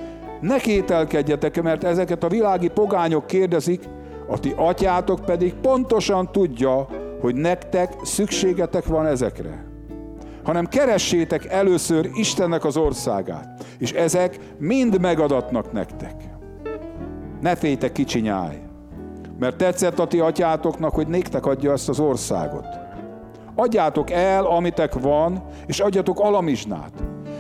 ne 0.42 0.58
kételkedjetek, 0.58 1.62
mert 1.62 1.84
ezeket 1.84 2.24
a 2.24 2.28
világi 2.28 2.68
pogányok 2.68 3.28
kérdezik, 3.28 3.84
a 4.28 4.40
ti 4.40 4.54
atyátok 4.56 5.20
pedig 5.26 5.54
pontosan 5.54 6.32
tudja, 6.32 6.88
hogy 7.22 7.36
nektek 7.36 7.94
szükségetek 8.04 8.86
van 8.86 9.06
ezekre. 9.06 9.66
Hanem 10.44 10.66
keressétek 10.66 11.46
először 11.46 12.10
Istennek 12.14 12.66
az 12.66 12.78
országát, 12.78 13.66
és 13.78 13.92
ezek 13.92 14.38
mind 14.58 15.02
megadatnak 15.02 15.72
nektek. 15.72 16.16
Ne 17.42 17.56
féltek 17.56 17.92
kicsi 17.92 18.20
nyáj, 18.20 18.62
mert 19.40 19.56
tetszett 19.58 20.00
a 20.00 20.08
ti 20.08 20.20
atyátoknak, 20.20 20.94
hogy 20.94 21.08
néktek 21.08 21.46
adja 21.46 21.72
ezt 21.72 21.90
az 21.90 22.00
országot. 22.00 22.83
Adjátok 23.56 24.12
el, 24.12 24.46
amitek 24.46 25.00
van, 25.00 25.44
és 25.66 25.80
adjatok 25.80 26.20
alamizsnát. 26.20 26.92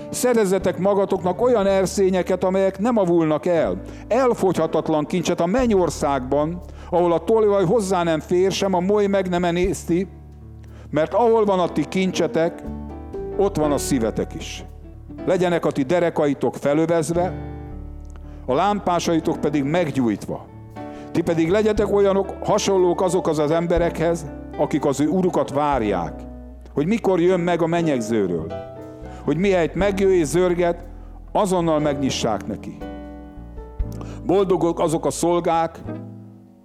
Szerezzetek 0.09 0.77
magatoknak 0.77 1.41
olyan 1.41 1.65
erszényeket, 1.65 2.43
amelyek 2.43 2.79
nem 2.79 2.97
avulnak 2.97 3.45
el. 3.45 3.81
Elfogyhatatlan 4.07 5.05
kincset 5.05 5.39
a 5.39 5.45
mennyországban, 5.45 6.61
ahol 6.89 7.11
a 7.11 7.23
tolvaj 7.23 7.65
hozzá 7.65 8.03
nem 8.03 8.19
fér, 8.19 8.51
sem 8.51 8.73
a 8.73 8.79
moly 8.79 9.05
meg 9.05 9.29
nem 9.29 9.43
enészti, 9.43 10.07
mert 10.89 11.13
ahol 11.13 11.45
van 11.45 11.59
a 11.59 11.69
ti 11.69 11.85
kincsetek, 11.85 12.63
ott 13.37 13.55
van 13.55 13.71
a 13.71 13.77
szívetek 13.77 14.33
is. 14.33 14.65
Legyenek 15.25 15.65
a 15.65 15.71
ti 15.71 15.83
derekaitok 15.83 16.55
felövezve, 16.55 17.33
a 18.45 18.53
lámpásaitok 18.53 19.39
pedig 19.39 19.63
meggyújtva. 19.63 20.45
Ti 21.11 21.21
pedig 21.21 21.49
legyetek 21.49 21.93
olyanok, 21.93 22.33
hasonlók 22.43 23.01
azok 23.01 23.27
az 23.27 23.39
az 23.39 23.51
emberekhez, 23.51 24.25
akik 24.57 24.85
az 24.85 24.99
ő 24.99 25.07
urukat 25.07 25.51
várják, 25.51 26.21
hogy 26.73 26.87
mikor 26.87 27.19
jön 27.19 27.39
meg 27.39 27.61
a 27.61 27.67
menyegzőről, 27.67 28.53
hogy 29.23 29.37
mihelyt 29.37 29.75
megjő 29.75 30.13
és 30.13 30.25
zörget, 30.25 30.83
azonnal 31.31 31.79
megnyissák 31.79 32.47
neki. 32.47 32.77
Boldogok 34.25 34.79
azok 34.79 35.05
a 35.05 35.09
szolgák, 35.09 35.79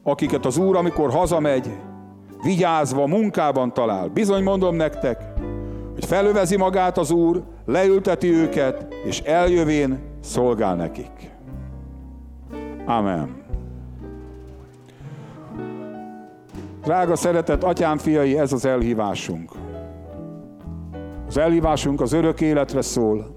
akiket 0.02 0.46
az 0.46 0.58
Úr, 0.58 0.76
amikor 0.76 1.10
hazamegy, 1.10 1.70
vigyázva, 2.42 3.06
munkában 3.06 3.72
talál. 3.74 4.08
Bizony 4.08 4.42
mondom 4.42 4.76
nektek, 4.76 5.22
hogy 5.94 6.04
felövezi 6.04 6.56
magát 6.56 6.98
az 6.98 7.10
Úr, 7.10 7.42
leülteti 7.66 8.32
őket, 8.32 8.86
és 9.04 9.20
eljövén 9.20 9.98
szolgál 10.20 10.74
nekik. 10.76 11.30
Amen. 12.86 13.47
Drága 16.82 17.16
szeretett 17.16 17.62
atyám 17.62 17.98
fiai, 17.98 18.38
ez 18.38 18.52
az 18.52 18.64
elhívásunk. 18.64 19.50
Az 21.26 21.36
elhívásunk 21.36 22.00
az 22.00 22.12
örök 22.12 22.40
életre 22.40 22.82
szól, 22.82 23.36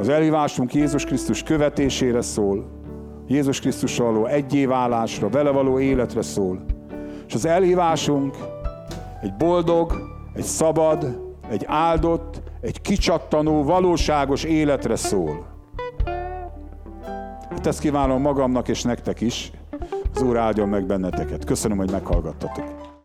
az 0.00 0.08
elhívásunk 0.08 0.74
Jézus 0.74 1.04
Krisztus 1.04 1.42
követésére 1.42 2.20
szól, 2.20 2.66
Jézus 3.26 3.60
Krisztussal 3.60 4.12
való 4.12 4.26
egyéválásra, 4.26 5.28
vele 5.28 5.50
való 5.50 5.78
életre 5.78 6.22
szól. 6.22 6.64
És 7.26 7.34
az 7.34 7.44
elhívásunk 7.46 8.36
egy 9.22 9.34
boldog, 9.34 9.92
egy 10.34 10.42
szabad, 10.42 11.20
egy 11.50 11.64
áldott, 11.66 12.42
egy 12.60 12.80
kicsattanó, 12.80 13.62
valóságos 13.62 14.44
életre 14.44 14.96
szól. 14.96 15.46
Hát 17.50 17.66
ezt 17.66 17.80
kívánom 17.80 18.20
magamnak 18.20 18.68
és 18.68 18.82
nektek 18.82 19.20
is. 19.20 19.52
Az 20.14 20.22
Úr 20.22 20.36
áldjon 20.36 20.68
meg 20.68 20.86
benneteket. 20.86 21.44
Köszönöm, 21.44 21.76
hogy 21.76 21.90
meghallgattatok. 21.90 22.81